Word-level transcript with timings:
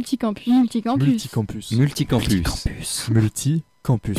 Multicampus. 0.00 0.46
Multicampus. 0.46 1.72
Multicampus. 1.72 1.72
Multicampus. 1.72 3.10
Multicampus. 3.10 4.16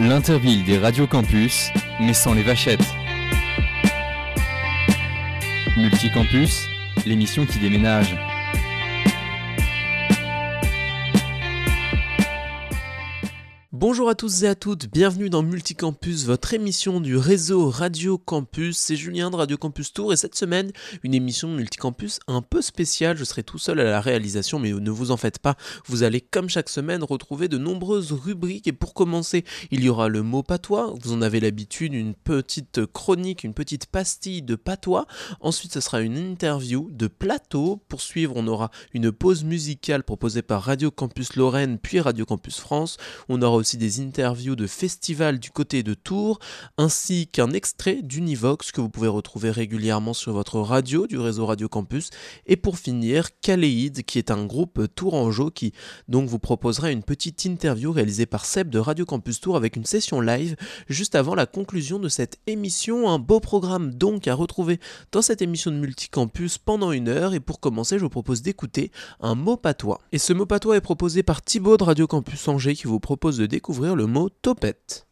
L'interville 0.00 0.64
des 0.64 0.78
radios 0.78 1.06
campus, 1.06 1.68
mais 2.00 2.12
sans 2.12 2.34
les 2.34 2.42
vachettes. 2.42 2.84
Multicampus, 5.76 6.66
l'émission 7.06 7.46
qui 7.46 7.60
déménage. 7.60 8.16
Bonjour 13.94 14.08
à 14.08 14.16
tous 14.16 14.42
et 14.42 14.48
à 14.48 14.56
toutes, 14.56 14.90
bienvenue 14.90 15.30
dans 15.30 15.44
Multicampus, 15.44 16.24
votre 16.24 16.52
émission 16.52 17.00
du 17.00 17.16
réseau 17.16 17.70
Radio 17.70 18.18
Campus. 18.18 18.76
C'est 18.76 18.96
Julien 18.96 19.30
de 19.30 19.36
Radio 19.36 19.56
Campus 19.56 19.92
Tour 19.92 20.12
et 20.12 20.16
cette 20.16 20.34
semaine, 20.34 20.72
une 21.04 21.14
émission 21.14 21.46
Multicampus 21.46 22.18
un 22.26 22.42
peu 22.42 22.60
spéciale. 22.60 23.16
Je 23.16 23.22
serai 23.22 23.44
tout 23.44 23.58
seul 23.58 23.78
à 23.78 23.84
la 23.84 24.00
réalisation, 24.00 24.58
mais 24.58 24.72
ne 24.72 24.90
vous 24.90 25.12
en 25.12 25.16
faites 25.16 25.38
pas. 25.38 25.54
Vous 25.86 26.02
allez, 26.02 26.20
comme 26.20 26.48
chaque 26.48 26.70
semaine, 26.70 27.04
retrouver 27.04 27.46
de 27.46 27.56
nombreuses 27.56 28.10
rubriques. 28.10 28.66
Et 28.66 28.72
pour 28.72 28.94
commencer, 28.94 29.44
il 29.70 29.84
y 29.84 29.88
aura 29.88 30.08
le 30.08 30.22
mot 30.22 30.42
patois. 30.42 30.92
Vous 31.00 31.12
en 31.12 31.22
avez 31.22 31.38
l'habitude, 31.38 31.94
une 31.94 32.14
petite 32.14 32.86
chronique, 32.86 33.44
une 33.44 33.54
petite 33.54 33.86
pastille 33.86 34.42
de 34.42 34.56
patois. 34.56 35.06
Ensuite, 35.38 35.72
ce 35.72 35.80
sera 35.80 36.00
une 36.00 36.18
interview 36.18 36.88
de 36.90 37.06
plateau. 37.06 37.80
Pour 37.86 38.00
suivre, 38.00 38.32
on 38.34 38.48
aura 38.48 38.72
une 38.92 39.12
pause 39.12 39.44
musicale 39.44 40.02
proposée 40.02 40.42
par 40.42 40.64
Radio 40.64 40.90
Campus 40.90 41.36
Lorraine, 41.36 41.78
puis 41.78 42.00
Radio 42.00 42.26
Campus 42.26 42.58
France. 42.58 42.96
On 43.28 43.40
aura 43.40 43.54
aussi 43.54 43.76
interviews 44.00 44.56
de 44.56 44.66
festivals 44.66 45.38
du 45.38 45.50
côté 45.50 45.82
de 45.82 45.94
Tours, 45.94 46.38
ainsi 46.78 47.26
qu'un 47.26 47.50
extrait 47.50 48.00
d'Univox 48.02 48.72
que 48.72 48.80
vous 48.80 48.88
pouvez 48.88 49.08
retrouver 49.08 49.50
régulièrement 49.50 50.14
sur 50.14 50.32
votre 50.32 50.60
radio 50.60 51.06
du 51.06 51.18
réseau 51.18 51.46
Radio 51.46 51.68
Campus. 51.68 52.10
Et 52.46 52.56
pour 52.56 52.78
finir, 52.78 53.28
Caléide, 53.40 54.02
qui 54.04 54.18
est 54.18 54.30
un 54.30 54.46
groupe 54.46 54.82
tourangeau 54.94 55.50
qui 55.50 55.72
donc 56.08 56.28
vous 56.28 56.38
proposera 56.38 56.90
une 56.90 57.02
petite 57.02 57.44
interview 57.44 57.92
réalisée 57.92 58.26
par 58.26 58.44
Seb 58.44 58.70
de 58.70 58.78
Radio 58.78 59.04
Campus 59.04 59.40
Tour 59.40 59.56
avec 59.56 59.76
une 59.76 59.84
session 59.84 60.20
live 60.20 60.56
juste 60.88 61.14
avant 61.14 61.34
la 61.34 61.46
conclusion 61.46 61.98
de 61.98 62.08
cette 62.08 62.38
émission. 62.46 63.08
Un 63.08 63.18
beau 63.18 63.40
programme 63.40 63.92
donc 63.92 64.28
à 64.28 64.34
retrouver 64.34 64.80
dans 65.12 65.22
cette 65.22 65.42
émission 65.42 65.70
de 65.70 65.76
Multicampus 65.76 66.58
pendant 66.58 66.92
une 66.92 67.08
heure. 67.08 67.34
Et 67.34 67.40
pour 67.40 67.60
commencer, 67.60 67.98
je 67.98 68.04
vous 68.04 68.10
propose 68.10 68.42
d'écouter 68.42 68.90
un 69.20 69.34
mot 69.34 69.56
patois. 69.56 70.00
Et 70.12 70.18
ce 70.18 70.32
mot 70.32 70.46
patois 70.46 70.76
est 70.76 70.80
proposé 70.80 71.22
par 71.22 71.42
Thibaut 71.42 71.76
de 71.76 71.84
Radio 71.84 72.06
Campus 72.06 72.48
Angers 72.48 72.74
qui 72.74 72.86
vous 72.86 73.00
propose 73.00 73.38
de 73.38 73.46
découvrir 73.46 73.73
le 73.80 74.06
mot 74.06 74.28
topette. 74.28 75.06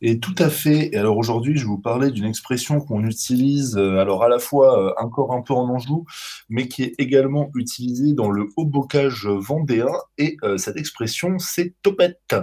Et 0.00 0.18
tout 0.18 0.34
à 0.38 0.50
fait. 0.50 0.90
Et 0.92 0.96
alors 0.96 1.16
aujourd'hui, 1.16 1.56
je 1.56 1.62
vais 1.62 1.68
vous 1.68 1.78
parler 1.78 2.10
d'une 2.10 2.24
expression 2.24 2.80
qu'on 2.80 3.04
utilise, 3.04 3.76
euh, 3.76 3.98
alors 3.98 4.24
à 4.24 4.28
la 4.28 4.38
fois 4.38 4.78
euh, 4.78 4.92
encore 4.98 5.32
un 5.32 5.42
peu 5.42 5.54
en 5.54 5.68
Anjou, 5.68 6.04
mais 6.48 6.68
qui 6.68 6.82
est 6.82 6.94
également 6.98 7.50
utilisée 7.54 8.12
dans 8.12 8.30
le 8.30 8.48
haut 8.56 8.64
bocage 8.64 9.26
vendéen. 9.26 9.92
Et 10.18 10.36
euh, 10.42 10.56
cette 10.56 10.76
expression, 10.76 11.38
c'est 11.38 11.74
topette. 11.82 12.34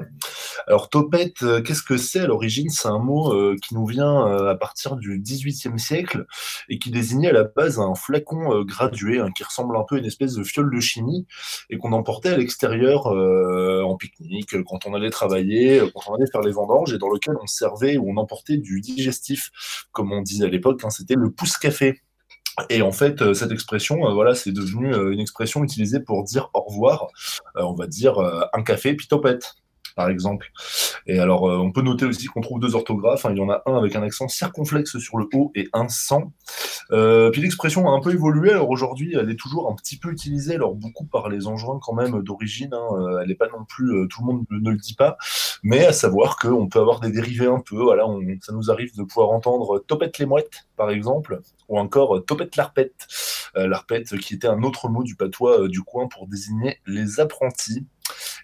Alors 0.68 0.90
topette, 0.90 1.44
qu'est-ce 1.64 1.84
que 1.84 1.98
c'est 1.98 2.22
à 2.22 2.28
l'origine? 2.28 2.70
C'est 2.70 2.88
un 2.88 3.00
mot 3.00 3.34
qui 3.62 3.74
nous 3.76 3.86
vient 3.86 4.26
à 4.48 4.56
partir 4.56 4.96
du 4.96 5.20
XVIIIe 5.20 5.80
siècle 5.80 6.26
et 6.70 6.80
qui 6.80 6.92
désignait 6.92 7.30
à 7.30 7.34
la 7.34 7.44
base 7.44 7.80
un 7.80 7.96
flacon 7.96 8.64
gradué, 8.64 9.20
hein, 9.20 9.30
qui 9.36 9.44
ressemble 9.44 9.76
un 9.78 9.84
peu 9.88 9.96
à 9.96 10.00
une 10.00 10.06
espèce 10.06 10.34
de 10.34 10.44
fiole 10.44 10.74
de 10.74 10.80
chimie, 10.80 11.26
et 11.70 11.78
qu'on 11.78 11.92
emportait 11.92 12.30
à 12.30 12.38
l'extérieur 12.38 13.08
en 13.08 13.96
pique-nique, 13.98 14.62
quand 14.64 14.86
on 14.86 14.94
allait 14.94 15.10
travailler, 15.10 15.82
quand 15.94 16.12
on 16.12 16.16
allait 16.16 16.30
faire 16.32 16.42
les 16.42 16.52
vendanges, 16.52 16.79
et 16.88 16.98
dans 16.98 17.10
lequel 17.10 17.36
on 17.42 17.48
servait 17.48 17.98
ou 17.98 18.10
on 18.10 18.18
emportait 18.18 18.58
du 18.58 18.82
digestif, 18.82 19.52
comme 19.92 20.12
on 20.12 20.22
disait 20.22 20.46
à 20.46 20.50
l'époque, 20.50 20.82
hein, 20.84 20.90
c'était 20.90 21.16
le 21.16 21.32
pouce-café. 21.32 22.02
Et 22.70 22.82
en 22.82 22.92
fait, 22.92 23.22
euh, 23.22 23.34
cette 23.34 23.52
expression, 23.52 24.08
euh, 24.08 24.14
voilà, 24.14 24.36
c'est 24.36 24.52
devenu 24.52 24.94
euh, 24.94 25.12
une 25.12 25.20
expression 25.20 25.64
utilisée 25.64 26.00
pour 26.00 26.24
dire 26.24 26.50
au 26.54 26.62
revoir. 26.62 27.08
on 27.56 27.74
va 27.74 27.88
dire 27.88 28.20
un 28.54 28.64
café 28.64 28.94
puis 28.94 29.08
topette 29.08 29.56
par 30.00 30.10
exemple. 30.10 30.50
Et 31.08 31.20
alors, 31.20 31.50
euh, 31.50 31.58
on 31.58 31.74
peut 31.74 31.82
noter 31.82 32.06
aussi 32.06 32.28
qu'on 32.28 32.40
trouve 32.40 32.62
deux 32.62 32.74
orthographes. 32.74 33.26
Hein. 33.26 33.32
Il 33.34 33.38
y 33.38 33.42
en 33.42 33.50
a 33.50 33.62
un 33.66 33.76
avec 33.76 33.98
un 33.98 34.02
accent 34.02 34.30
circonflexe 34.30 34.98
sur 34.98 35.18
le 35.18 35.28
haut 35.34 35.52
et 35.56 35.68
un 35.74 35.90
sans. 35.90 36.32
Euh, 36.94 37.30
puis 37.32 37.42
l'expression 37.42 37.86
a 37.90 37.92
un 37.92 38.00
peu 38.00 38.14
évolué. 38.14 38.52
Alors 38.52 38.70
aujourd'hui, 38.70 39.18
elle 39.20 39.30
est 39.30 39.36
toujours 39.36 39.70
un 39.70 39.76
petit 39.76 40.00
peu 40.00 40.10
utilisée, 40.10 40.56
alors 40.56 40.74
beaucoup 40.74 41.06
par 41.06 41.28
les 41.28 41.48
engins 41.48 41.80
quand 41.82 41.92
même 41.92 42.22
d'origine. 42.24 42.74
Hein. 42.74 42.88
Euh, 42.94 43.20
elle 43.22 43.28
n'est 43.28 43.36
pas 43.36 43.50
non 43.50 43.66
plus, 43.68 44.08
tout 44.08 44.22
le 44.22 44.26
monde 44.26 44.46
ne 44.50 44.70
le 44.70 44.78
dit 44.78 44.94
pas. 44.94 45.18
Mais 45.64 45.86
à 45.86 45.92
savoir 45.92 46.38
qu'on 46.38 46.70
peut 46.70 46.80
avoir 46.80 47.02
des 47.02 47.12
dérivés 47.12 47.48
un 47.48 47.60
peu. 47.60 47.76
Voilà, 47.76 48.06
ça 48.40 48.54
nous 48.54 48.72
arrive 48.72 48.96
de 48.96 49.04
pouvoir 49.04 49.32
entendre 49.32 49.84
topette 49.86 50.18
les 50.18 50.26
mouettes, 50.26 50.70
par 50.78 50.92
exemple, 50.92 51.42
ou 51.68 51.78
encore 51.78 52.24
topette 52.26 52.56
l'arpette. 52.56 53.06
l'arpette 53.54 54.18
qui 54.20 54.36
était 54.36 54.48
un 54.48 54.64
autre 54.64 54.88
mot 54.88 55.04
du 55.04 55.16
patois 55.16 55.68
du 55.68 55.82
coin 55.82 56.08
pour 56.08 56.26
désigner 56.26 56.78
les 56.88 57.20
apprentis. 57.20 57.86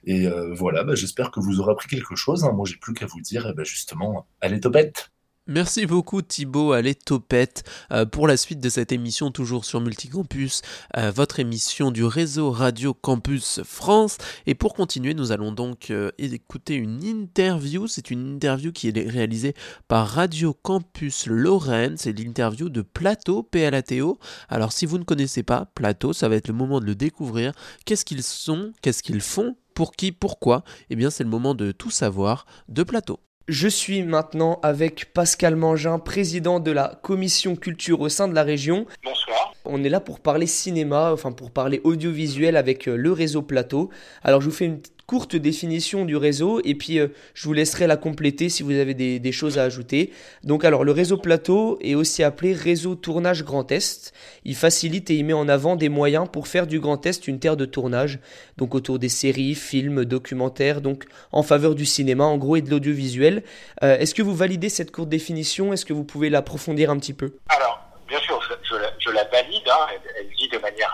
Et 0.06 0.28
euh, 0.28 0.54
voilà, 0.54 0.84
bah, 0.84 0.96
j'espère 0.96 1.32
que 1.32 1.40
vous 1.40 1.60
aurez 1.60 1.72
appris 1.72 1.88
quelque 1.88 2.16
chose. 2.16 2.44
Hein. 2.44 2.52
Moi, 2.54 2.66
j'ai 2.68 2.78
plus 2.78 2.94
qu'à 2.94 3.08
vous 3.08 3.22
dire, 3.22 3.48
eh 3.50 3.54
ben, 3.54 3.66
justement, 3.66 4.28
allez 4.42 4.60
topette 4.60 5.12
Merci 5.48 5.86
beaucoup 5.86 6.24
Thibaut, 6.24 6.72
allez 6.72 6.96
topette 6.96 7.64
euh, 7.92 8.08
pour 8.08 8.28
la 8.28 8.36
suite 8.36 8.60
de 8.60 8.70
cette 8.70 8.92
émission 8.92 9.30
toujours 9.30 9.64
sur 9.64 9.80
Multicampus, 9.80 10.64
euh, 10.98 11.12
votre 11.12 11.40
émission 11.40 11.92
du 11.92 12.04
réseau 12.04 12.50
Radio 12.50 12.96
Campus 12.96 13.62
France. 13.64 14.18
Et 14.48 14.56
pour 14.56 14.74
continuer, 14.74 15.14
nous 15.14 15.32
allons 15.32 15.52
donc 15.52 15.94
écouter 16.18 16.74
une 16.74 17.04
interview. 17.04 17.86
C'est 17.86 18.10
une 18.10 18.28
interview 18.34 18.72
qui 18.72 18.88
est 18.88 19.08
réalisée 19.08 19.54
par 19.88 20.08
Radio 20.08 20.52
Campus 20.52 21.28
Lorraine. 21.28 21.96
C'est 21.96 22.18
l'interview 22.18 22.70
de 22.70 22.82
Plateau, 22.82 23.44
PLATO. 23.44 24.18
Alors 24.50 24.72
si 24.72 24.88
vous 24.88 24.98
ne 24.98 25.04
connaissez 25.04 25.44
pas 25.44 25.72
Plateau, 25.76 26.12
ça 26.12 26.28
va 26.28 26.38
être 26.38 26.48
le 26.48 26.56
moment 26.56 26.80
de 26.80 26.86
le 26.86 26.96
découvrir. 26.96 27.52
Qu'est-ce 27.86 28.04
qu'ils 28.04 28.24
sont? 28.24 28.72
Qu'est-ce 28.82 29.04
qu'ils 29.04 29.22
font? 29.22 29.56
Pour 29.76 29.92
qui 29.92 30.12
Pourquoi 30.12 30.64
Eh 30.90 30.96
bien, 30.96 31.12
c'est 31.12 31.24
le 31.24 31.30
moment 31.30 31.54
de 31.54 31.72
tout 31.72 31.92
savoir 31.92 32.48
de 32.70 32.82
Plateau. 32.82 33.20
Je 33.48 33.68
suis 33.68 34.02
maintenant 34.02 34.60
avec 34.64 35.14
Pascal 35.14 35.56
Mangin, 35.56 36.00
président 36.00 36.60
de 36.60 36.72
la 36.72 37.00
commission 37.04 37.56
culture 37.56 38.02
au 38.02 38.10
sein 38.10 38.28
de 38.28 38.34
la 38.34 38.42
région. 38.42 38.88
Bonsoir. 39.04 39.54
On 39.66 39.84
est 39.84 39.90
là 39.90 40.00
pour 40.00 40.20
parler 40.20 40.48
cinéma, 40.48 41.12
enfin 41.14 41.32
pour 41.32 41.52
parler 41.52 41.80
audiovisuel 41.84 42.58
avec 42.58 42.88
euh, 42.88 42.96
le 42.96 43.12
réseau 43.12 43.44
Plateau. 43.44 43.92
Alors 44.24 44.42
je 44.42 44.50
vous 44.50 44.56
fais 44.56 44.66
une 44.66 44.82
courte 45.08 45.36
définition 45.36 46.04
du 46.06 46.16
réseau 46.18 46.62
et 46.64 46.74
puis 46.74 47.00
euh, 47.00 47.10
je 47.34 47.46
vous 47.46 47.54
laisserai 47.54 47.86
la 47.86 47.98
compléter 47.98 48.50
si 48.50 48.64
vous 48.64 48.72
avez 48.72 48.94
des, 48.94 49.32
choses 49.32 49.58
à 49.58 49.64
ajouter. 49.64 50.14
Donc 50.44 50.66
alors 50.66 50.84
le 50.84 50.92
réseau 50.92 51.18
plateau 51.18 51.78
est 51.82 51.96
aussi 51.96 52.24
appelé 52.24 52.54
réseau 52.54 52.96
tournage 52.96 53.44
Grand 53.44 53.72
Est. 53.72 54.14
Il 54.46 54.56
facilite 54.56 55.10
et 55.12 55.16
il 55.16 55.26
met 55.26 55.34
en 55.34 55.48
avant 55.48 55.76
des 55.76 55.90
moyens 55.90 56.28
pour 56.32 56.48
faire 56.48 56.68
du 56.68 56.80
Grand 56.80 57.06
Est 57.06 57.28
une 57.28 57.40
terre 57.40 57.58
de 57.58 57.66
tournage, 57.66 58.20
donc 58.58 58.74
autour 58.74 58.98
des 58.98 59.10
séries, 59.10 59.56
films, 59.56 60.06
documentaires, 60.06 60.82
donc 60.82 61.06
en 61.32 61.44
faveur 61.44 61.76
du 61.76 61.86
cinéma 61.86 62.24
en 62.24 62.38
gros 62.38 62.56
et 62.56 62.62
de 62.62 62.70
l'audiovisuel. 62.70 63.44
Euh, 63.84 63.98
est-ce 63.98 64.16
que 64.16 64.22
vous 64.22 64.36
validez 64.36 64.70
cette 64.70 64.92
courte 64.92 65.10
définition? 65.10 65.74
Est-ce 65.74 65.86
que 65.86 65.94
vous 65.94 66.06
pouvez 66.06 66.30
l'approfondir 66.30 66.90
un 66.90 66.98
petit 66.98 67.14
peu? 67.14 67.34
Alors 67.50 67.82
bien 68.08 68.20
sûr, 68.20 68.40
je, 68.64 69.10
la, 69.12 69.24
valide. 69.26 69.68
Hein. 69.68 69.88
Elle, 70.18 70.30
dit 70.36 70.50
de 70.50 70.58
manière 70.60 70.94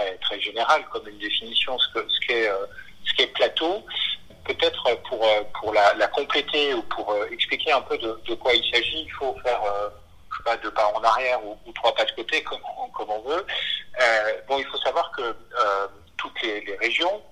euh, 0.00 0.04
très, 0.20 0.40
générale 0.40 0.82
comme 0.92 1.06
une 1.06 1.18
définition 1.18 1.78
ce 1.78 2.26
qu'est... 2.26 2.48
Ce 2.48 2.52
ce 3.12 3.16
qui 3.16 3.22
est 3.22 3.32
plateau. 3.34 3.84
Peut-être 4.44 4.94
pour, 5.08 5.24
euh, 5.24 5.42
pour 5.60 5.72
la, 5.72 6.06
compléter 6.08 6.74
ou 6.74 6.82
pour 6.82 7.12
euh, 7.12 7.28
expliquer 7.30 7.70
un 7.72 7.80
peu 7.82 7.96
de, 7.96 8.34
quoi 8.34 8.52
il 8.52 8.74
s'agit, 8.74 9.02
il 9.02 9.12
faut 9.12 9.36
faire 9.44 9.62
euh, 9.62 10.56
deux 10.62 10.72
pas 10.72 10.92
en 10.92 11.02
arrière 11.04 11.38
ou, 11.44 11.56
trois 11.74 11.94
pas 11.94 12.04
de 12.04 12.10
côté, 12.12 12.42
comme, 12.42 12.60
comme 12.92 13.10
on 13.10 13.20
veut. 13.20 13.46
bon, 14.48 14.58
il 14.58 14.66
faut 14.66 14.78
savoir 14.78 15.12
que 15.12 15.36
toutes 16.16 16.42
les, 16.42 16.76
régions 16.80 17.22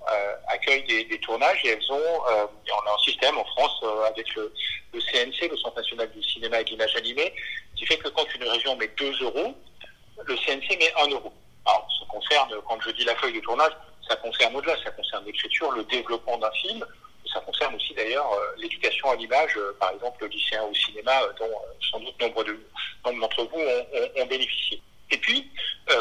accueillent 0.47 0.85
des, 0.85 1.19
tournages 1.19 1.61
et 1.65 1.71
elles 1.71 1.93
ont, 1.93 2.21
on 2.25 2.91
a 2.91 2.95
un 2.95 2.99
système 3.05 3.37
en 3.37 3.45
France 3.45 3.85
avec 4.07 4.33
le, 4.37 4.53
CNC, 4.93 5.51
le 5.51 5.57
Centre 5.57 5.77
national 5.77 6.09
du 6.13 6.23
cinéma 6.23 6.61
et 6.61 6.65
de 6.65 6.71
l'image 6.71 6.95
animée, 6.95 7.35
qui 7.75 7.85
fait 7.87 7.99
que 7.99 8.09
quand 8.11 8.33
une 8.33 8.45
région 8.45 8.77
met 8.77 8.89
2 8.97 9.25
euros, 9.25 9.55
le 10.25 10.37
CNC 10.37 10.79
met 10.79 10.93
1 10.97 11.09
euro. 11.09 11.33
Alors, 11.67 11.89
ça 11.99 12.07
concerne, 12.09 12.55
quand 12.69 12.81
je 12.81 12.91
dis 12.91 13.05
la 13.05 13.17
feuille 13.17 13.35
de 13.35 13.41
tournage, 13.41 13.73
ça 14.11 14.17
concerne 14.17 14.57
au-delà, 14.57 14.75
ça 14.83 14.91
concerne 14.91 15.25
l'écriture, 15.25 15.71
le 15.71 15.85
développement 15.85 16.37
d'un 16.39 16.51
film, 16.51 16.85
ça 17.33 17.41
concerne 17.41 17.77
aussi 17.77 17.95
d'ailleurs 17.95 18.29
euh, 18.33 18.55
l'éducation 18.59 19.09
à 19.11 19.15
l'image, 19.15 19.57
euh, 19.57 19.77
par 19.79 19.93
exemple 19.93 20.19
le 20.23 20.27
lycéen 20.27 20.65
au 20.65 20.75
cinéma, 20.75 21.23
euh, 21.23 21.33
dont 21.39 21.51
sans 21.93 22.01
doute 22.01 22.21
nombre 22.21 22.45
d'entre 23.05 23.45
vous 23.45 23.61
ont, 23.61 24.27
bénéficié. 24.27 24.83
Et 25.11 25.19
puis, 25.19 25.51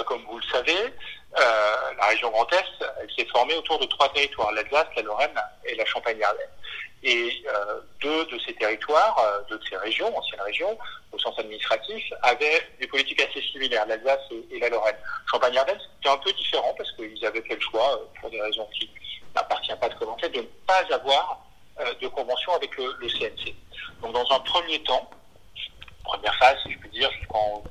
comme 0.05 0.23
vous 0.23 0.37
le 0.37 0.43
savez, 0.51 0.93
la 1.37 2.05
région 2.07 2.29
Grand 2.31 2.51
Est, 2.53 2.85
elle 3.01 3.11
s'est 3.15 3.29
formée 3.31 3.55
autour 3.55 3.79
de 3.79 3.85
trois 3.85 4.11
territoires, 4.13 4.51
l'Alsace, 4.51 4.87
la 4.95 5.01
Lorraine 5.03 5.39
et 5.65 5.75
la 5.75 5.85
Champagne-Ardenne. 5.85 6.47
Et 7.01 7.43
deux 8.01 8.25
de 8.25 8.39
ces 8.39 8.53
territoires, 8.55 9.43
deux 9.49 9.57
de 9.57 9.63
ces 9.65 9.77
régions, 9.77 10.15
anciennes 10.15 10.41
régions, 10.41 10.77
au 11.11 11.19
sens 11.19 11.37
administratif, 11.39 12.03
avaient 12.21 12.61
des 12.79 12.87
politiques 12.87 13.21
assez 13.21 13.41
similaires, 13.41 13.85
l'Alsace 13.87 14.19
et, 14.51 14.59
la 14.59 14.69
Lorraine. 14.69 14.97
Champagne-Ardenne, 15.31 15.79
c'était 15.97 16.09
un 16.09 16.17
peu 16.17 16.31
différent 16.33 16.73
parce 16.77 16.91
qu'ils 16.93 17.25
avaient 17.25 17.41
fait 17.41 17.55
le 17.55 17.61
choix, 17.61 18.01
pour 18.19 18.29
des 18.29 18.41
raisons 18.41 18.67
qui 18.77 18.89
n'appartient 19.35 19.75
pas 19.79 19.89
de 19.89 19.95
commenter, 19.95 20.29
de 20.29 20.39
ne 20.39 20.47
pas 20.67 20.83
avoir 20.91 21.45
de 22.01 22.07
convention 22.07 22.53
avec 22.53 22.75
le, 22.77 22.93
CNC. 23.07 23.55
Donc 24.01 24.13
dans 24.13 24.31
un 24.31 24.39
premier 24.39 24.81
temps, 24.83 25.09
première 26.03 26.35
phase, 26.35 26.57
si 26.63 26.73
je 26.73 26.79
peux 26.79 26.89
dire, 26.89 27.09
jusqu'en 27.11 27.63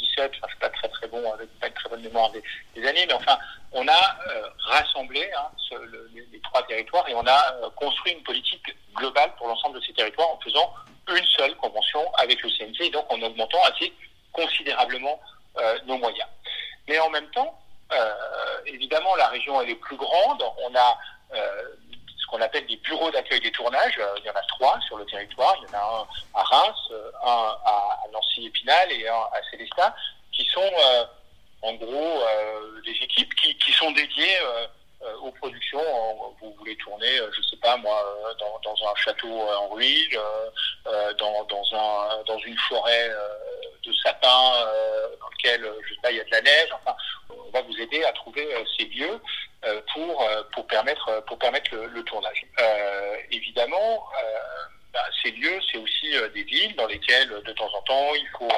2017, 0.00 0.32
enfin, 0.36 0.46
je 0.46 0.48
suis 0.48 0.58
pas 0.58 0.68
très 0.70 0.88
très 0.88 1.08
bon 1.08 1.32
avec 1.32 1.48
pas 1.60 1.66
une 1.68 1.74
très 1.74 1.88
bonne 1.88 2.02
mémoire 2.02 2.30
des, 2.30 2.86
années, 2.86 3.06
mais 3.06 3.14
enfin, 3.14 3.38
on 3.72 3.86
a 3.88 4.18
rassemblé 4.58 5.28
hein, 5.36 5.50
les, 6.32 6.40
trois 6.40 6.66
territoires 6.66 7.08
et 7.08 7.14
on 7.14 7.26
a 7.26 7.70
construit 7.76 8.12
une 8.12 8.22
politique 8.22 8.74
globale 8.94 9.32
pour 9.36 9.48
l'ensemble 9.48 9.78
de 9.78 9.84
ces 9.84 9.92
territoires 9.92 10.30
en 10.30 10.38
faisant 10.40 10.72
une 11.08 11.24
seule 11.36 11.54
convention 11.56 12.00
avec 12.14 12.42
le 12.42 12.50
CNC 12.50 12.80
et 12.80 12.90
donc 12.90 13.10
en 13.12 13.20
augmentant 13.22 13.62
assez 13.64 13.92
considérablement 14.32 15.20
nos 15.86 15.98
moyens. 15.98 16.28
Mais 16.88 16.98
en 17.00 17.10
même 17.10 17.28
temps, 17.30 17.58
évidemment, 18.66 19.14
la 19.16 19.28
région 19.28 19.60
elle 19.60 19.70
est 19.70 19.74
plus 19.74 19.96
grande. 19.96 20.42
On 20.62 20.74
a 20.74 20.98
qu'on 22.30 22.40
appelle 22.40 22.66
des 22.66 22.76
bureaux 22.76 23.10
d'accueil 23.10 23.40
des 23.40 23.52
tournages. 23.52 24.00
Il 24.18 24.24
y 24.24 24.30
en 24.30 24.34
a 24.34 24.42
trois 24.42 24.78
sur 24.86 24.96
le 24.98 25.06
territoire. 25.06 25.56
Il 25.60 25.68
y 25.68 25.74
en 25.74 25.78
a 25.78 25.82
un 25.82 26.40
à 26.40 26.42
Reims, 26.42 26.92
un 27.24 27.56
à 27.64 28.00
Nancy-Épinal 28.12 28.92
et 28.92 29.08
un 29.08 29.14
à 29.14 29.40
Célestin, 29.50 29.92
qui 30.32 30.44
sont 30.46 30.72
en 31.62 31.72
gros 31.74 32.22
des 32.84 32.92
équipes 32.92 33.34
qui, 33.36 33.56
qui 33.58 33.72
sont 33.72 33.90
dédiées 33.92 34.38
aux 35.22 35.32
productions. 35.32 35.82
Vous 36.40 36.54
voulez 36.58 36.76
tourner, 36.76 37.18
je 37.36 37.42
sais 37.42 37.56
pas 37.56 37.76
moi, 37.76 38.04
dans, 38.38 38.58
dans 38.64 38.88
un 38.88 38.94
château 38.96 39.40
en 39.40 39.68
ruine, 39.68 40.18
dans, 40.84 41.44
dans, 41.44 41.64
un, 41.72 42.22
dans 42.24 42.38
une 42.38 42.58
forêt 42.68 43.10
de 43.84 43.92
sapins 44.02 44.52
dans 45.20 45.28
lequel, 45.28 45.72
je 45.86 45.94
sais 45.94 46.00
pas, 46.02 46.10
il 46.10 46.18
y 46.18 46.20
a 46.20 46.24
de 46.24 46.30
la 46.30 46.42
neige. 46.42 46.68
Enfin, 46.72 46.96
on 47.30 47.50
va 47.50 47.62
vous 47.62 47.80
aider 47.80 48.04
à 48.04 48.12
trouver 48.12 48.46
ces 48.76 48.84
lieux 48.86 49.20
pour, 49.92 50.28
pour 50.52 50.66
permettre, 50.66 51.24
pour 51.26 51.38
permettre 51.38 51.74
le, 51.74 52.02
tournage. 52.04 52.44
évidemment, 53.30 54.06
bah, 54.92 55.04
ces 55.22 55.30
lieux, 55.32 55.60
c'est 55.70 55.78
aussi 55.78 56.10
des 56.34 56.44
villes 56.44 56.74
dans 56.76 56.86
lesquelles, 56.86 57.28
de 57.28 57.52
temps 57.52 57.70
en 57.74 57.82
temps, 57.82 58.14
il 58.14 58.28
faut, 58.38 58.48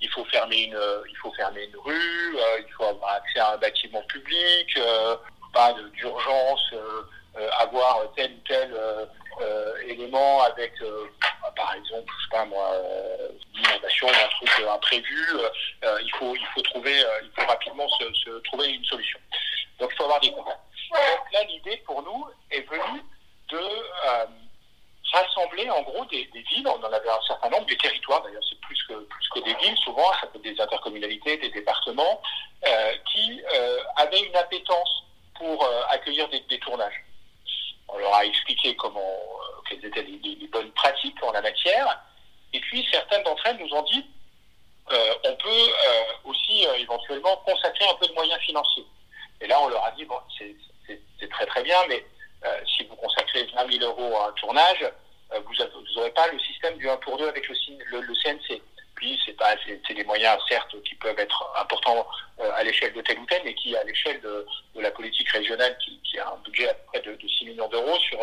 il 0.00 0.08
faut 0.10 0.24
fermer 0.26 0.64
une, 0.64 0.80
il 1.08 1.16
faut 1.16 1.32
fermer 1.32 1.64
une 1.64 1.76
rue, 1.76 2.36
il 2.58 2.72
faut 2.76 2.84
avoir 2.84 3.14
accès 3.14 3.40
à 3.40 3.52
un 3.52 3.56
bâtiment 3.58 4.02
public, 4.02 4.78
pas 5.52 5.74
d'urgence, 5.94 6.74
avoir 7.58 8.02
tel 8.16 8.32
ou 8.32 8.48
tel 8.48 8.74
élément 9.88 10.42
avec, 10.42 10.72
par 11.56 11.74
exemple, 11.74 12.12
je 12.18 12.24
sais 12.24 12.30
pas 12.30 12.44
moi, 12.46 12.72
une 13.54 13.64
inondation, 13.64 14.08
un 14.08 14.46
truc 14.46 14.66
imprévu. 14.68 15.26
il 15.82 16.10
faut, 16.18 16.34
il 16.34 16.46
faut 16.54 16.62
trouver, 16.62 16.94
il 17.22 17.30
faut 17.36 17.46
rapidement 17.46 17.88
se, 17.88 18.04
se 18.14 18.30
trouver 18.40 18.68
une 18.68 18.84
solution. 18.84 19.18
Donc, 19.78 19.90
il 19.92 19.96
faut 19.96 20.04
avoir 20.04 20.20
des 20.20 20.32
contacts. 20.32 20.60
Donc 20.90 21.32
là, 21.32 21.44
l'idée 21.44 21.76
pour 21.78 22.02
nous 22.02 22.26
est 22.50 22.60
venue 22.60 23.02
de 23.48 23.58
rassembler 25.12 25.70
en 25.70 25.82
gros 25.82 26.04
des, 26.06 26.28
villes, 26.34 26.66
on 26.66 26.82
en 26.82 26.92
avait 26.92 27.08
un 27.08 27.22
certain 27.26 27.48
nombre, 27.50 27.66
des 27.66 27.76
territoires 27.76 28.22
d'ailleurs, 28.22 28.42
c'est 28.48 28.60
plus 28.60 28.82
que, 28.84 28.94
plus 28.94 29.28
que 29.28 29.40
des 29.40 29.54
villes, 29.54 29.76
souvent 29.78 30.12
ça 30.20 30.26
peut 30.26 30.38
être 30.38 30.54
des 30.54 30.60
intercommunalités, 30.60 31.36
des 31.38 31.50
départements, 31.50 32.20
euh, 32.66 32.92
qui 33.12 33.42
euh, 33.54 33.78
avaient 33.96 34.20
une 34.20 34.36
appétence 34.36 35.04
pour 35.34 35.64
euh, 35.64 35.82
accueillir 35.90 36.28
des, 36.28 36.58
tournages. 36.58 37.04
On 37.88 37.98
leur 37.98 38.14
a 38.14 38.24
expliqué 38.24 38.74
comment, 38.76 39.16
quelles 39.68 39.84
étaient 39.84 40.02
les, 40.02 40.18
les, 40.18 40.48
bonnes 40.48 40.72
pratiques 40.72 41.22
en 41.22 41.32
la 41.32 41.42
matière, 41.42 42.00
et 42.52 42.60
puis 42.60 42.86
certaines 42.90 43.22
d'entre 43.22 43.46
elles 43.46 43.58
nous 43.58 43.72
ont 43.74 43.82
dit, 43.82 44.04
on 44.88 45.34
peut 45.34 45.72
aussi 46.24 46.64
éventuellement 46.78 47.36
consacrer 47.38 47.84
un 47.88 47.94
peu 47.94 48.06
de 48.06 48.12
moyens 48.12 48.40
financiers. 48.40 48.86
Et 49.40 49.46
là, 49.46 49.60
on 49.60 49.68
leur 49.68 49.84
a 49.84 49.90
dit, 49.92 50.04
bon, 50.04 50.18
c'est 50.38 51.28
très 51.30 51.46
très 51.46 51.62
bien, 51.62 51.76
mais 51.88 52.04
euh, 52.44 52.60
si 52.76 52.84
vous 52.84 52.96
consacrez 52.96 53.44
20 53.54 53.78
000 53.78 53.84
euros 53.84 54.16
à 54.18 54.28
un 54.28 54.32
tournage, 54.32 54.82
euh, 55.32 55.40
vous 55.44 55.54
n'aurez 55.96 56.10
pas 56.10 56.28
le 56.28 56.38
système 56.40 56.76
du 56.78 56.88
1 56.88 56.96
pour 56.98 57.18
2 57.18 57.28
avec 57.28 57.48
le, 57.48 58.00
le, 58.00 58.14
CNC. 58.22 58.62
Puis, 58.94 59.20
c'est 59.26 59.94
des 59.94 60.04
moyens, 60.04 60.38
certes, 60.48 60.74
qui 60.84 60.94
peuvent 60.94 61.18
être 61.18 61.52
importants 61.58 62.06
euh, 62.40 62.50
à 62.54 62.62
l'échelle 62.64 62.94
de 62.94 63.02
tel 63.02 63.18
ou 63.18 63.26
tel, 63.26 63.42
mais 63.44 63.54
qui, 63.54 63.76
à 63.76 63.84
l'échelle 63.84 64.20
de, 64.22 64.46
de, 64.74 64.80
la 64.80 64.90
politique 64.90 65.28
régionale, 65.28 65.76
qui, 65.84 66.00
qui, 66.02 66.18
a 66.18 66.28
un 66.28 66.36
budget 66.44 66.68
à 66.68 66.74
peu 66.74 66.84
près 66.86 67.00
de, 67.00 67.14
de 67.14 67.28
6 67.28 67.44
millions 67.46 67.68
d'euros 67.68 67.98
sur, 67.98 68.18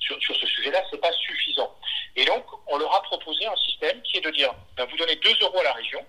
sur, 0.00 0.20
sur, 0.20 0.36
ce 0.36 0.46
sujet-là, 0.46 0.82
c'est 0.90 1.00
pas 1.00 1.12
suffisant. 1.12 1.74
Et 2.16 2.24
donc, 2.26 2.44
on 2.66 2.76
leur 2.76 2.94
a 2.94 3.02
proposé 3.02 3.46
un 3.46 3.56
système 3.56 4.02
qui 4.02 4.18
est 4.18 4.20
de 4.20 4.30
dire, 4.30 4.52
ben, 4.76 4.86
vous 4.90 4.96
donnez 4.98 5.16
2 5.16 5.30
euros 5.42 5.60
à 5.60 5.64
la 5.64 5.72
région, 5.72 6.04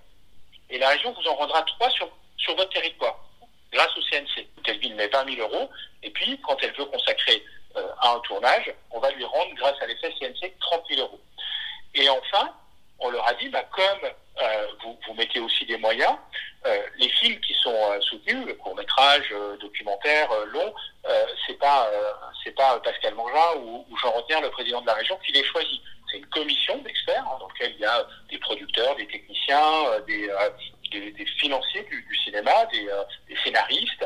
et 0.69 0.77
la 0.77 0.89
région 0.89 1.13
vous 1.13 1.29
en 1.29 1.35
rendra 1.35 1.61
3 1.61 1.89
sur, 1.91 2.09
sur 2.37 2.55
votre 2.55 2.71
territoire, 2.71 3.17
grâce 3.71 3.95
au 3.97 4.01
CNC. 4.01 4.47
Telle 4.63 4.79
ville 4.79 4.95
met 4.95 5.07
20 5.07 5.35
000 5.35 5.47
euros, 5.47 5.69
et 6.03 6.09
puis, 6.11 6.39
quand 6.41 6.57
elle 6.61 6.73
veut 6.73 6.85
consacrer 6.85 7.43
euh, 7.75 7.87
à 8.01 8.13
un 8.13 8.19
tournage, 8.19 8.73
on 8.91 8.99
va 8.99 9.11
lui 9.11 9.23
rendre, 9.25 9.53
grâce 9.55 9.81
à 9.81 9.87
l'effet 9.87 10.13
CNC, 10.19 10.53
30 10.59 10.83
000 10.89 11.01
euros. 11.01 11.19
Et 11.95 12.07
enfin, 12.09 12.53
on 12.99 13.09
leur 13.09 13.27
a 13.27 13.33
dit, 13.35 13.49
bah, 13.49 13.63
comme 13.71 14.09
euh, 14.41 14.67
vous, 14.83 14.97
vous, 15.07 15.13
mettez 15.15 15.39
aussi 15.39 15.65
des 15.65 15.77
moyens, 15.77 16.15
euh, 16.65 16.81
les 16.97 17.09
films 17.09 17.39
qui 17.41 17.53
sont 17.53 17.73
euh, 17.73 18.01
soutenus, 18.01 18.45
le 18.45 18.53
court 18.55 18.75
métrage, 18.75 19.27
euh, 19.31 19.57
documentaire, 19.57 20.29
long, 20.47 20.73
c'est 21.47 21.57
pas 21.57 21.89
c'est 22.43 22.55
pas 22.55 22.79
Pascal 22.79 23.15
Mangin 23.15 23.57
ou, 23.57 23.85
ou, 23.89 23.97
Jean 23.97 24.11
Rotner, 24.11 24.41
le 24.41 24.51
président 24.51 24.81
de 24.81 24.87
la 24.87 24.93
région, 24.93 25.17
qui 25.25 25.31
les 25.31 25.43
choisit. 25.43 25.81
C'est 26.11 26.17
une 26.17 26.25
commission 26.27 26.77
d'experts 26.79 27.25
hein, 27.25 27.37
dans 27.39 27.47
laquelle 27.47 27.73
il 27.73 27.81
y 27.81 27.85
a 27.85 28.05
des 28.29 28.37
producteurs, 28.37 28.95
des 28.95 29.07
techniciens, 29.07 29.99
des, 30.07 30.29
des, 30.89 31.25
financiers 31.39 31.83
du, 31.83 32.17
cinéma, 32.23 32.65
des, 32.71 32.87
des 33.27 33.35
scénaristes, 33.43 34.05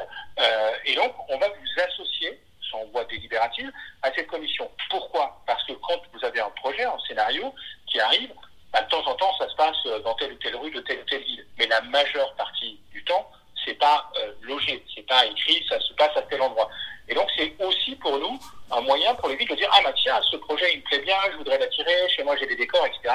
et 0.85 0.95
donc 0.95 1.13
on 1.29 1.37
va 1.37 1.47
vous 1.47 1.81
associer 1.81 2.39
en 2.73 2.85
voie 2.85 3.03
délibérative 3.05 3.71
à 4.01 4.11
cette 4.13 4.27
commission. 4.27 4.69
Pourquoi? 4.89 5.41
Parce 5.45 5.63
que 5.65 5.73
quand 5.73 6.01
vous 6.13 6.25
avez 6.25 6.39
un 6.39 6.49
projet, 6.51 6.83
un 6.83 6.99
scénario 7.07 7.53
qui 7.87 7.99
arrive, 7.99 8.31
bah, 8.71 8.81
de 8.81 8.89
temps 8.89 9.05
en 9.05 9.15
temps, 9.15 9.31
ça 9.37 9.47
se 9.47 9.55
passe 9.55 10.03
dans 10.03 10.13
telle 10.15 10.33
ou 10.33 10.37
telle 10.37 10.55
rue 10.55 10.71
de 10.71 10.81
telle 10.81 10.99
ou 10.99 11.05
telle 11.05 11.23
ville. 11.23 11.45
Mais 11.57 11.67
la 11.67 11.81
majeure 11.81 12.33
partie 12.35 12.79
du 12.91 13.03
temps, 13.03 13.29
c'est 13.65 13.75
pas 13.75 14.11
euh, 14.17 14.33
logé, 14.41 14.83
c'est 14.93 15.05
pas 15.07 15.25
écrit, 15.25 15.63
ça 15.69 15.79
se 15.79 15.93
passe 15.93 16.15
à 16.17 16.21
tel 16.23 16.41
endroit. 16.41 16.69
Et 17.07 17.13
donc, 17.13 17.29
c'est 17.37 17.53
aussi 17.59 17.95
pour 17.97 18.17
nous 18.17 18.39
un 18.71 18.81
moyen 18.81 19.13
pour 19.15 19.29
les 19.29 19.35
villes 19.35 19.47
de 19.47 19.55
dire, 19.55 19.69
ah 19.71 19.81
bah 19.83 19.93
tiens, 19.95 20.19
ce 20.31 20.37
projet, 20.37 20.73
il 20.73 20.79
me 20.79 20.83
plaît 20.83 20.99
bien, 20.99 21.15
je 21.31 21.37
voudrais 21.37 21.59
l'attirer, 21.59 22.09
chez 22.09 22.23
moi 22.23 22.35
j'ai 22.37 22.47
des 22.47 22.55
décors, 22.55 22.85
etc. 22.85 23.13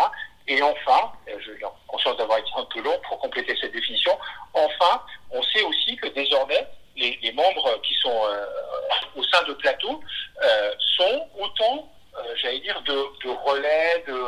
Et 0.49 0.63
enfin, 0.63 1.13
euh, 1.29 1.39
j'ai 1.45 1.61
conscience 1.87 2.17
d'avoir 2.17 2.39
été 2.39 2.49
un 2.57 2.65
peu 2.65 2.81
long 2.81 2.99
pour 3.07 3.19
compléter 3.19 3.55
cette 3.61 3.73
définition, 3.73 4.19
enfin, 4.55 5.03
on 5.31 5.43
sait 5.43 5.63
aussi 5.63 5.95
que 5.97 6.09
désormais, 6.09 6.67
les, 6.97 7.33
membres 7.33 7.81
qui 7.83 7.95
sont 7.95 8.25
euh, 8.25 8.47
au 9.15 9.23
sein 9.25 9.43
de 9.45 9.53
plateaux 9.53 10.01
euh, 10.43 10.73
sont 10.97 11.29
autant, 11.39 11.93
j'allais 12.37 12.61
dire, 12.61 12.81
de, 12.83 12.95
de, 13.25 13.31
relais, 13.31 14.05
de 14.09 14.19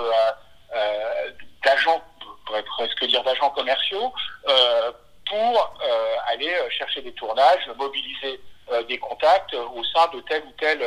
d'agents, 1.64 2.00
pourrait 2.46 2.62
presque 2.62 3.04
dire 3.06 3.24
d'agents 3.24 3.50
commerciaux, 3.50 4.12
pour 5.26 5.74
aller 6.28 6.54
chercher 6.70 7.02
des 7.02 7.12
tournages, 7.14 7.68
mobiliser 7.76 8.40
des 8.88 8.98
contacts 8.98 9.54
au 9.54 9.82
sein 9.84 10.06
de 10.14 10.20
telle 10.20 10.44
ou 10.44 10.52
telle 10.60 10.82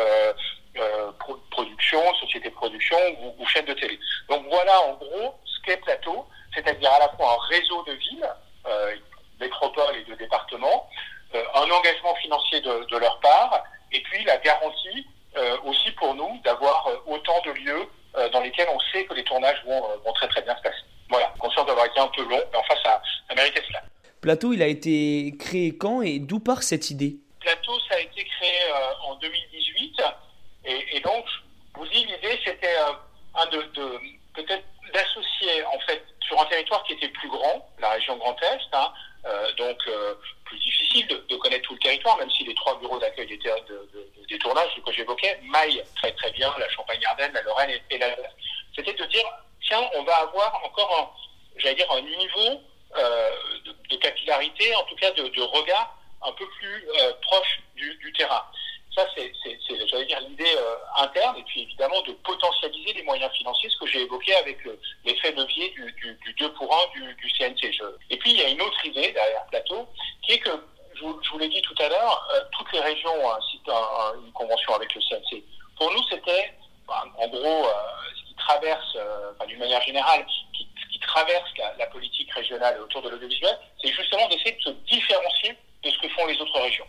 euh, 0.77 1.12
production, 1.51 2.01
société 2.15 2.50
de 2.50 2.56
production 2.56 2.98
ou, 3.22 3.36
ou, 3.39 3.46
chaîne 3.48 3.65
de 3.65 3.74
télé. 3.74 4.00
Donc 4.30 4.46
voilà 4.50 4.82
en 4.82 4.94
gros 4.94 5.36
ce 5.46 5.62
qu'est 5.62 5.77
Plateau, 5.77 6.25
c'est-à-dire 6.53 6.92
à 6.92 7.00
la 7.00 7.10
fois 7.10 7.34
un 7.34 7.48
réseau 7.48 7.84
de 7.84 7.94
villes, 7.94 8.30
euh, 8.68 8.96
métropoles 9.39 9.98
et 9.98 10.10
de 10.10 10.15
départements, 10.15 10.89
euh, 11.36 11.44
un 11.56 11.70
engagement 11.70 12.15
financier 12.15 12.62
de, 12.62 12.86
de, 12.89 12.98
leur 12.98 13.20
part, 13.20 13.63
et 13.92 14.00
puis 14.01 14.24
la 14.24 14.38
garantie 14.38 15.06
euh, 15.36 15.58
aussi 15.65 15.92
pour 15.92 16.15
nous 16.15 16.39
d'avoir 16.44 16.88
autant 17.08 17.42
de 17.46 17.51
lieux 17.51 17.88
dans 18.32 18.42
lesquels 18.42 18.68
on 18.72 18.80
sait 18.92 19.06
que 19.06 19.15
les 19.15 19.24
tournages 19.24 19.60
vont, 19.65 19.82
vont 20.06 20.13
très 20.13 20.27
très 20.27 20.44
bien 20.44 20.56
se 20.56 20.62
passer. 20.62 20.84
Voilà, 21.10 21.34
conscient 21.39 21.65
d'avoir 21.65 21.88
été 21.88 22.00
un 22.00 22.08
peu 22.08 22.22
long, 22.22 22.42
mais 22.51 22.58
enfin 22.60 22.75
ça, 22.84 23.01
ça 23.27 23.36
méritait 23.36 23.63
cela. 23.68 23.82
Plateau, 24.22 24.53
il 24.53 24.62
a 24.62 24.68
été 24.68 25.34
créé 25.39 25.75
quand 25.75 26.03
et 26.03 26.20
d'où 26.20 26.39
part 26.39 26.62
cette 26.62 26.92
idée? 26.92 27.15
Plateau, 27.39 27.77
ça 27.89 27.96
a 27.96 28.00
été 28.00 28.24
créé 28.24 28.72
en 29.08 29.15
2018, 29.15 30.00
et, 30.65 30.98
et 30.98 31.00
donc, 31.01 31.25
vous 31.75 31.88
dis, 31.88 32.05
l'idée 32.05 32.39
c'était 32.46 32.75
un 33.36 33.46
de, 33.48 33.62
de 33.74 34.00
peut-être 34.34 34.63
d'associer 34.93 35.63
en 35.65 35.79
fait 35.79 36.03
sur 36.22 36.39
un 36.39 36.46
territoire 36.46 36.84
qui 36.84 36.93
était 36.93 37.10
plus 37.10 37.29
grand, 37.29 37.67
la 37.79 37.91
région 37.91 38.17
Grand 38.17 38.36
Est, 38.41 38.62
hein, 38.74 38.93
euh, 39.25 39.51
donc 39.53 39.77
euh, 39.88 40.15
plus 40.46 40.60
difficile 40.60 41.08
de, 41.08 41.25
de, 41.29 41.36
connaître 41.38 41.63
tout 41.63 41.74
le 41.74 41.79
territoire, 41.79 42.17
même 42.17 42.29
si 42.32 42.43
les 42.43 42.53
trois 42.55 42.77
bureaux 42.79 43.00
d'accueil 43.00 43.32
étaient 43.32 43.50
de, 43.67 43.89
de, 43.93 44.27
des 44.27 44.38
tournages 44.39 44.70
que 44.86 44.91
j'évoquais 44.91 45.39
maillent 45.43 45.84
très 45.96 46.12
très 46.13 46.32
bien 46.32 46.53
la 46.58 46.70
Champagne-Ardenne, 46.70 47.34
la 47.34 47.41
Lorraine 47.41 47.72
et, 47.89 47.98
la 47.98 48.15
C'était 48.75 48.93
de 48.93 49.05
dire, 49.05 49.25
tiens, 49.67 49.82
on 49.96 50.03
va 50.03 50.15
avoir 50.15 50.63
encore 50.63 51.00
un, 51.00 51.60
j'allais 51.60 51.75
dire, 51.75 51.91
un 51.91 52.01
niveau 52.01 52.62
euh, 52.98 53.32
de, 53.89 53.96
capillarité, 53.98 54.75
en 54.75 54.84
tout 54.84 54.96
cas 54.96 55.12
de, 55.12 55.27
de 55.27 55.41
regard 55.41 55.98
un 56.22 56.32
peu 56.34 56.48
plus 56.60 56.88
euh, 57.00 57.13
proche 57.22 57.62
du, 57.75 57.96
du 57.96 58.12
terrain. 58.13 58.43
Ça, 58.96 59.08
c'est, 59.16 59.32
j'allais 59.88 60.06
dire, 60.06 60.20
l'idée 60.22 60.56
euh, 60.56 60.76
interne, 60.98 61.36
et 61.38 61.44
puis 61.44 61.64
évidemment 61.64 62.00
de 62.04 62.12
potentialiser 62.12 62.94
les 62.94 63.02
moyens 63.04 63.32
financiers, 63.34 63.70
ce 63.70 63.78
que 63.78 63.88
j'ai 63.88 64.02
évoqué 64.02 64.36
avec 64.36 64.60
l'effet 65.04 65.32
levier 65.32 65.70
du, 65.72 65.92
du, 65.94 66.14
du, 66.14 66.34
2 66.34 66.54
pour 66.54 66.72
1 66.96 67.16
du, 67.16 67.32
CNC. 67.32 67.74
Et 68.12 68.18
puis, 68.18 68.32
il 68.32 68.38
y 68.38 68.44
a 68.44 68.50
une 68.50 68.62
autre 68.62 68.86
idée 68.86 69.12
derrière 69.12 69.46
Plateau, 69.48 69.88
qui 70.22 70.34
est 70.34 70.40
que, 70.40 70.52
je 70.94 71.02
vous, 71.02 71.40
l'ai 71.40 71.50
dit 71.50 71.62
tout 71.64 71.74
à 71.80 71.90
l'heure, 71.90 72.28
euh, 72.36 72.42
toutes 72.52 72.72
les 72.72 72.82
régions 72.82 73.14
ont 73.16 73.32
un, 73.32 74.24
une 74.24 74.32
convention 74.34 74.76
avec 74.76 74.94
le 74.94 75.02
CNC. 75.02 75.44
Pour 75.76 75.92
nous, 75.92 76.04
c'était, 76.12 76.54
ben, 76.88 77.04
en 77.18 77.28
gros, 77.30 77.66
euh, 77.66 77.74
ce 78.16 78.28
qui 78.28 78.36
traverse, 78.36 78.98
enfin, 79.34 79.48
d'une 79.48 79.60
manière 79.60 79.82
générale, 79.82 80.24
qui, 80.56 80.68
qui 80.92 81.00
traverse 81.00 81.50
la, 81.58 81.74
la 81.80 81.88
politique 81.88 82.32
régionale 82.32 82.80
autour 82.80 83.02
de 83.02 83.10
l'audiovisuel, 83.10 83.58
c'est 83.82 83.92
justement 83.92 84.28
d'essayer 84.28 84.52
de 84.52 84.62
se 84.62 84.70
différencier 84.70 85.58
de 85.84 85.90
ce 85.90 85.98
que 85.98 86.10
font 86.10 86.28
les 86.28 86.40
autres 86.40 86.60
régions. 86.60 86.88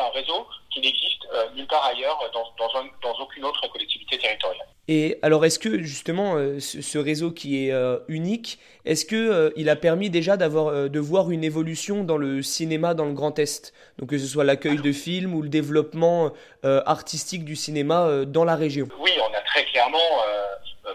Un 0.00 0.10
réseau 0.10 0.46
qui 0.70 0.80
n'existe 0.80 1.26
nulle 1.54 1.66
part 1.66 1.84
ailleurs 1.84 2.18
dans, 2.32 2.44
dans, 2.58 2.84
dans 3.02 3.18
aucune 3.20 3.44
autre 3.44 3.66
collectivité 3.70 4.18
territoriale. 4.18 4.66
Et 4.88 5.18
alors, 5.22 5.44
est-ce 5.44 5.58
que 5.58 5.82
justement 5.82 6.36
ce, 6.58 6.98
réseau 6.98 7.30
qui 7.30 7.66
est 7.68 7.74
unique, 8.08 8.58
est-ce 8.84 9.04
que 9.04 9.52
il 9.56 9.68
a 9.68 9.76
permis 9.76 10.10
déjà 10.10 10.36
d'avoir, 10.36 10.88
de 10.88 10.98
voir 10.98 11.30
une 11.30 11.44
évolution 11.44 12.04
dans 12.04 12.16
le 12.16 12.42
cinéma 12.42 12.94
dans 12.94 13.04
le 13.04 13.12
Grand 13.12 13.38
Est, 13.38 13.72
donc 13.98 14.10
que 14.10 14.18
ce 14.18 14.26
soit 14.26 14.44
l'accueil 14.44 14.78
de 14.78 14.92
films 14.92 15.34
ou 15.34 15.42
le 15.42 15.48
développement 15.48 16.32
artistique 16.62 17.44
du 17.44 17.56
cinéma 17.56 18.24
dans 18.26 18.44
la 18.44 18.56
région 18.56 18.88
Oui, 18.98 19.12
on 19.20 19.34
a 19.34 19.40
très 19.42 19.64
clairement 19.66 19.98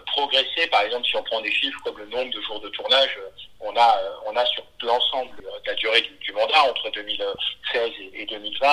progressé. 0.06 0.66
Par 0.70 0.82
exemple, 0.82 1.06
si 1.06 1.16
on 1.16 1.22
prend 1.22 1.40
des 1.40 1.52
chiffres 1.52 1.80
comme 1.84 1.98
le 1.98 2.06
nombre 2.06 2.32
de 2.32 2.40
jours 2.42 2.60
de 2.60 2.68
tournage, 2.68 3.18
on 3.66 3.76
a, 3.76 4.00
on 4.26 4.36
a 4.36 4.46
sur 4.46 4.64
l'ensemble 4.82 5.36
de 5.36 5.66
la 5.66 5.74
durée 5.74 6.02
du, 6.20 6.32
mandat 6.32 6.62
entre 6.64 6.90
2016 6.90 7.90
et, 8.14 8.26
2020, 8.26 8.68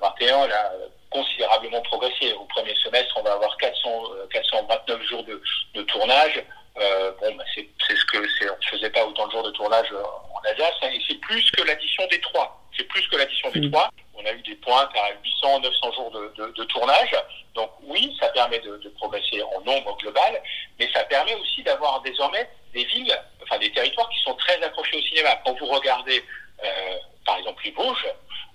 21, 0.00 0.46
là, 0.46 0.72
considérablement 1.10 1.80
progressé. 1.82 2.32
Au 2.32 2.44
premier 2.44 2.74
semestre, 2.76 3.14
on 3.16 3.22
va 3.22 3.32
avoir 3.32 3.56
400, 3.56 3.90
429 4.30 5.02
jours 5.02 5.24
de, 5.24 5.40
de 5.74 5.82
tournage. 5.82 6.42
Euh, 6.76 7.12
bon, 7.20 7.34
bah 7.36 7.44
c'est 7.54 7.68
ce 7.88 8.04
que 8.06 8.28
c'est. 8.38 8.50
On 8.50 8.56
ne 8.56 8.78
faisait 8.78 8.90
pas 8.90 9.04
autant 9.06 9.26
de 9.26 9.32
jours 9.32 9.44
de 9.44 9.50
tournage 9.52 9.86
en 9.92 10.48
Alsace, 10.48 10.74
hein, 10.82 10.90
et 10.92 11.00
c'est 11.06 11.20
plus 11.20 11.50
que 11.52 11.62
l'addition 11.62 12.06
des 12.08 12.20
trois. 12.20 12.60
C'est 12.76 12.84
plus 12.84 13.06
que 13.08 13.16
l'addition 13.16 13.50
des 13.50 13.60
mmh. 13.60 13.70
trois. 13.70 13.90
On 14.16 14.24
a 14.24 14.32
eu 14.32 14.42
des 14.42 14.54
points 14.56 14.88
à 14.94 15.12
800, 15.22 15.60
900 15.60 15.92
jours 15.92 16.10
de, 16.10 16.64
tournage. 16.64 17.14
Donc 17.54 17.70
oui, 17.82 18.16
ça 18.20 18.28
permet 18.28 18.58
de, 18.60 18.88
progresser 18.96 19.42
en 19.42 19.60
nombre 19.62 19.96
global, 19.98 20.42
mais 20.78 20.88
ça 20.92 21.04
permet 21.04 21.34
aussi 21.34 21.62
d'avoir 21.62 22.00
désormais 22.02 22.48
des 22.72 22.84
villes, 22.84 23.16
enfin 23.42 23.58
des 23.58 23.70
territoires 23.72 24.08
qui 24.10 24.20
sont 24.20 24.34
très 24.34 24.60
accrochés 24.62 24.96
au 24.96 25.02
cinéma. 25.02 25.40
Quand 25.44 25.58
vous 25.58 25.66
regardez, 25.66 26.22
euh, 26.62 26.96
par 27.24 27.38
exemple, 27.38 27.62
les 27.64 27.70
Vosges, 27.72 28.06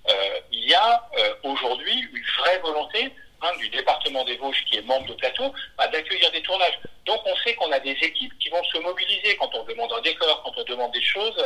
euh, 0.08 0.40
il 0.52 0.68
y 0.68 0.74
a 0.74 1.08
euh, 1.18 1.34
aujourd'hui 1.44 2.08
une 2.12 2.24
vraie 2.38 2.58
volonté 2.58 3.12
hein, 3.42 3.50
du 3.58 3.68
département 3.68 4.24
des 4.24 4.36
Vosges, 4.36 4.64
qui 4.64 4.78
est 4.78 4.82
membre 4.82 5.06
de 5.06 5.14
plateau, 5.14 5.52
bah, 5.76 5.88
d'accueillir 5.88 6.30
des 6.32 6.42
tournages. 6.42 6.78
Donc 7.06 7.20
on 7.24 7.36
sait 7.36 7.54
qu'on 7.54 7.72
a 7.72 7.80
des 7.80 7.96
équipes 8.02 8.36
qui 8.38 8.48
vont 8.50 8.62
se 8.64 8.78
mobiliser 8.78 9.36
quand 9.36 9.54
on 9.54 9.64
demande 9.64 9.92
un 9.92 10.00
décor, 10.00 10.42
quand 10.42 10.52
on 10.56 10.64
demande 10.64 10.92
des 10.92 11.02
choses, 11.02 11.36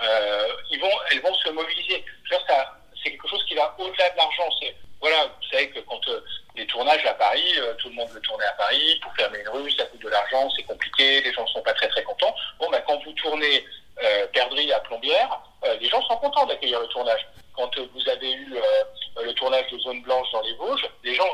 elles 0.00 1.20
vont 1.20 1.34
se 1.34 1.50
mobiliser. 1.50 2.04
Ça, 2.30 2.38
quelque 2.38 2.48
chose 2.48 2.50
qui 2.50 2.50
va 2.52 2.81
au-delà 3.82 4.10
de 4.10 4.16
l'argent. 4.16 4.48
C'est 4.60 4.74
voilà, 5.02 5.24
vous 5.26 5.48
savez 5.50 5.68
que 5.70 5.80
quand 5.80 6.00
euh, 6.08 6.20
les 6.54 6.64
tournages 6.66 7.04
à 7.04 7.14
Paris, 7.14 7.52
euh, 7.58 7.74
tout 7.74 7.88
le 7.88 7.94
monde 7.96 8.08
veut 8.10 8.20
tourner 8.20 8.44
à 8.44 8.52
Paris. 8.52 9.00
Pour 9.02 9.12
fermer 9.14 9.40
une 9.40 9.48
rue, 9.48 9.70
ça 9.72 9.84
coûte 9.86 10.00
de 10.00 10.08
l'argent, 10.08 10.48
c'est 10.56 10.62
compliqué, 10.62 11.20
les 11.22 11.32
gens 11.32 11.42
ne 11.42 11.48
sont 11.48 11.62
pas 11.62 11.72
très 11.72 11.88
très 11.88 12.04
contents. 12.04 12.34
Bon, 12.60 12.70
ben, 12.70 12.80
quand 12.86 13.02
vous 13.04 13.12
tournez 13.14 13.64
euh, 14.00 14.26
Perdry 14.28 14.72
à 14.72 14.78
Plombières, 14.80 15.40
euh, 15.64 15.76
les 15.80 15.88
gens 15.88 16.00
sont 16.02 16.16
contents 16.18 16.46
d'accueillir 16.46 16.80
le 16.80 16.86
tournage. 16.86 17.26
Quand 17.56 17.70
vous 17.76 18.08
avez 18.08 18.32
eu 18.32 18.56
le 19.22 19.32
tournage 19.34 19.70
de 19.70 19.78
Zone 19.80 20.00
Blanche 20.02 20.30
dans 20.32 20.40
les 20.40 20.54
Vosges, 20.54 20.88
les 21.04 21.14
gens 21.14 21.28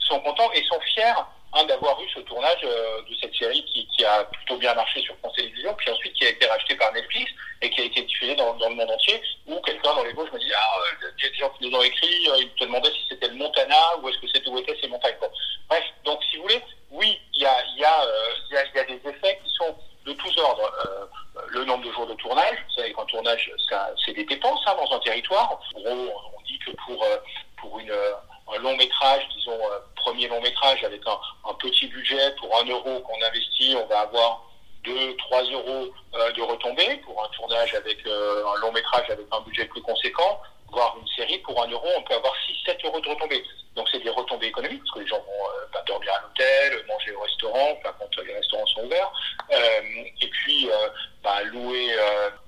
sont 0.00 0.18
contents 0.20 0.50
et 0.52 0.64
sont 0.64 0.80
fiers 0.80 1.14
hein, 1.52 1.64
d'avoir 1.64 2.00
eu 2.02 2.08
ce 2.12 2.18
tournage 2.20 2.60
de 2.62 3.14
cette 3.20 3.34
série 3.36 3.64
qui, 3.66 3.86
qui, 3.96 4.04
a 4.04 4.24
plutôt 4.24 4.56
bien 4.56 4.74
marché 4.74 5.00
sur 5.00 5.16
France 5.18 5.36
Télévisions, 5.36 5.72
puis 5.74 5.88
ensuite 5.90 6.12
qui 6.14 6.26
a 6.26 6.30
été 6.30 6.44
racheté 6.46 6.74
par 6.74 6.92
Netflix 6.92 7.30
et 7.62 7.70
qui 7.70 7.80
a 7.82 7.84
été 7.84 8.02
diffusé 8.02 8.34
dans, 8.36 8.54
dans 8.54 8.68
le 8.68 8.74
monde 8.74 8.90
entier, 8.90 9.20
où 9.46 9.60
quelqu'un 9.60 9.94
dans 9.94 10.04
les 10.04 10.12
Vosges 10.12 10.32
me 10.32 10.38
dit 10.38 10.52
Ah, 10.54 10.80
il 11.18 11.24
y 11.24 11.26
a 11.26 11.30
des 11.30 11.36
gens 11.36 11.50
qui 11.50 11.68
nous 11.68 11.76
ont 11.76 11.82
écrit, 11.82 12.28
ils 12.38 12.50
te 12.56 12.64
demandaient 12.64 12.90
si 12.90 13.04
c'était 13.08 13.28
le 13.28 13.34
Montana 13.34 13.96
ou 14.00 14.08
est-ce 14.08 14.18
que 14.18 14.28
c'était 14.28 14.48
où 14.48 14.58
étaient 14.58 14.76
ces 14.80 14.88
montagnes. 14.88 15.16
Bon. 15.20 15.30
Bref, 15.68 15.84
donc 16.04 16.22
si 16.24 16.36
vous 16.36 16.42
voulez, 16.42 16.60
oui, 16.90 17.18
il 17.34 17.42
y 17.42 17.46
a, 17.46 17.64
y, 17.76 17.84
a, 17.84 18.02
euh, 18.04 18.34
y, 18.50 18.56
a, 18.56 18.64
y 18.74 18.78
a 18.78 18.84
des 18.84 19.08
effets 19.08 19.40
qui 19.44 19.50
sont 19.56 19.74
de 20.06 20.12
tous 20.14 20.38
ordres. 20.38 20.72
Euh, 20.86 21.06
le 21.48 21.64
nombre 21.64 21.84
de 21.84 21.92
jours 21.92 22.06
de 22.06 22.14
tournage, 22.14 22.56
vous 22.68 22.74
savez 22.74 22.92
qu'un 22.92 23.04
tournage, 23.04 23.50
c'est 24.04 24.12
des 24.12 24.24
dépenses 24.24 24.60
hein, 24.66 24.74
dans 24.76 24.96
un 24.96 25.00
territoire. 25.00 25.60
En 25.74 25.80
gros, 25.80 26.12
on 26.36 26.42
dit 26.42 26.58
que 26.58 26.70
pour, 26.86 27.02
euh, 27.02 27.16
pour 27.58 27.78
une, 27.78 27.92
un 27.92 28.58
long 28.58 28.76
métrage, 28.76 29.22
disons 29.36 29.58
premier 29.96 30.28
long 30.28 30.40
métrage 30.40 30.82
avec 30.82 31.02
un, 31.06 31.18
un 31.48 31.54
petit 31.54 31.86
budget, 31.88 32.34
pour 32.36 32.58
un 32.58 32.64
euro 32.64 33.00
qu'on 33.00 33.22
investit, 33.22 33.76
on 33.76 33.86
va 33.86 34.00
avoir 34.00 34.50
2, 34.84 35.16
3 35.16 35.42
euros 35.44 35.92
euh, 36.14 36.32
de 36.32 36.42
retombées 36.42 36.96
pour 37.04 37.22
un 37.22 37.28
tournage 37.28 37.74
avec 37.74 38.06
euh, 38.06 38.44
un 38.46 38.60
long 38.60 38.72
métrage 38.72 39.10
avec 39.10 39.26
un 39.30 39.40
budget 39.40 39.66
plus 39.66 39.82
conséquent, 39.82 40.40
voire 40.70 40.96
une 41.00 41.08
série 41.08 41.38
pour 41.38 41.62
un 41.62 41.68
euro, 41.68 41.86
on 41.96 42.02
peut 42.02 42.14
avoir 42.14 42.34
6, 42.46 42.54
7 42.64 42.84
euros 42.84 43.00
de 43.00 43.08
retombées. 43.08 43.44
Donc 43.76 43.88
c'est 43.90 44.02
des 44.02 44.10
retombées 44.10 44.46
économiques 44.46 44.80
parce 44.80 44.92
que 44.92 45.00
les 45.00 45.06
gens 45.06 45.18
vont 45.18 45.46
euh, 45.48 45.66
bah, 45.72 45.82
dormir 45.86 46.12
à 46.14 46.22
l'hôtel, 46.22 46.84
manger 46.86 47.12
au 47.12 47.20
restaurant, 47.20 47.78
enfin, 47.78 47.94
quand 47.98 48.22
les 48.22 48.34
restaurants 48.34 48.66
sont 48.66 48.84
ouverts, 48.84 49.12
et 49.50 50.28
puis 50.28 50.68
bah, 51.22 51.42
louer, 51.44 51.88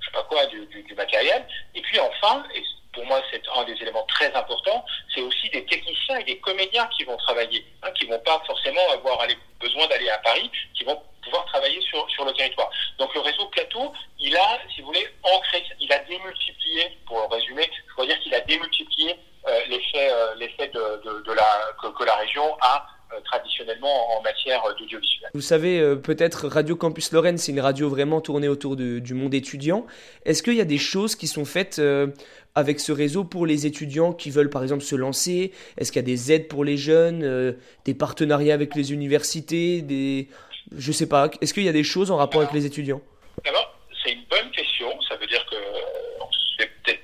je 0.00 0.06
sais 0.06 0.12
pas 0.12 0.22
quoi, 0.24 0.46
du, 0.46 0.66
du, 0.66 0.82
du, 0.82 0.94
matériel. 0.94 1.46
Et 1.74 1.82
puis 1.82 1.98
enfin, 2.00 2.44
et 2.54 2.62
pour 2.92 3.04
moi 3.06 3.20
c'est 3.30 3.42
un 3.54 3.64
des 3.64 3.74
éléments 3.74 4.04
très 4.04 4.32
importants, 4.34 4.84
c'est 5.14 5.22
aussi 5.22 5.48
des 5.50 5.64
techniciens 5.66 6.18
et 6.18 6.24
des 6.24 6.38
comédiens 6.38 6.88
qui 6.96 7.04
vont 7.04 7.16
travailler, 7.18 7.64
hein, 7.82 7.90
qui 7.92 8.06
vont 8.06 8.18
pas 8.20 8.42
forcément 8.46 8.90
avoir 8.92 9.20
aller, 9.20 9.36
besoin 9.60 9.86
d'aller 9.88 10.08
à 10.10 10.18
Paris, 10.18 10.50
qui 10.74 10.84
vont 10.84 11.00
pouvoir 11.22 11.44
travailler 11.46 11.80
sur, 11.82 12.08
sur 12.10 12.24
le 12.24 12.32
territoire. 12.32 12.70
Donc 12.98 13.14
le 13.14 13.20
réseau 13.20 13.46
plateau, 13.46 13.92
il 14.18 14.36
a, 14.36 14.58
si 14.74 14.80
vous 14.80 14.88
voulez, 14.88 15.08
ancré, 15.22 15.64
il 15.80 15.92
a 15.92 15.98
démultiplié, 16.00 16.98
pour 17.06 17.30
résumer, 17.30 17.68
je 17.88 17.94
pourrais 17.94 18.08
dire 18.08 18.20
qu'il 18.20 18.34
a 18.34 18.40
démultiplié 18.40 19.16
euh, 19.48 19.60
l'effet 19.68 20.08
euh, 20.10 20.34
l'effet 20.36 20.68
de, 20.68 21.02
de, 21.04 21.22
de, 21.22 21.32
la, 21.32 21.72
que, 21.80 21.88
que 21.88 22.04
la 22.04 22.14
région 22.14 22.56
a 22.60 22.86
euh, 23.12 23.20
traditionnellement 23.24 24.16
en 24.16 24.22
matière 24.22 24.62
d'audiovisuel. 24.74 25.30
Vous 25.31 25.31
savez, 25.42 25.78
euh, 25.80 25.96
peut-être 25.96 26.48
Radio 26.48 26.76
Campus 26.76 27.12
Lorraine, 27.12 27.36
c'est 27.36 27.52
une 27.52 27.60
radio 27.60 27.88
vraiment 27.88 28.20
tournée 28.20 28.48
autour 28.48 28.76
du 28.76 29.14
monde 29.14 29.34
étudiant. 29.34 29.86
Est-ce 30.24 30.42
qu'il 30.42 30.54
y 30.54 30.60
a 30.60 30.64
des 30.64 30.78
choses 30.78 31.14
qui 31.14 31.26
sont 31.26 31.44
faites 31.44 31.78
euh, 31.78 32.06
avec 32.54 32.80
ce 32.80 32.92
réseau 32.92 33.24
pour 33.24 33.44
les 33.44 33.66
étudiants 33.66 34.12
qui 34.12 34.30
veulent 34.30 34.50
par 34.50 34.62
exemple 34.62 34.82
se 34.82 34.96
lancer? 34.96 35.52
Est-ce 35.76 35.92
qu'il 35.92 36.00
y 36.00 36.04
a 36.04 36.06
des 36.06 36.32
aides 36.32 36.48
pour 36.48 36.64
les 36.64 36.76
jeunes, 36.76 37.54
des 37.84 37.94
partenariats 37.94 38.54
avec 38.54 38.74
les 38.74 38.92
universités, 38.92 39.82
des 39.82 40.28
je 40.76 40.92
sais 40.92 41.06
pas. 41.06 41.30
Est-ce 41.40 41.52
qu'il 41.52 41.64
y 41.64 41.68
a 41.68 41.72
des 41.72 41.84
choses 41.84 42.10
en 42.10 42.16
rapport 42.16 42.40
avec 42.40 42.54
les 42.54 42.66
étudiants? 42.66 43.00
D'abord, 43.44 43.76
c'est 44.02 44.12
une 44.12 44.24
bonne 44.30 44.50
question. 44.50 44.88
Ça 45.08 45.16
veut 45.16 45.26
dire 45.26 45.44
que 45.50 45.56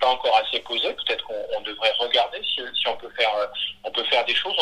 encore 0.09 0.37
assez 0.37 0.61
posé. 0.61 0.93
Peut-être 0.95 1.25
qu'on 1.25 1.61
devrait 1.63 1.93
regarder 1.99 2.41
si, 2.45 2.61
on 2.87 2.97
peut 2.97 3.11
faire, 3.17 3.33
on 3.85 3.91
peut 3.91 4.05
faire 4.05 4.25
des 4.25 4.35
choses. 4.35 4.57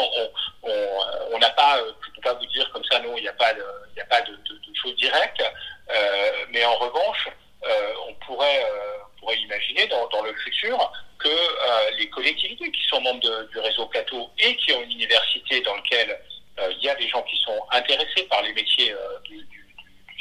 On 0.63 1.39
n'a 1.39 1.51
pas, 1.51 1.79
je 1.79 2.11
peux 2.15 2.23
pas 2.23 2.35
vous 2.35 2.47
dire 2.47 2.71
comme 2.73 2.85
ça, 2.85 3.01
non, 3.01 3.17
il 3.17 3.23
n'y 3.23 3.29
a 3.29 3.33
pas 3.33 3.53
de, 3.55 3.65
il 3.95 4.01
a 4.01 4.07
pas 4.07 4.21
de, 4.23 4.37
choses 4.75 4.97
directes. 4.97 5.43
Euh, 5.91 6.45
mais 6.51 6.65
en 6.65 6.75
revanche, 6.77 7.29
euh, 7.65 7.93
on 8.09 8.15
pourrait, 8.27 8.65
euh, 8.65 8.99
pourrait 9.21 9.39
imaginer 9.39 9.87
dans, 9.87 10.23
le 10.23 10.35
futur 10.35 10.93
que 11.19 11.29
euh, 11.29 11.91
les 11.99 12.09
collectivités 12.11 12.71
qui 12.71 12.87
sont 12.89 13.01
membres 13.01 13.21
du 13.21 13.59
réseau 13.59 13.87
Plateau 13.87 14.31
et 14.39 14.57
qui 14.57 14.73
ont 14.73 14.83
une 14.83 14.93
université 14.93 15.61
dans 15.63 15.75
laquelle 15.77 16.19
euh, 16.59 16.73
il 16.79 16.85
y 16.85 16.89
a 16.89 16.95
des 16.95 17.09
gens 17.09 17.23
qui 17.23 17.37
sont 17.43 17.59
intéressés 17.71 18.23
par 18.31 18.43
les 18.43 18.53
métiers 18.55 18.93
euh, 18.93 19.19
du, 19.25 19.37
du, 19.45 19.65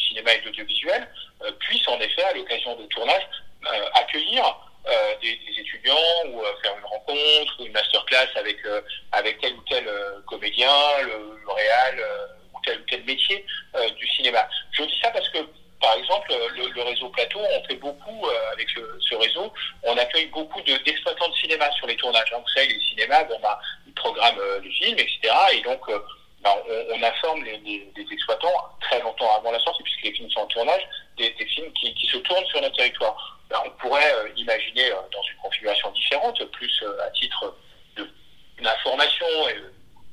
cinéma 0.07 0.33
et 0.33 0.41
de 0.41 0.45
l'audiovisuel, 0.45 1.07
euh, 1.43 1.51
puissent 1.59 1.87
en 1.87 1.99
effet, 1.99 2.23
à 2.23 2.33
l'occasion 2.33 2.75
de 2.75 2.85
tournage, 2.87 3.27
accueillir 3.95 4.43
des, 5.21 5.35
des, 5.35 5.59
étudiants 5.59 5.95
ou 6.27 6.41
faire 6.61 6.75
une 6.77 6.85
rencontre 6.85 7.59
ou 7.59 7.65
une 7.65 7.71
masterclass 7.71 8.27
avec, 8.35 8.57
avec 9.11 9.39
tel 9.39 9.53
ou 9.53 9.63
tel 9.69 9.85
comédien, 10.27 10.71
le, 11.01 11.39
le 11.43 11.51
réal 11.51 12.03
ou 12.53 12.59
tel 12.63 12.79
ou 12.79 12.83
tel 12.89 13.03
métier 13.03 13.45
du 13.97 14.07
cinéma. 14.09 14.47
Je 14.71 14.83
dis 14.83 14.99
ça 15.01 15.11
parce 15.11 15.29
que 15.29 15.39
par 15.81 15.93
exemple, 15.97 16.33
le, 16.55 16.67
le, 16.69 16.81
réseau 16.81 17.09
Plateau, 17.09 17.39
on 17.39 17.63
fait 17.65 17.75
beaucoup 17.75 18.25
euh, 18.25 18.51
avec 18.53 18.73
le, 18.73 18.97
ce 19.07 19.15
réseau, 19.15 19.53
on 19.83 19.95
accueille 19.97 20.27
beaucoup 20.27 20.61
d'exploitants 20.61 21.29
de, 21.29 21.35
cinéma 21.35 21.71
sur 21.73 21.85
les 21.85 21.95
tournages. 21.95 22.31
Donc, 22.31 22.49
savez, 22.49 22.67
les 22.73 22.79
cinémas, 22.79 23.23
bon, 23.25 23.37
bah, 23.39 23.59
ils 23.85 23.93
programment 23.93 24.39
euh, 24.39 24.59
les 24.61 24.71
films, 24.71 24.97
etc. 24.97 25.33
Et 25.53 25.61
donc, 25.61 25.81
euh, 25.89 25.99
bah, 26.41 26.55
on, 26.67 26.95
on, 26.95 27.03
informe 27.03 27.43
les, 27.43 27.57
les, 27.57 27.87
les, 27.95 28.13
exploitants 28.13 28.53
très 28.81 28.99
longtemps 29.01 29.35
avant 29.37 29.51
la 29.51 29.59
sortie, 29.59 29.83
puisque 29.83 30.03
les 30.03 30.13
films 30.13 30.31
sont 30.31 30.41
en 30.41 30.47
tournage, 30.47 30.81
des, 31.17 31.29
des 31.31 31.45
films 31.45 31.71
qui, 31.73 31.93
qui, 31.93 32.07
se 32.07 32.17
tournent 32.17 32.45
sur 32.47 32.61
notre 32.61 32.77
territoire. 32.77 33.34
Bah, 33.49 33.61
on 33.65 33.69
pourrait 33.71 34.31
imaginer 34.37 34.89
dans 34.89 35.21
une 35.21 35.37
configuration 35.41 35.91
différente, 35.91 36.43
plus 36.51 36.83
à 37.03 37.09
titre 37.11 37.55
d'information 38.61 39.27
et 39.49 39.55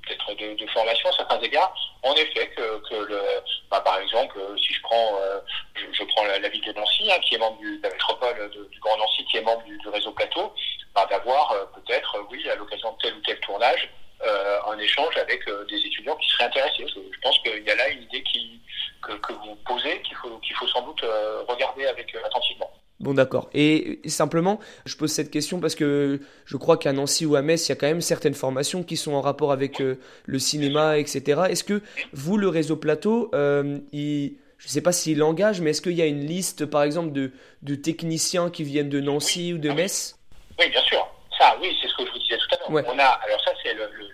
peut-être 0.06 0.34
de, 0.34 0.54
de, 0.54 0.70
formation 0.70 1.08
à 1.08 1.12
certains 1.12 1.40
égards, 1.40 1.74
en 2.02 2.14
effet, 2.14 2.48
que, 2.48 2.88
que 2.88 2.94
le, 2.94 3.22
bah, 3.70 3.80
par 3.80 3.98
exemple, 4.00 4.38
si 4.58 4.74
je 4.74 4.82
prends, 4.82 5.18
euh, 5.20 5.38
je, 5.74 5.84
je, 5.92 6.04
prends 6.04 6.24
la, 6.24 6.38
la, 6.38 6.48
ville 6.48 6.64
de 6.64 6.72
Nancy, 6.72 7.10
hein, 7.10 7.18
qui 7.20 7.34
est 7.34 7.38
membre 7.38 7.58
du, 7.58 7.78
de 7.78 7.82
la 7.82 7.90
métropole 7.90 8.50
de, 8.50 8.68
du 8.70 8.80
Grand 8.80 8.96
Nancy, 8.96 9.24
qui 9.26 9.36
est 9.36 9.42
membre 9.42 9.62
du, 9.64 9.78
du 9.78 9.88
réseau 9.88 10.12
Plateau, 10.12 10.52
bah, 10.94 11.06
d'avoir 11.08 11.52
euh, 11.52 11.64
peut-être, 11.74 12.26
oui, 12.30 12.48
à 12.50 12.56
l'occasion 12.56 12.92
de 12.92 12.98
tel 12.98 13.14
ou 13.14 13.20
tel 13.20 13.38
tournage, 13.40 13.88
euh, 14.24 14.60
un 14.66 14.78
échange 14.78 15.16
avec 15.16 15.46
euh, 15.48 15.64
des 15.64 15.78
étudiants 15.78 16.16
qui 16.16 16.28
seraient 16.30 16.44
intéressés. 16.44 16.86
Je 16.86 17.20
pense 17.22 17.38
qu'il 17.40 17.62
y 17.64 17.70
a 17.70 17.74
là 17.74 17.88
une 17.88 18.02
idée 18.02 18.22
qui, 18.22 18.60
que, 19.02 19.12
que 19.14 19.32
vous 19.32 19.56
posez, 19.66 20.00
qu'il 20.02 20.16
faut, 20.16 20.38
qu'il 20.38 20.54
faut 20.54 20.68
sans 20.68 20.82
doute 20.82 21.02
euh, 21.02 21.42
regarder 21.48 21.86
avec 21.86 22.14
attentivement. 22.14 22.70
Bon 23.02 23.14
d'accord. 23.14 23.50
Et 23.52 23.98
simplement, 24.06 24.60
je 24.86 24.96
pose 24.96 25.10
cette 25.10 25.32
question 25.32 25.58
parce 25.58 25.74
que 25.74 26.20
je 26.44 26.56
crois 26.56 26.76
qu'à 26.76 26.92
Nancy 26.92 27.26
ou 27.26 27.34
à 27.34 27.42
Metz, 27.42 27.66
il 27.66 27.70
y 27.70 27.72
a 27.72 27.76
quand 27.76 27.88
même 27.88 28.00
certaines 28.00 28.34
formations 28.34 28.84
qui 28.84 28.96
sont 28.96 29.12
en 29.12 29.20
rapport 29.20 29.50
avec 29.50 29.80
euh, 29.80 29.96
le 30.24 30.38
cinéma, 30.38 30.98
etc. 30.98 31.42
Est-ce 31.50 31.64
que 31.64 31.82
vous, 32.12 32.38
le 32.38 32.46
réseau 32.48 32.76
Plateau, 32.76 33.28
euh, 33.34 33.78
il, 33.92 34.36
je 34.56 34.66
ne 34.68 34.70
sais 34.70 34.80
pas 34.80 34.92
s'il 34.92 35.20
engage, 35.24 35.60
mais 35.60 35.70
est-ce 35.70 35.82
qu'il 35.82 35.94
y 35.94 36.02
a 36.02 36.06
une 36.06 36.24
liste, 36.24 36.64
par 36.64 36.84
exemple, 36.84 37.10
de, 37.10 37.32
de 37.62 37.74
techniciens 37.74 38.50
qui 38.50 38.62
viennent 38.62 38.88
de 38.88 39.00
Nancy 39.00 39.46
oui. 39.48 39.54
ou 39.54 39.58
de 39.58 39.70
Metz? 39.70 40.16
Oui, 40.60 40.68
bien 40.68 40.82
sûr. 40.82 41.04
ça, 41.36 41.56
oui, 41.60 41.76
c'est 41.82 41.88
ce 41.88 41.96
que 41.96 42.06
je 42.06 42.12
vous 42.12 42.18
disais 42.20 42.38
tout 42.38 42.54
à 42.54 42.70
l'heure. 42.70 42.84
On 42.86 42.98
a, 43.00 43.04
alors 43.04 43.40
ça, 43.44 43.50
c'est 43.64 43.74
le, 43.74 43.82
le, 43.98 44.06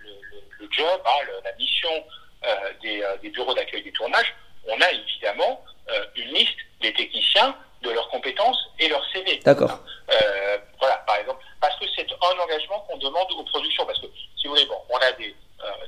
le, 0.61 0.69
job, 0.71 1.01
hein, 1.05 1.27
la 1.45 1.53
mission 1.59 1.91
euh, 2.47 2.49
des, 2.83 3.03
des, 3.23 3.29
bureaux 3.29 3.53
d'accueil 3.53 3.83
des 3.83 3.93
tournages. 3.93 4.35
On 4.67 4.81
a 4.81 4.91
évidemment 4.93 5.63
une 6.17 6.35
liste 6.35 6.59
des 6.83 6.93
techniciens, 6.93 7.55
de 7.83 7.91
leurs 7.91 8.09
compétences 8.09 8.59
et 8.79 8.89
leur 8.89 9.05
CV. 9.13 9.39
D'accord. 9.45 9.79
voilà, 10.81 10.97
par 11.07 11.17
exemple, 11.17 11.45
parce 11.61 11.79
que 11.79 11.87
c'est 11.97 12.07
un 12.11 12.43
engagement 12.43 12.81
qu'on 12.89 12.97
demande 12.99 13.31
aux 13.33 13.45
productions. 13.45 13.85
Parce 13.87 14.01
que, 14.01 14.07
si 14.37 14.47
vous 14.47 14.55
voulez, 14.55 14.67
bon, 14.67 14.79
on 14.89 14.97
a 14.99 15.13
des, 15.13 15.35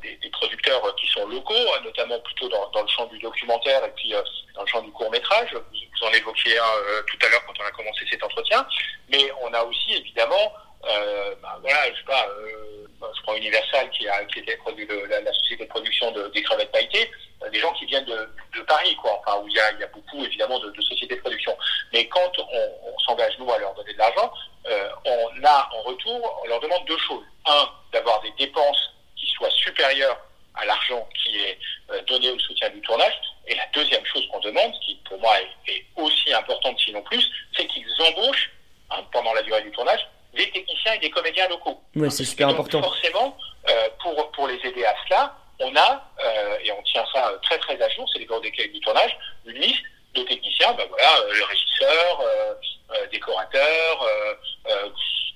des, 0.03 0.17
des, 0.17 0.31
producteurs 0.31 0.95
qui 0.97 1.07
sont 1.09 1.27
locaux, 1.27 1.55
hein, 1.55 1.81
notamment 1.85 2.19
plutôt 2.21 2.49
dans, 2.49 2.69
dans, 2.71 2.83
le 2.83 2.89
champ 2.89 3.07
du 3.07 3.19
documentaire 3.19 3.85
et 3.85 3.91
puis 3.91 4.13
dans 4.55 4.63
le 4.63 4.67
champ 4.67 4.83
du 4.83 4.91
court 4.93 5.11
métrage. 5.11 5.53
Vous, 5.53 5.61
vous 6.01 6.07
en 6.07 6.13
évoquiez 6.13 6.59
un 6.59 7.03
tout 7.07 7.19
à 7.27 7.29
l'heure 7.29 7.45
quand 7.47 7.55
on 7.61 7.67
a 7.67 7.71
commencé 7.73 8.05
cet 8.11 8.23
entretien. 8.23 8.67
Mais 9.09 9.31
on 9.43 9.53
a 9.53 9.63
aussi 9.63 9.95
évidemment 9.95 10.35
euh, 10.35 10.70
bah, 10.83 11.59
voilà, 11.61 11.91
je 11.91 11.99
sais 11.99 12.05
pas, 12.07 12.27
euh, 12.29 12.87
bah, 13.01 13.11
je 13.17 13.23
prends 13.23 13.35
Universal 13.35 13.91
qui 13.91 14.09
a 14.09 14.25
qui 14.27 14.41
était 14.41 14.57
produit 14.59 14.87
de, 14.87 14.95
la, 15.09 15.21
la, 15.21 15.33
société 15.33 15.65
de 15.65 15.69
production 15.69 16.11
de, 16.13 16.29
des 16.29 16.43
crevettes 16.43 16.71
pailletées, 16.71 17.11
euh, 17.43 17.51
des 17.51 17.59
gens 17.59 17.73
qui 17.73 17.87
viennent 17.87 18.05
de, 18.05 18.29
de, 18.57 18.63
Paris, 18.63 18.95
quoi, 18.97 19.21
enfin 19.21 19.41
où 19.41 19.49
il 19.49 19.55
y 19.55 19.61
a, 19.61 19.73
il 19.73 19.81
y 19.81 19.85
a 19.85 19.89
beaucoup 19.89 20.25
évidemment 20.25 20.59
de, 20.59 20.71
de 20.71 20.83
sociétés 20.83 21.17
de 21.17 21.21
production. 21.21 21.57
Mais 21.93 22.07
quand 22.09 22.33
on, 22.39 22.71
on 22.85 22.99
s'engage 23.01 23.39
nous 23.39 23.51
à 23.51 23.59
leur 23.59 23.75
donner 23.75 23.93
de 23.93 23.99
l'argent, 23.99 24.33
euh, 24.67 24.89
on 25.05 25.45
a 25.45 25.69
en 25.73 25.83
retour, 25.83 26.41
on 26.45 26.49
leur 26.49 26.61
demande 26.61 26.85
deux 26.87 26.99
choses. 26.99 27.25
Un, 27.47 27.69
d'avoir 27.93 28.21
des 28.21 28.33
dépenses 28.39 28.95
qui 29.17 29.27
soient 29.33 29.51
supérieures 29.51 30.19
à 30.55 30.65
l'argent 30.67 31.09
qui 31.23 31.39
est 31.39 31.59
euh, 31.91 32.03
donné 32.03 32.31
au 32.31 32.39
soutien 32.39 32.69
du 32.71 32.81
tournage. 32.83 33.15
Et 33.47 33.55
la 33.55 33.67
deuxième 33.73 34.05
chose 34.05 34.27
qu'on 34.31 34.41
demande, 34.41 34.73
qui 34.85 35.01
pour 35.09 35.19
moi 35.19 35.35
est 35.67 35.85
aussi 35.97 36.33
importante 36.33 36.79
sinon 36.79 37.03
plus, 37.03 37.27
c'est 37.57 37.67
qu'ils 37.67 37.87
embauchent 38.01 38.51
hein, 38.91 39.03
pendant 39.13 39.33
la 39.33 39.43
durée 39.43 39.63
du 39.63 39.71
tournage 39.71 40.07
des 40.35 40.51
techniciens 40.51 40.95
et 40.95 40.99
des 40.99 41.11
comédiens 41.11 41.49
locaux. 41.49 41.81
Oui, 41.97 42.11
c'est 42.11 42.25
super 42.25 42.49
donc, 42.49 42.55
important. 42.55 42.83
Forcément, 42.83 43.37
euh, 43.69 43.89
pour, 44.03 44.31
pour 44.33 44.49
les 44.49 44.59
aider 44.65 44.85
à 44.85 44.95
cela, 45.07 45.37
on 45.61 45.75
a, 45.77 46.05
euh, 46.25 46.59
et 46.65 46.73
on 46.73 46.83
tient 46.83 47.05
ça 47.13 47.33
très 47.43 47.59
très 47.59 47.81
à 47.81 47.89
jour, 47.91 48.09
c'est 48.13 48.19
les 48.19 48.27
bureaux 48.27 48.41
du 48.41 48.81
tournage, 48.81 49.17
une 49.45 49.57
liste 49.59 49.83
de 50.15 50.23
techniciens, 50.23 50.73
ben 50.73 50.87
voilà, 50.89 51.21
euh, 51.21 51.35
le 51.35 51.45
régisseur, 51.45 52.21
euh, 52.21 52.55
euh, 52.93 53.07
décorateur, 53.13 54.09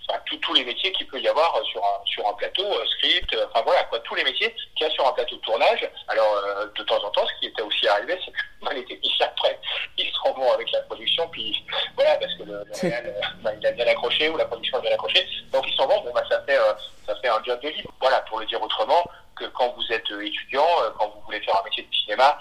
enfin 0.09 0.21
tous 0.41 0.55
les 0.55 0.65
métiers 0.65 0.93
qu'il 0.93 1.07
peut 1.07 1.21
y 1.21 1.29
avoir 1.29 1.59
sur 1.65 1.83
un, 1.83 2.05
sur 2.05 2.27
un 2.29 2.33
plateau, 2.35 2.65
script, 2.87 3.37
enfin 3.49 3.63
voilà, 3.65 3.85
quoi, 3.85 3.99
tous 4.01 4.15
les 4.15 4.25
métiers 4.25 4.55
qu'il 4.77 4.87
y 4.87 4.91
a 4.91 4.93
sur 4.93 5.07
un 5.07 5.13
plateau 5.13 5.37
de 5.37 5.41
tournage. 5.41 5.89
Alors 6.09 6.43
de 6.77 6.83
temps 6.85 7.03
en 7.03 7.11
temps, 7.11 7.27
ce 7.27 7.41
qui 7.41 7.47
était 7.47 7.63
aussi 7.63 7.89
arrivé, 7.89 8.19
c'est 8.25 8.33
que 8.33 8.75
les 8.75 8.85
techniciens 8.85 9.27
après, 9.27 9.59
ils 9.99 10.11
se 10.11 10.19
rendent 10.21 10.55
avec 10.55 10.71
la 10.73 10.81
production, 10.83 11.29
puis 11.29 11.65
voilà, 11.95 12.17
parce 12.17 12.35
que 12.35 12.43
le, 12.43 12.65
le 12.65 12.81
réel, 12.81 13.15
ben, 13.43 13.53
il 13.61 13.67
a 13.67 13.73
bien 13.73 13.87
accroché 13.87 14.29
ou 14.29 14.37
la 14.37 14.47
production 14.47 14.79
a 14.79 14.81
bien 14.81 14.93
accroché, 14.93 15.27
donc 15.53 15.65
ils 15.69 15.77
s'en 15.77 15.87
vont. 15.87 16.01
Bon, 16.03 16.13
ben, 16.13 16.25
ça 16.29 16.43
fait 16.43 16.59
ça 17.07 17.15
fait 17.21 17.29
un 17.29 17.43
job 17.45 17.61
de 17.61 17.69
libre. 17.69 17.91
Voilà, 18.01 18.21
pour 18.23 18.41
le 18.41 18.47
dire 18.47 18.61
autrement, 18.63 19.05
que 19.37 19.45
quand 19.47 19.75
vous 19.77 19.93
êtes 19.93 20.11
étudiant, 20.11 20.67
quand 20.99 21.09
vous 21.09 21.21
voulez 21.23 21.41
faire 21.41 21.61
un 21.61 21.65
métier 21.65 21.83
de 21.83 21.95
cinéma, 21.95 22.39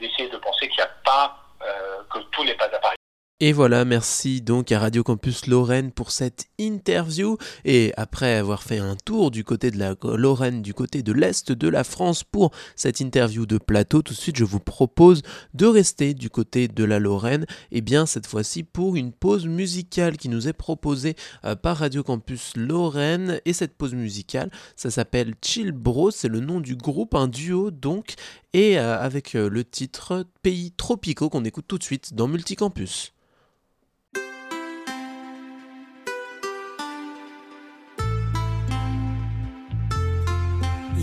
d'essayer 0.00 0.28
de 0.28 0.36
penser 0.38 0.68
qu'il 0.68 0.78
n'y 0.78 0.84
a 0.84 0.90
pas 1.04 1.36
euh, 1.62 2.02
que 2.12 2.18
tout 2.30 2.44
n'est 2.44 2.54
pas 2.54 2.66
à 2.66 2.78
Paris. 2.78 2.96
Et 3.40 3.52
voilà, 3.52 3.84
merci 3.84 4.40
donc 4.40 4.72
à 4.72 4.80
Radio 4.80 5.04
Campus 5.04 5.46
Lorraine 5.46 5.92
pour 5.92 6.10
cette 6.10 6.46
interview. 6.58 7.38
Et 7.64 7.92
après 7.96 8.34
avoir 8.34 8.64
fait 8.64 8.78
un 8.78 8.96
tour 8.96 9.30
du 9.30 9.44
côté 9.44 9.70
de 9.70 9.78
la 9.78 9.94
Lorraine, 10.02 10.60
du 10.60 10.74
côté 10.74 11.04
de 11.04 11.12
l'Est 11.12 11.52
de 11.52 11.68
la 11.68 11.84
France 11.84 12.24
pour 12.24 12.50
cette 12.74 12.98
interview 12.98 13.46
de 13.46 13.56
plateau, 13.56 14.02
tout 14.02 14.12
de 14.12 14.18
suite 14.18 14.36
je 14.36 14.44
vous 14.44 14.58
propose 14.58 15.22
de 15.54 15.66
rester 15.66 16.14
du 16.14 16.30
côté 16.30 16.66
de 16.66 16.82
la 16.82 16.98
Lorraine. 16.98 17.46
Et 17.70 17.80
bien 17.80 18.06
cette 18.06 18.26
fois-ci 18.26 18.64
pour 18.64 18.96
une 18.96 19.12
pause 19.12 19.46
musicale 19.46 20.16
qui 20.16 20.28
nous 20.28 20.48
est 20.48 20.52
proposée 20.52 21.14
euh, 21.44 21.54
par 21.54 21.76
Radio 21.76 22.02
Campus 22.02 22.56
Lorraine. 22.56 23.40
Et 23.44 23.52
cette 23.52 23.76
pause 23.76 23.94
musicale, 23.94 24.50
ça 24.74 24.90
s'appelle 24.90 25.36
Chill 25.44 25.70
Bros, 25.70 26.10
c'est 26.10 26.26
le 26.26 26.40
nom 26.40 26.58
du 26.58 26.74
groupe, 26.74 27.14
un 27.14 27.28
duo 27.28 27.70
donc. 27.70 28.14
Et 28.52 28.80
euh, 28.80 28.98
avec 28.98 29.36
euh, 29.36 29.48
le 29.48 29.62
titre 29.62 30.26
Pays 30.42 30.72
tropicaux 30.72 31.28
qu'on 31.28 31.44
écoute 31.44 31.66
tout 31.68 31.78
de 31.78 31.84
suite 31.84 32.14
dans 32.14 32.26
Multicampus. 32.26 33.12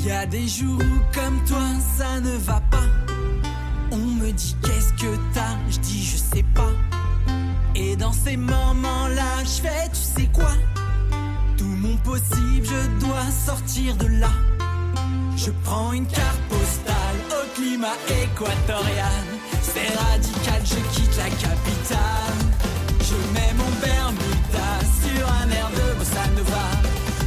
Y 0.05 0.11
a 0.11 0.27
des 0.27 0.47
jours 0.47 0.79
où 0.79 1.19
comme 1.19 1.43
toi 1.45 1.65
ça 1.97 2.19
ne 2.19 2.37
va 2.37 2.61
pas. 2.69 2.85
On 3.91 3.97
me 3.97 4.31
dit 4.31 4.55
qu'est-ce 4.61 4.93
que 4.93 5.15
t'as, 5.33 5.57
je 5.67 5.79
dis 5.79 6.05
je 6.05 6.17
sais 6.17 6.45
pas. 6.53 6.73
Et 7.73 7.95
dans 7.95 8.13
ces 8.13 8.37
moments-là, 8.37 9.43
je 9.43 9.61
fais 9.63 9.89
tu 9.89 9.95
sais 9.95 10.29
quoi? 10.31 10.51
Tout 11.57 11.65
mon 11.65 11.97
possible, 11.97 12.67
je 12.67 13.03
dois 13.03 13.31
sortir 13.31 13.95
de 13.95 14.05
là. 14.05 14.29
Je 15.35 15.49
prends 15.63 15.91
une 15.91 16.05
carte 16.05 16.41
postale 16.49 17.17
au 17.31 17.55
climat 17.55 17.97
équatorial. 18.07 19.23
C'est 19.63 19.91
radical, 19.97 20.61
je 20.65 20.95
quitte 20.95 21.17
la 21.17 21.29
capitale. 21.31 22.45
Je 22.99 23.15
mets 23.33 23.53
mon 23.57 23.71
Bermuda 23.81 24.69
sur 25.01 25.27
un 25.41 25.49
air 25.49 25.69
de 25.71 25.97
bossa 25.97 26.27
nova. 26.37 26.67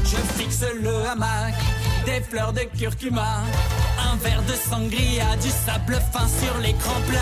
Je 0.05 0.17
fixe 0.41 0.65
le 0.81 0.95
hamac 1.09 1.58
des 2.09 2.21
fleurs 2.23 2.53
de 2.55 2.61
curcuma, 2.79 3.43
un 4.11 4.17
verre 4.17 4.43
de 4.43 4.55
sangria, 4.55 5.37
du 5.43 5.51
sable 5.51 6.01
fin 6.13 6.27
sur 6.27 6.57
les 6.59 6.73
tropicaux, 6.75 7.19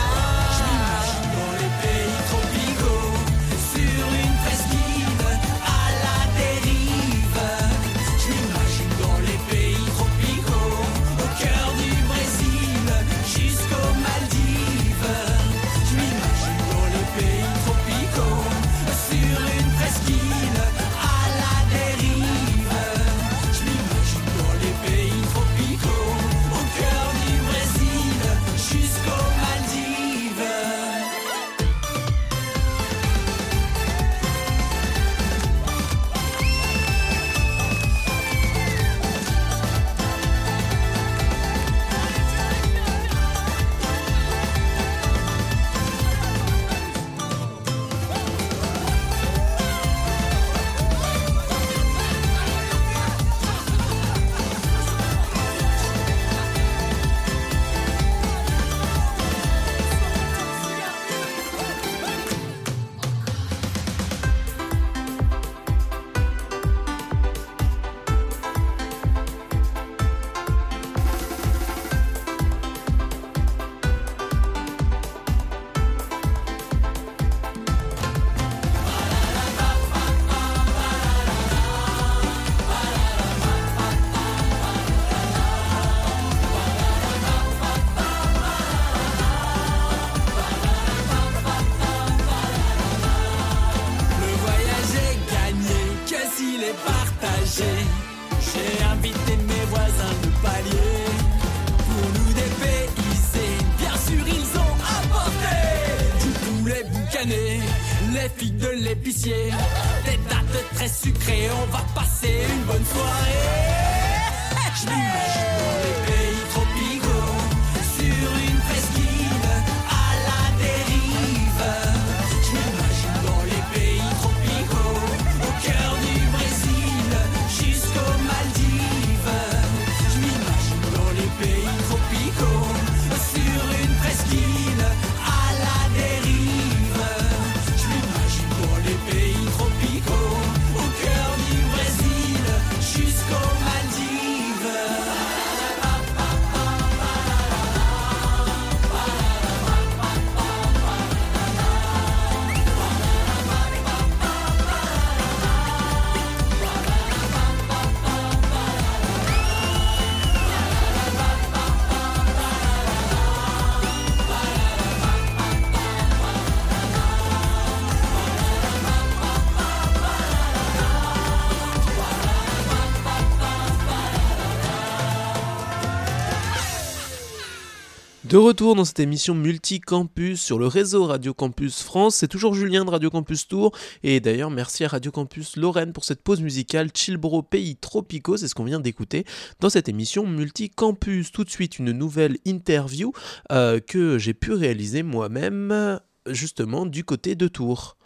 De 178.37 178.41
retour 178.41 178.75
dans 178.75 178.85
cette 178.85 179.01
émission 179.01 179.35
multicampus 179.35 180.43
sur 180.43 180.59
le 180.59 180.67
réseau 180.67 181.07
Radio 181.07 181.33
Campus 181.33 181.83
France, 181.83 182.17
c'est 182.17 182.29
toujours 182.29 182.53
Julien 182.53 182.85
de 182.85 182.91
Radio 182.91 183.09
Campus 183.09 183.49
Tour 183.49 183.75
et 184.03 184.21
d'ailleurs 184.21 184.51
merci 184.51 184.85
à 184.85 184.89
Radio 184.89 185.11
Campus 185.11 185.57
Lorraine 185.57 185.95
pour 185.95 186.05
cette 186.05 186.21
pause 186.21 186.43
musicale 186.43 186.91
Chilbro 186.93 187.43
Pays 187.43 187.77
Tropicaux, 187.77 188.37
c'est 188.37 188.47
ce 188.47 188.55
qu'on 188.55 188.65
vient 188.65 188.79
d'écouter 188.79 189.25
dans 189.61 189.71
cette 189.71 189.89
émission 189.89 190.27
multicampus. 190.27 191.33
Tout 191.33 191.45
de 191.45 191.51
suite 191.51 191.79
une 191.79 191.93
nouvelle 191.93 192.37
interview 192.45 193.11
euh, 193.53 193.81
que 193.81 194.19
j'ai 194.19 194.35
pu 194.35 194.53
réaliser 194.53 195.03
moi-même 195.03 195.99
justement 196.27 196.85
du 196.85 197.05
côté 197.05 197.37
de 197.37 197.49
Tours. 197.49 197.97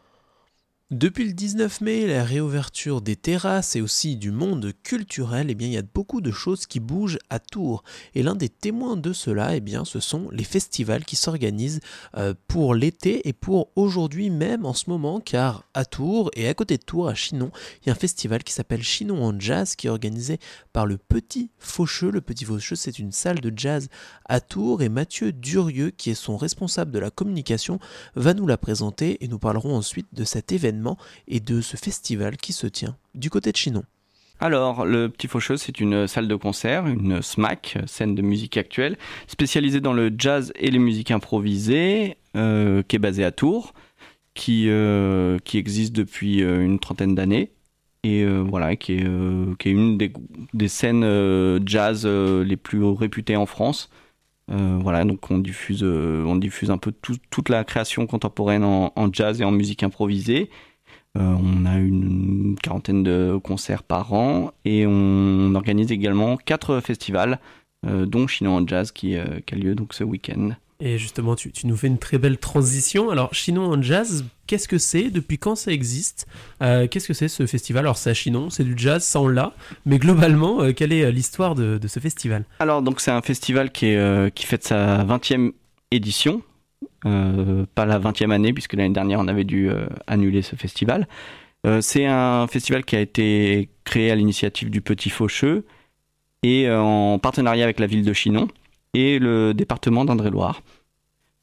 Depuis 0.90 1.24
le 1.24 1.33
19 1.35 1.83
mai, 1.83 2.09
la 2.09 2.24
réouverture 2.24 3.00
des 3.00 3.14
terrasses 3.14 3.76
et 3.76 3.81
aussi 3.81 4.16
du 4.16 4.33
monde 4.33 4.72
culturel, 4.83 5.46
eh 5.48 5.55
bien, 5.55 5.68
il 5.68 5.74
y 5.74 5.79
a 5.79 5.83
beaucoup 5.83 6.20
de 6.20 6.33
choses 6.33 6.66
qui 6.66 6.81
bougent 6.81 7.20
à 7.31 7.38
Tours. 7.38 7.85
Et 8.16 8.24
l'un 8.24 8.35
des 8.35 8.48
témoins 8.48 8.96
de 8.96 9.12
cela, 9.12 9.55
eh 9.55 9.61
bien, 9.61 9.85
ce 9.85 10.00
sont 10.00 10.29
les 10.33 10.42
festivals 10.42 11.05
qui 11.05 11.14
s'organisent 11.14 11.79
euh, 12.16 12.35
pour 12.48 12.74
l'été 12.74 13.29
et 13.29 13.33
pour 13.33 13.70
aujourd'hui 13.76 14.31
même 14.31 14.66
en 14.66 14.74
ce 14.74 14.90
moment, 14.90 15.20
car 15.20 15.62
à 15.74 15.85
Tours 15.85 16.33
et 16.35 16.48
à 16.48 16.55
côté 16.55 16.76
de 16.76 16.83
Tours, 16.83 17.07
à 17.07 17.14
Chinon, 17.14 17.53
il 17.83 17.87
y 17.87 17.90
a 17.90 17.92
un 17.92 17.96
festival 17.96 18.42
qui 18.42 18.53
s'appelle 18.53 18.83
Chinon 18.83 19.22
en 19.22 19.38
Jazz 19.38 19.76
qui 19.76 19.87
est 19.87 19.90
organisé 19.90 20.40
par 20.72 20.87
le 20.87 20.98
Petit 20.98 21.53
Faucheux. 21.61 22.11
Le 22.11 22.20
Petit 22.20 22.44
Faucheux, 22.44 22.74
c'est 22.74 22.98
une 22.98 23.12
salle 23.12 23.38
de 23.38 23.53
jazz 23.57 23.88
à 24.24 24.40
Tours 24.40 24.83
et 24.83 24.88
Mathieu 24.88 25.31
Durieux, 25.31 25.90
qui 25.90 26.11
est 26.11 26.14
son 26.14 26.37
responsable 26.37 26.90
de 26.90 26.98
la 26.98 27.11
communication, 27.11 27.79
va 28.16 28.35
nous 28.35 28.48
la 28.48 28.57
présenter 28.57 29.24
et 29.24 29.29
nous 29.29 29.38
parlerons 29.38 29.76
ensuite 29.76 30.09
de 30.12 30.24
cet 30.24 30.50
événement 30.50 30.80
et 31.29 31.40
de 31.40 31.61
ce 31.61 31.77
festival 31.77 32.37
qui 32.37 32.53
se 32.53 32.66
tient 32.66 32.97
du 33.14 33.31
côté 33.31 33.53
de 33.53 33.57
Chinon. 33.57 33.85
Alors, 34.43 34.87
le 34.87 35.11
Petit 35.11 35.29
Faucheux, 35.29 35.59
c'est 35.59 35.81
une 35.81 36.07
salle 36.07 36.27
de 36.27 36.35
concert, 36.35 36.87
une 36.87 37.21
SMAC, 37.21 37.77
scène 37.87 38.14
de 38.14 38.23
musique 38.23 38.57
actuelle, 38.57 38.97
spécialisée 39.27 39.81
dans 39.81 39.93
le 39.93 40.11
jazz 40.16 40.51
et 40.57 40.71
les 40.71 40.79
musiques 40.79 41.11
improvisées, 41.11 42.16
euh, 42.37 42.83
qui 42.83 42.97
est 42.97 43.01
basée 43.01 43.25
à 43.25 43.33
Tours, 43.33 43.75
qui, 44.33 44.71
euh, 44.71 45.38
qui 45.45 45.59
existe 45.59 45.93
depuis 45.95 46.43
euh, 46.43 46.62
une 46.62 46.79
trentaine 46.79 47.14
d'années, 47.14 47.51
et 48.03 48.25
voilà, 48.25 48.77
qui 48.77 48.95
est, 48.95 49.07
qui 49.59 49.69
est 49.69 49.73
une 49.73 49.99
des, 49.99 50.11
des 50.55 50.69
scènes 50.69 51.05
jazz 51.66 52.07
les 52.07 52.57
plus 52.57 52.83
réputées 52.83 53.37
en 53.37 53.45
France. 53.45 53.90
voilà, 54.49 55.05
donc 55.05 55.31
on 55.31 55.37
diffuse, 55.37 55.85
on 55.85 56.35
diffuse 56.37 56.71
un 56.71 56.79
peu 56.79 56.93
toute 56.93 57.51
la 57.51 57.62
création 57.62 58.07
contemporaine 58.07 58.64
en, 58.64 58.90
en, 58.97 59.12
jazz 59.12 59.43
et 59.43 59.45
en 59.45 59.51
musique 59.51 59.83
improvisée. 59.83 60.49
Euh, 61.18 61.23
on 61.23 61.66
a 61.66 61.77
une 61.77 62.57
quarantaine 62.62 63.03
de 63.03 63.38
concerts 63.42 63.83
par 63.83 64.12
an 64.12 64.53
et 64.64 64.87
on 64.87 65.55
organise 65.55 65.90
également 65.90 66.37
quatre 66.37 66.81
festivals, 66.81 67.40
euh, 67.87 68.07
dont 68.07 68.29
Chinon 68.29 68.57
en 68.59 68.66
Jazz 68.66 68.92
qui, 68.92 69.16
euh, 69.16 69.40
qui, 69.44 69.55
a 69.55 69.59
lieu 69.59 69.75
donc 69.75 69.92
ce 69.92 70.05
week-end. 70.05 70.51
Et 70.83 70.99
justement, 70.99 71.35
tu, 71.35 71.53
nous 71.64 71.77
fais 71.77 71.88
une 71.88 71.99
très 71.99 72.16
belle 72.16 72.38
transition. 72.38 73.11
Alors, 73.11 73.35
Chinon 73.35 73.64
en 73.64 73.83
Jazz, 73.83 74.25
qu'est-ce 74.46 74.68
que 74.68 74.79
c'est? 74.79 75.11
Depuis 75.11 75.37
quand 75.37 75.55
ça 75.55 75.73
existe? 75.73 76.27
Qu'est-ce 76.61 77.07
que 77.07 77.12
c'est 77.12 77.29
ce 77.29 77.44
festival? 77.44 77.85
Alors, 77.85 77.99
c'est 77.99 78.09
à 78.09 78.14
Chinon, 78.14 78.49
c'est 78.49 78.64
du 78.64 78.73
jazz, 78.79 79.05
ça 79.05 79.20
on 79.20 79.29
l'a. 79.29 79.53
Mais 79.85 79.99
globalement, 79.99 80.73
quelle 80.73 80.94
est 80.94 81.12
l'histoire 81.12 81.55
de, 81.55 81.77
de, 81.77 81.87
ce 81.87 82.01
festival? 82.01 82.46
Alors, 82.61 82.81
donc, 82.81 83.03
c'est 83.03 83.11
un 83.11 83.20
festival 83.20 83.73
qui, 83.73 83.88
est, 83.88 84.35
qui 84.35 84.46
fête 84.46 84.64
sa 84.64 85.05
20e 85.05 85.53
édition. 85.90 86.40
Euh, 87.06 87.64
pas 87.74 87.86
la 87.86 87.98
20e 87.98 88.30
année, 88.30 88.52
puisque 88.52 88.74
l'année 88.74 88.92
dernière 88.92 89.20
on 89.20 89.28
avait 89.28 89.44
dû 89.44 89.70
euh, 89.70 89.86
annuler 90.06 90.42
ce 90.42 90.56
festival. 90.56 91.08
Euh, 91.66 91.80
c'est 91.80 92.06
un 92.06 92.46
festival 92.46 92.84
qui 92.84 92.96
a 92.96 93.00
été 93.00 93.70
créé 93.84 94.10
à 94.10 94.14
l'initiative 94.14 94.70
du 94.70 94.80
Petit 94.80 95.10
Faucheux 95.10 95.64
et 96.42 96.70
en 96.70 97.18
partenariat 97.18 97.64
avec 97.64 97.80
la 97.80 97.86
ville 97.86 98.02
de 98.04 98.12
Chinon 98.14 98.48
et 98.94 99.18
le 99.18 99.52
département 99.52 100.06
d'Indre-et-Loire. 100.06 100.62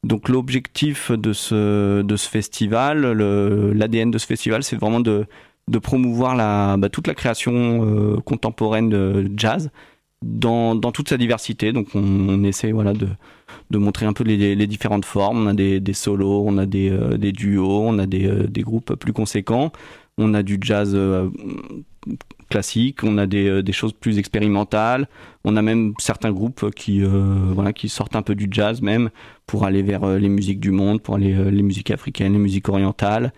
Donc 0.02 0.28
l'objectif 0.28 1.12
de 1.12 1.32
ce, 1.32 2.04
festival, 2.18 3.12
l'ADN 3.72 4.10
de 4.10 4.18
ce 4.18 4.26
festival, 4.26 4.64
c'est 4.64 4.74
vraiment 4.74 4.98
de, 4.98 5.26
de 5.68 5.78
promouvoir 5.78 6.34
la, 6.34 6.76
bah, 6.78 6.88
toute 6.88 7.06
la 7.06 7.14
création 7.14 8.20
contemporaine 8.22 8.88
de 8.88 9.30
jazz 9.36 9.70
dans, 10.22 10.78
toute 10.92 11.08
sa 11.08 11.16
diversité. 11.16 11.72
Donc 11.72 11.88
on, 11.94 12.42
essaie 12.44 12.72
voilà, 12.72 12.92
de, 12.92 13.08
de 13.70 13.78
montrer 13.78 14.06
un 14.06 14.12
peu 14.12 14.24
les, 14.24 14.66
différentes 14.66 15.04
formes. 15.04 15.46
On 15.46 15.46
a 15.46 15.54
des, 15.54 15.92
solos, 15.92 16.44
on 16.46 16.58
a 16.58 16.66
des, 16.66 16.90
euh, 16.90 17.16
duos, 17.32 17.82
on 17.86 17.98
a 17.98 18.06
des, 18.06 18.26
euh, 18.26 18.46
des, 18.46 18.62
groupes 18.62 18.94
plus 18.94 19.12
conséquents, 19.12 19.72
on 20.16 20.34
a 20.34 20.42
du 20.42 20.58
jazz 20.60 20.92
euh, 20.94 21.28
classique, 22.50 23.04
on 23.04 23.18
a 23.18 23.26
des, 23.26 23.62
des, 23.62 23.72
choses 23.72 23.92
plus 23.92 24.18
expérimentales, 24.18 25.08
on 25.44 25.56
a 25.56 25.62
même 25.62 25.94
certains 25.98 26.32
groupes 26.32 26.70
qui, 26.74 27.02
voilà, 27.02 27.72
qui 27.72 27.88
sortent 27.88 28.16
un 28.16 28.22
peu 28.22 28.34
du 28.34 28.48
jazz 28.50 28.80
même 28.80 29.10
pour 29.46 29.64
aller 29.64 29.82
vers 29.82 30.06
les 30.18 30.28
musiques 30.28 30.60
du 30.60 30.70
monde, 30.70 31.02
pour 31.02 31.14
aller 31.14 31.34
les 31.50 31.62
musiques 31.62 31.90
africaines, 31.90 32.32
les 32.32 32.38
musiques 32.38 32.68
orientales 32.68 33.32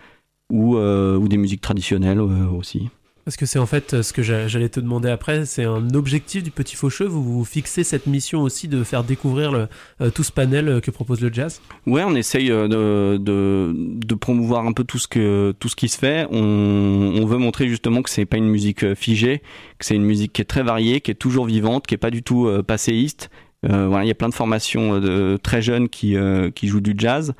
ou, 0.51 0.77
ou 0.77 1.29
des 1.29 1.37
musiques 1.37 1.61
traditionnelles 1.61 2.21
aussi. 2.21 2.89
Parce 3.25 3.37
que 3.37 3.47
c'est 3.47 3.59
en 3.59 3.67
fait 3.67 3.95
euh, 3.95 4.03
ce 4.03 4.13
que 4.13 4.23
j'allais 4.23 4.69
te 4.69 4.81
demander 4.81 5.11
après, 5.11 5.45
c'est 5.45 5.65
un 5.65 5.95
objectif 5.95 6.43
du 6.43 6.51
Petit 6.51 6.77
Faucheux. 6.77 7.05
Vous 7.05 7.23
vous 7.23 7.45
fixez 7.45 7.85
cette 7.85 8.07
mission 8.07 8.41
aussi 8.41 8.67
de 8.67 8.83
faire 8.83 9.05
découvrir 9.05 9.69
euh, 10.01 10.11
tout 10.11 10.23
ce 10.23 10.33
panel 10.33 10.69
euh, 10.69 10.81
que 10.81 10.91
propose 10.91 11.21
le 11.21 11.33
jazz? 11.33 11.61
Ouais, 11.87 12.03
on 12.03 12.15
essaye 12.15 12.49
de, 12.49 14.15
promouvoir 14.15 14.67
un 14.67 14.73
peu 14.73 14.85
tout 14.85 14.99
ce, 14.99 15.07
qui 15.07 15.89
se 15.89 15.99
fait. 15.99 16.27
On, 16.31 17.25
veut 17.27 17.39
montrer 17.39 17.69
justement 17.69 18.03
que 18.03 18.11
c'est 18.11 18.25
pas 18.25 18.39
une 18.39 18.49
musique 18.49 18.95
figée, 18.95 19.43
que 19.79 19.85
c'est 19.85 19.95
une 19.95 20.05
musique 20.05 20.33
qui 20.33 20.43
est 20.43 20.47
très 20.47 20.63
variée, 20.63 21.01
qui 21.01 21.11
est 21.11 21.15
toujours 21.15 21.47
vivante, 21.47 21.87
qui 21.87 21.95
est 21.95 21.99
pas 21.99 22.11
du 22.11 22.23
tout 22.23 22.51
passéiste. 22.67 23.31
il 23.63 23.71
y 23.71 24.11
a 24.11 24.15
plein 24.15 24.29
de 24.29 24.35
formations 24.35 25.01
très 25.43 25.63
jeunes 25.63 25.89
qui 25.89 26.17
jouent 26.63 26.81
du 26.81 26.95
jazz 26.97 27.35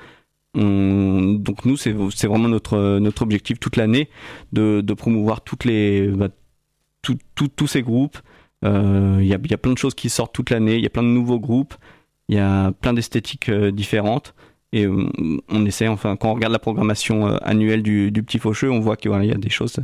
donc 0.55 1.65
nous, 1.65 1.77
c'est 1.77 1.93
vraiment 1.93 2.49
notre, 2.49 2.99
notre 2.99 3.23
objectif 3.23 3.61
toute 3.61 3.77
l'année 3.77 4.09
de, 4.53 4.81
de, 4.81 4.95
promouvoir 4.95 5.43
toutes 5.43 5.65
les, 5.65 6.09
bah, 6.09 6.29
tous 7.03 7.67
ces 7.67 7.83
groupes. 7.83 8.19
Il 8.63 8.69
euh, 8.69 9.23
y, 9.23 9.33
a, 9.33 9.39
y, 9.43 9.55
a, 9.55 9.59
plein 9.59 9.73
de 9.73 9.79
choses 9.79 9.95
qui 9.95 10.11
sortent 10.11 10.35
toute 10.35 10.51
l'année, 10.51 10.77
il 10.77 10.83
y 10.83 10.87
a 10.87 10.91
plein 10.91 11.03
de 11.03 11.09
nouveaux 11.09 11.41
groupes, 11.41 11.75
il 12.29 12.35
y 12.37 12.39
a 12.39 12.73
plein 12.73 12.93
d'esthétiques 12.93 13.49
euh, 13.49 13.71
différentes. 13.71 14.35
Et 14.73 14.87
on 14.87 15.67
essaie, 15.67 15.89
enfin, 15.89 16.15
quand 16.15 16.31
on 16.31 16.35
regarde 16.35 16.53
la 16.53 16.61
programmation 16.61 17.27
euh, 17.27 17.37
annuelle 17.43 17.83
du, 17.83 18.13
du 18.13 18.23
Petit 18.23 18.39
Faucheux, 18.39 18.71
on 18.71 18.79
voit 18.79 18.97
qu'il 18.97 19.11
y 19.11 19.33
a 19.33 19.35
des 19.35 19.51
choses 19.51 19.81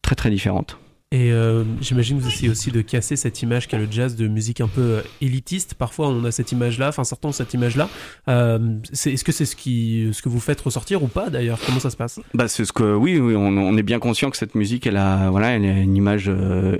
très 0.00 0.14
très 0.14 0.30
différentes. 0.30 0.78
Et 1.12 1.30
euh, 1.30 1.62
j'imagine 1.82 2.16
que 2.16 2.22
vous 2.22 2.28
essayez 2.28 2.48
aussi 2.48 2.70
de 2.70 2.80
casser 2.80 3.16
cette 3.16 3.42
image 3.42 3.68
qu'a 3.68 3.76
le 3.76 3.86
jazz 3.90 4.16
de 4.16 4.28
musique 4.28 4.62
un 4.62 4.66
peu 4.66 4.80
euh, 4.80 5.00
élitiste. 5.20 5.74
Parfois, 5.74 6.08
on 6.08 6.24
a 6.24 6.30
cette 6.30 6.52
image-là, 6.52 6.88
enfin, 6.88 7.04
certains 7.04 7.28
ont 7.28 7.32
cette 7.32 7.52
image-là. 7.52 7.90
Euh, 8.28 8.78
Est-ce 8.90 9.22
que 9.22 9.30
c'est 9.30 9.44
ce, 9.44 9.54
ce 9.54 10.22
que 10.22 10.28
vous 10.30 10.40
faites 10.40 10.62
ressortir 10.62 11.02
ou 11.02 11.08
pas 11.08 11.28
d'ailleurs? 11.28 11.58
Comment 11.66 11.80
ça 11.80 11.90
se 11.90 11.98
passe? 11.98 12.18
Bah, 12.32 12.48
ce 12.48 12.62
que, 12.72 12.94
oui, 12.94 13.18
oui 13.18 13.36
on, 13.36 13.76
est 13.76 13.82
bien 13.82 13.98
conscient 13.98 14.30
que 14.30 14.38
cette 14.38 14.54
musique, 14.54 14.86
elle 14.86 14.96
a, 14.96 15.28
voilà, 15.28 15.48
elle 15.48 15.66
a 15.66 15.78
une 15.80 15.96
image 15.96 16.30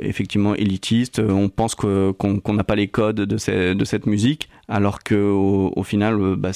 effectivement 0.01 0.55
élitiste. 0.55 1.18
On 1.18 1.51
pense 1.51 1.75
qu'on 1.75 2.14
n'a 2.49 2.64
pas 2.64 2.77
les 2.77 2.88
codes 2.88 3.16
de, 3.16 3.37
cette 3.85 4.07
musique, 4.07 4.49
alors 4.66 5.03
qu'au 5.03 5.75
au 5.77 5.83
final, 5.83 6.37
bah, 6.37 6.53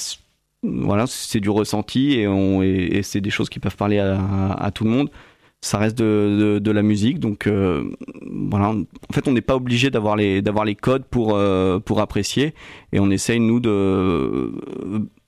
voilà, 0.63 1.05
c'est 1.05 1.39
du 1.39 1.51
ressenti 1.51 2.13
et, 2.13 3.03
c'est 3.03 3.21
des 3.21 3.29
choses 3.29 3.49
qui 3.49 3.59
peuvent 3.59 3.77
parler 3.77 3.99
à 3.99 4.71
tout 4.73 4.83
le 4.83 4.89
monde 4.89 5.09
ça 5.61 5.77
reste 5.79 5.97
de, 5.97 6.71
la 6.71 6.81
musique 6.83 7.19
donc 7.19 7.47
euh, 7.47 7.83
voilà. 8.49 8.69
En 8.69 9.13
fait 9.13 9.27
on 9.27 9.31
n'est 9.31 9.41
pas 9.41 9.55
obligé 9.55 9.89
d'avoir 9.89 10.15
les 10.15 10.75
codes 10.79 11.05
pour 11.05 11.35
euh, 11.35 11.79
pour 11.79 11.99
apprécier. 11.99 12.53
Et 12.93 12.99
on 12.99 13.09
essaye 13.09 13.39
nous 13.39 13.59
de 13.59 13.69
euh, 13.69 14.51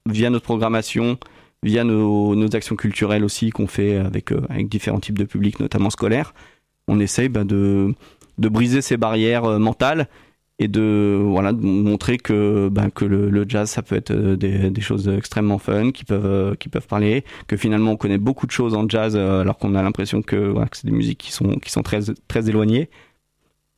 via 0.05 0.29
notre 0.29 0.45
programmation 0.45 1.17
via 1.61 1.83
nos, 1.83 2.55
actions 2.55 2.77
culturelles 2.77 3.25
aussi 3.25 3.49
qu'on 3.49 3.67
fait 3.67 3.97
avec 3.97 4.31
différents 4.69 5.01
types 5.01 5.17
de 5.17 5.25
publics 5.25 5.59
notamment 5.59 5.89
scolaires 5.89 6.33
on 6.87 7.01
essaye 7.01 7.27
bah, 7.27 7.43
de 7.43 7.93
briser 8.37 8.81
ces 8.81 8.95
barrières 8.95 9.59
mentales 9.59 10.07
et 10.59 10.67
de 10.67 11.19
voilà 11.25 11.53
de 11.53 11.61
montrer 11.61 12.17
que 12.17 12.69
ben, 12.69 12.89
que 12.89 13.05
le, 13.05 13.29
le, 13.29 13.45
jazz 13.47 13.69
ça 13.69 13.81
peut 13.81 13.95
être 13.95 14.11
euh, 14.11 14.35
des, 14.35 14.69
des, 14.69 14.81
choses 14.81 15.07
extrêmement 15.07 15.57
fun 15.57 15.91
qui 15.91 16.03
peuvent 16.03 16.25
euh, 16.25 16.55
qui 16.55 16.67
peuvent 16.67 16.87
parler 16.87 17.23
que 17.47 17.55
finalement 17.55 17.91
on 17.91 17.97
connaît 17.97 18.17
beaucoup 18.17 18.45
de 18.45 18.51
choses 18.51 18.75
en 18.75 18.87
jazz 18.87 19.15
euh, 19.15 19.41
alors 19.41 19.57
qu'on 19.57 19.73
a 19.75 19.81
l'impression 19.81 20.21
que, 20.21 20.35
voilà, 20.35 20.67
que 20.67 20.77
c'est 20.77 20.87
des 20.87 20.93
musiques 20.93 21.19
qui 21.19 21.31
sont 21.31 21.55
qui 21.59 21.71
sont 21.71 21.81
très 21.81 22.01
très 22.27 22.49
éloignées. 22.49 22.89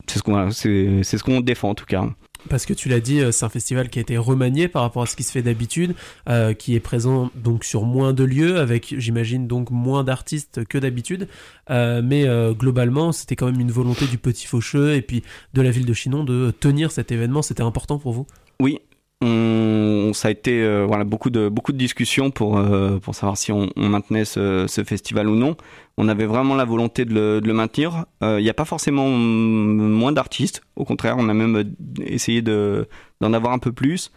C'est 0.08 0.18
ce 0.18 0.24
qu'on 0.24 0.50
c'est 0.50 1.04
c'est 1.04 1.18
ce 1.18 1.22
qu'on 1.22 1.40
défend 1.40 1.70
en 1.70 1.74
tout 1.76 1.86
cas 1.86 2.04
parce 2.48 2.66
que 2.66 2.72
tu 2.72 2.88
l'as 2.88 3.00
dit, 3.00 3.20
euh, 3.20 3.32
c'est 3.32 3.44
un 3.44 3.48
festival 3.48 3.88
qui 3.88 3.98
a 3.98 4.02
été 4.02 4.16
remanié 4.16 4.68
par 4.68 4.82
rapport 4.82 5.02
à 5.02 5.06
ce 5.06 5.16
qui 5.16 5.22
se 5.22 5.32
fait 5.32 5.42
d'habitude, 5.42 5.94
euh, 6.28 6.54
qui 6.54 6.74
est 6.74 6.80
présent 6.80 7.30
donc 7.34 7.64
sur 7.64 7.84
moins 7.84 8.12
de 8.12 8.24
lieux, 8.24 8.58
avec 8.58 8.94
j'imagine 8.98 9.46
donc 9.46 9.70
moins 9.70 10.04
d'artistes 10.04 10.64
que 10.64 10.78
d'habitude. 10.78 11.28
Euh, 11.70 12.02
mais 12.04 12.26
euh, 12.26 12.52
globalement, 12.52 13.12
c'était 13.12 13.36
quand 13.36 13.46
même 13.46 13.60
une 13.60 13.70
volonté 13.70 14.06
du 14.06 14.18
Petit 14.18 14.46
Faucheux 14.46 14.94
et 14.94 15.02
puis 15.02 15.22
de 15.54 15.62
la 15.62 15.70
ville 15.70 15.86
de 15.86 15.92
Chinon 15.92 16.24
de 16.24 16.52
tenir 16.58 16.90
cet 16.92 17.12
événement. 17.12 17.42
C'était 17.42 17.62
important 17.62 17.98
pour 17.98 18.12
vous? 18.12 18.26
Oui, 18.60 18.80
on, 19.22 20.12
ça 20.14 20.28
a 20.28 20.30
été 20.32 20.62
euh, 20.62 20.84
voilà 20.84 21.04
beaucoup 21.04 21.30
de 21.30 21.48
beaucoup 21.48 21.72
de 21.72 21.78
discussions 21.78 22.32
pour 22.32 22.58
euh, 22.58 22.98
pour 22.98 23.14
savoir 23.14 23.36
si 23.36 23.52
on, 23.52 23.70
maintenait 23.76 24.24
ce, 24.24 24.66
festival 24.84 25.28
ou 25.28 25.36
non. 25.36 25.56
On 25.96 26.08
avait 26.08 26.26
vraiment 26.26 26.56
la 26.56 26.64
volonté 26.64 27.04
de 27.04 27.14
le, 27.14 27.40
de 27.40 27.46
le 27.46 27.54
maintenir. 27.54 28.06
Euh, 28.22 28.40
il 28.40 28.42
n'y 28.42 28.50
a 28.50 28.54
pas 28.54 28.64
forcément 28.64 29.08
moins 29.08 30.10
d'artistes. 30.10 30.62
Au 30.74 30.84
contraire, 30.84 31.16
on 31.18 31.28
a 31.28 31.34
même 31.34 31.74
essayé 32.00 32.42
de 32.42 32.88
d'en 33.20 33.32
avoir 33.32 33.52
un 33.52 33.58
peu 33.58 33.72
plus. 33.72 34.10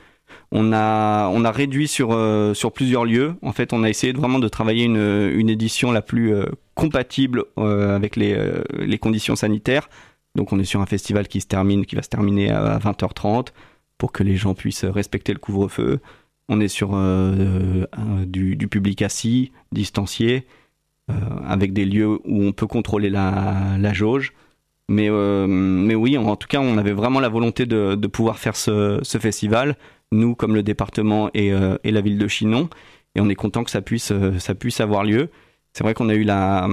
On 0.52 0.74
a, 0.74 1.30
on 1.30 1.46
a 1.46 1.52
réduit 1.52 1.88
sur, 1.88 2.18
sur 2.56 2.72
plusieurs 2.72 3.06
lieux. 3.06 3.36
En 3.44 3.52
fait, 3.52 3.74
on 3.74 3.84
a 3.84 3.90
essayé 3.90 4.12
vraiment 4.12 4.40
de 4.40 4.48
travailler 4.48 4.86
une, 4.86 5.32
une 5.36 5.50
édition 5.50 5.92
la 5.92 6.02
plus 6.02 6.34
compatible 6.74 7.44
avec 7.58 8.16
les, 8.16 8.36
les 8.80 8.98
conditions 8.98 9.36
sanitaires. 9.36 9.88
Donc 10.34 10.52
on 10.52 10.60
est 10.60 10.66
sur 10.66 10.82
un 10.82 10.88
festival 10.88 11.28
qui 11.28 11.42
se 11.42 11.46
termine, 11.46 11.86
qui 11.86 11.96
va 11.96 12.02
se 12.02 12.10
terminer 12.10 12.50
à 12.50 12.80
20h30 12.80 13.50
pour 13.98 14.12
que 14.12 14.24
les 14.24 14.36
gens 14.36 14.54
puissent 14.54 14.86
respecter 14.86 15.34
le 15.34 15.40
couvre-feu. 15.40 16.00
On 16.50 16.60
est 16.60 16.68
sur 16.68 16.96
du, 18.28 18.56
du, 18.56 18.68
public 18.68 19.02
assis, 19.02 19.52
distancié. 19.72 20.46
Euh, 21.12 21.14
avec 21.46 21.72
des 21.72 21.86
lieux 21.86 22.08
où 22.08 22.44
on 22.44 22.52
peut 22.52 22.66
contrôler 22.66 23.12
la, 23.12 23.94
jauge. 23.94 24.34
Mais, 24.90 25.08
euh, 25.08 25.46
mais 25.48 25.94
oui, 25.94 26.18
en 26.18 26.36
tout 26.36 26.48
cas, 26.48 26.60
on 26.60 26.80
avait 26.80 26.94
vraiment 26.94 27.20
la 27.20 27.30
volonté 27.30 27.68
de, 27.68 28.08
pouvoir 28.08 28.40
faire 28.40 28.56
ce, 28.56 29.00
festival, 29.20 29.76
nous 30.12 30.34
comme 30.34 30.56
le 30.56 30.64
département 30.64 31.30
et, 31.36 31.54
euh, 31.54 31.78
la 31.84 32.02
ville 32.02 32.18
de 32.18 32.28
Chinon. 32.28 32.70
Et 33.14 33.22
on 33.22 33.30
est 33.30 33.36
content 33.36 33.64
que 33.64 33.70
ça 33.70 33.82
puisse, 33.82 34.12
ça 34.40 34.56
puisse 34.56 34.82
avoir 34.82 35.04
lieu. 35.04 35.30
C'est 35.74 35.84
vrai 35.84 35.94
qu'on 35.94 36.10
a 36.10 36.16
eu 36.16 36.28
a 36.28 36.68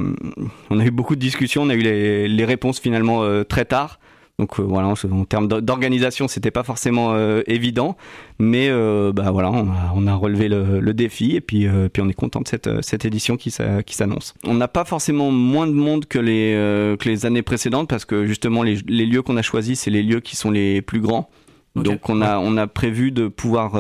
eu 0.71 0.91
beaucoup 0.91 1.15
de 1.15 1.21
discussions, 1.21 1.63
on 1.63 1.69
a 1.69 1.75
eu 1.75 1.83
les 2.29 2.45
réponses 2.45 2.81
finalement 2.81 3.45
très 3.45 3.67
tard. 3.67 4.01
Donc 4.43 4.59
euh, 4.59 4.65
voilà, 4.65 4.89
en 4.89 5.25
termes 5.25 5.47
d'organisation, 5.47 6.27
c'était 6.27 6.51
pas 6.51 6.65
forcément 6.65 7.13
euh, 7.13 7.43
évident, 7.47 7.97
mais 8.41 8.69
euh, 8.71 9.13
bah 9.13 9.31
voilà, 9.31 9.53
on 9.53 10.07
a, 10.09 10.15
relevé 10.17 10.49
le, 10.49 10.93
défi 10.93 11.37
et 11.37 11.41
puis 11.41 11.69
puis 11.93 12.03
on 12.03 12.09
est 12.09 12.15
content 12.15 12.41
de 12.41 12.49
cette 12.49 12.69
cette 12.83 13.05
édition 13.05 13.37
qui 13.37 13.55
qui 13.87 13.95
s'annonce. 13.95 14.35
On 14.43 14.55
n'a 14.55 14.67
pas 14.67 14.85
forcément 14.85 15.31
moins 15.31 15.69
de 15.69 15.73
monde 15.73 16.07
que 16.07 16.19
les 16.19 16.55
que 16.99 17.09
les 17.09 17.25
années 17.25 17.43
précédentes 17.43 17.89
parce 17.89 18.05
que 18.05 18.27
justement 18.27 18.65
les, 18.65 18.75
lieux 19.07 19.23
qu'on 19.23 19.37
a 19.37 19.43
choisis, 19.43 19.79
c'est 19.79 19.91
les 19.91 20.03
lieux 20.03 20.19
qui 20.19 20.35
sont 20.35 20.51
les 20.51 20.83
plus 20.83 21.01
grands. 21.01 21.31
Donc 21.77 22.09
on 22.09 22.21
a 22.21 22.39
on 22.39 22.57
a 22.57 22.67
prévu 22.67 23.13
de 23.13 23.29
pouvoir 23.29 23.77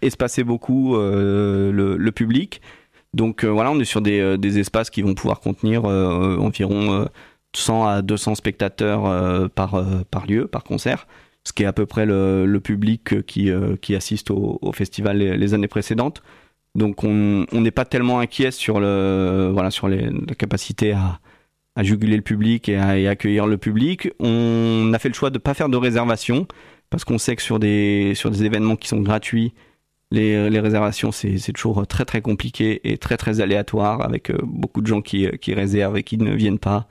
espacer 0.00 0.42
beaucoup 0.42 0.96
le, 0.96 2.10
public. 2.14 2.62
Donc 3.12 3.44
voilà, 3.44 3.70
on 3.70 3.78
est 3.78 3.84
sur 3.84 4.00
des, 4.00 4.38
des 4.38 4.58
espaces 4.58 4.88
qui 4.88 5.02
vont 5.02 5.12
pouvoir 5.12 5.40
contenir 5.40 5.84
environ 5.84 7.06
100 7.54 7.86
à 7.86 8.02
200 8.02 8.36
spectateurs 8.36 9.06
euh, 9.06 9.48
par, 9.48 9.74
euh, 9.74 10.02
par 10.10 10.26
lieu, 10.26 10.46
par 10.46 10.64
concert, 10.64 11.06
ce 11.44 11.52
qui 11.52 11.62
est 11.62 11.66
à 11.66 11.72
peu 11.72 11.86
près 11.86 12.06
le, 12.06 12.58
public 12.62 13.24
qui, 13.26 13.50
euh, 13.50 13.76
qui 13.76 13.94
assiste 13.94 14.30
au, 14.30 14.58
festival 14.72 15.18
les, 15.18 15.54
années 15.54 15.68
précédentes. 15.68 16.22
Donc 16.76 17.02
on 17.02 17.46
n'est 17.52 17.70
pas 17.72 17.84
tellement 17.84 18.20
inquiet 18.20 18.52
sur, 18.52 18.78
le, 18.78 19.50
voilà, 19.52 19.70
sur 19.72 19.88
la 19.88 20.34
capacité 20.38 20.92
à, 20.92 21.18
à 21.74 21.82
juguler 21.82 22.16
le 22.16 22.22
public 22.22 22.68
et 22.68 22.76
à 22.76 23.10
accueillir 23.10 23.46
le 23.46 23.58
public. 23.58 24.10
On 24.20 24.92
a 24.94 24.98
fait 25.00 25.08
le 25.08 25.14
choix 25.14 25.30
de 25.30 25.36
ne 25.36 25.40
pas 25.40 25.54
faire 25.54 25.68
de 25.68 25.76
réservation 25.76 26.46
parce 26.88 27.04
qu'on 27.04 27.18
sait 27.18 27.34
que 27.34 27.42
sur 27.42 27.58
des, 27.58 28.12
sur 28.14 28.30
des 28.30 28.44
événements 28.44 28.76
qui 28.76 28.86
sont 28.86 29.00
gratuits, 29.00 29.52
les, 30.12 30.48
les 30.50 30.60
réservations, 30.60 31.10
c'est 31.10 31.52
toujours 31.52 31.86
très 31.88 32.04
très 32.04 32.20
compliqué 32.20 32.80
et 32.84 32.98
très 32.98 33.16
très 33.16 33.40
aléatoire 33.40 34.02
avec 34.02 34.32
beaucoup 34.42 34.80
de 34.80 34.86
gens 34.86 35.02
qui, 35.02 35.28
qui 35.40 35.54
réservent 35.54 35.96
et 35.96 36.02
qui 36.04 36.18
ne 36.18 36.34
viennent 36.34 36.58
pas 36.58 36.88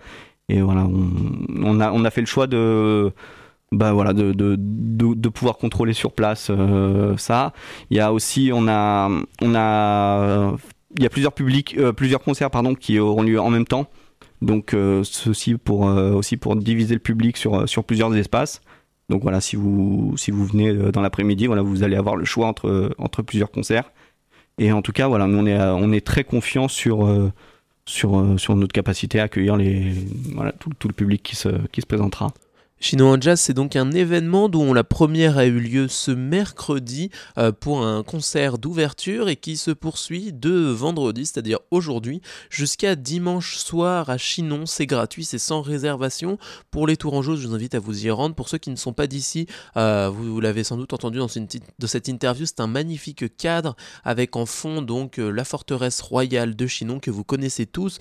et 0.49 0.61
voilà, 0.61 0.87
on, 0.87 1.79
a, 1.79 1.91
on 1.91 2.03
a 2.03 2.09
fait 2.09 2.21
le 2.21 2.27
choix 2.27 2.47
de, 2.47 3.13
bah 3.71 3.93
voilà, 3.93 4.13
de, 4.13 4.33
de, 4.33 4.55
de, 4.57 5.29
pouvoir 5.29 5.57
contrôler 5.57 5.93
sur 5.93 6.11
place 6.11 6.47
euh, 6.49 7.15
ça. 7.17 7.53
Il 7.91 7.97
y 7.97 7.99
a 7.99 8.11
aussi, 8.11 8.49
on 8.53 8.67
a, 8.67 9.09
on 9.41 9.55
a, 9.55 10.55
il 10.97 11.03
y 11.03 11.05
a 11.05 11.09
plusieurs 11.09 11.33
publics, 11.33 11.75
euh, 11.77 11.93
plusieurs 11.93 12.21
concerts 12.21 12.49
pardon, 12.49 12.73
qui 12.73 12.97
auront 12.97 13.21
lieu 13.21 13.39
en 13.39 13.51
même 13.51 13.65
temps. 13.65 13.87
Donc 14.41 14.73
euh, 14.73 15.03
ceci 15.03 15.55
pour 15.55 15.81
aussi 15.81 16.37
pour 16.37 16.55
diviser 16.55 16.95
le 16.95 16.99
public 16.99 17.37
sur 17.37 17.69
sur 17.69 17.83
plusieurs 17.83 18.15
espaces. 18.15 18.61
Donc 19.09 19.21
voilà, 19.21 19.41
si 19.41 19.55
vous 19.55 20.13
si 20.17 20.31
vous 20.31 20.45
venez 20.45 20.73
dans 20.91 21.01
l'après-midi, 21.01 21.45
voilà, 21.47 21.61
vous 21.61 21.83
allez 21.83 21.95
avoir 21.95 22.15
le 22.15 22.25
choix 22.25 22.47
entre 22.47 22.91
entre 22.97 23.21
plusieurs 23.21 23.51
concerts. 23.51 23.91
Et 24.57 24.71
en 24.71 24.81
tout 24.81 24.93
cas, 24.93 25.07
voilà, 25.07 25.27
nous 25.27 25.37
on 25.37 25.45
est 25.45 25.59
on 25.59 25.91
est 25.91 26.05
très 26.05 26.23
confiant 26.23 26.67
sur 26.67 27.07
sur, 27.89 28.19
euh, 28.19 28.37
sur 28.37 28.55
notre 28.55 28.71
capacité 28.71 29.19
à 29.19 29.23
accueillir 29.23 29.57
les, 29.57 29.91
voilà, 30.35 30.51
tout, 30.51 30.69
tout 30.77 30.87
le 30.87 30.93
public 30.93 31.23
qui 31.23 31.35
se, 31.35 31.49
qui 31.71 31.81
se 31.81 31.87
présentera. 31.87 32.31
Chino 32.81 33.13
Jazz, 33.19 33.41
c'est 33.41 33.53
donc 33.53 33.75
un 33.75 33.91
événement 33.91 34.47
dont 34.47 34.73
la 34.73 34.85
première 34.85 35.37
a 35.37 35.45
eu 35.45 35.59
lieu 35.59 35.89
ce 35.89 36.11
mercredi 36.11 37.09
euh, 37.37 37.51
pour 37.51 37.85
un 37.85 38.03
concert 38.03 38.57
d'ouverture 38.57 39.27
et 39.27 39.35
qui 39.35 39.57
se 39.57 39.71
poursuit 39.71 40.31
de 40.31 40.69
vendredi, 40.69 41.25
c'est-à-dire 41.25 41.59
aujourd'hui, 41.71 42.21
jusqu'à 42.49 42.95
dimanche 42.95 43.57
soir 43.57 44.09
à 44.09 44.17
Chinon. 44.17 44.65
C'est 44.65 44.85
gratuit, 44.85 45.25
c'est 45.25 45.39
sans 45.39 45.61
réservation. 45.61 46.37
Pour 46.71 46.87
les 46.87 46.95
Tourangeaux, 46.95 47.35
je 47.35 47.47
vous 47.47 47.53
invite 47.53 47.75
à 47.75 47.79
vous 47.79 48.05
y 48.05 48.11
rendre. 48.11 48.33
Pour 48.33 48.47
ceux 48.47 48.57
qui 48.57 48.69
ne 48.69 48.77
sont 48.77 48.93
pas 48.93 49.07
d'ici, 49.07 49.45
euh, 49.75 50.09
vous, 50.09 50.39
l'avez 50.39 50.63
sans 50.63 50.77
doute 50.77 50.93
entendu 50.93 51.17
dans 51.17 51.27
cette 51.27 52.07
interview, 52.07 52.45
c'est 52.45 52.61
un 52.61 52.67
magnifique 52.67 53.35
cadre 53.35 53.75
avec 54.05 54.37
en 54.37 54.45
fond 54.45 54.81
donc 54.81 55.19
euh, 55.19 55.31
la 55.31 55.43
forteresse 55.43 55.99
royale 55.99 56.55
de 56.55 56.65
Chinon 56.65 57.01
que 57.01 57.11
vous 57.11 57.25
connaissez 57.25 57.65
tous 57.65 57.97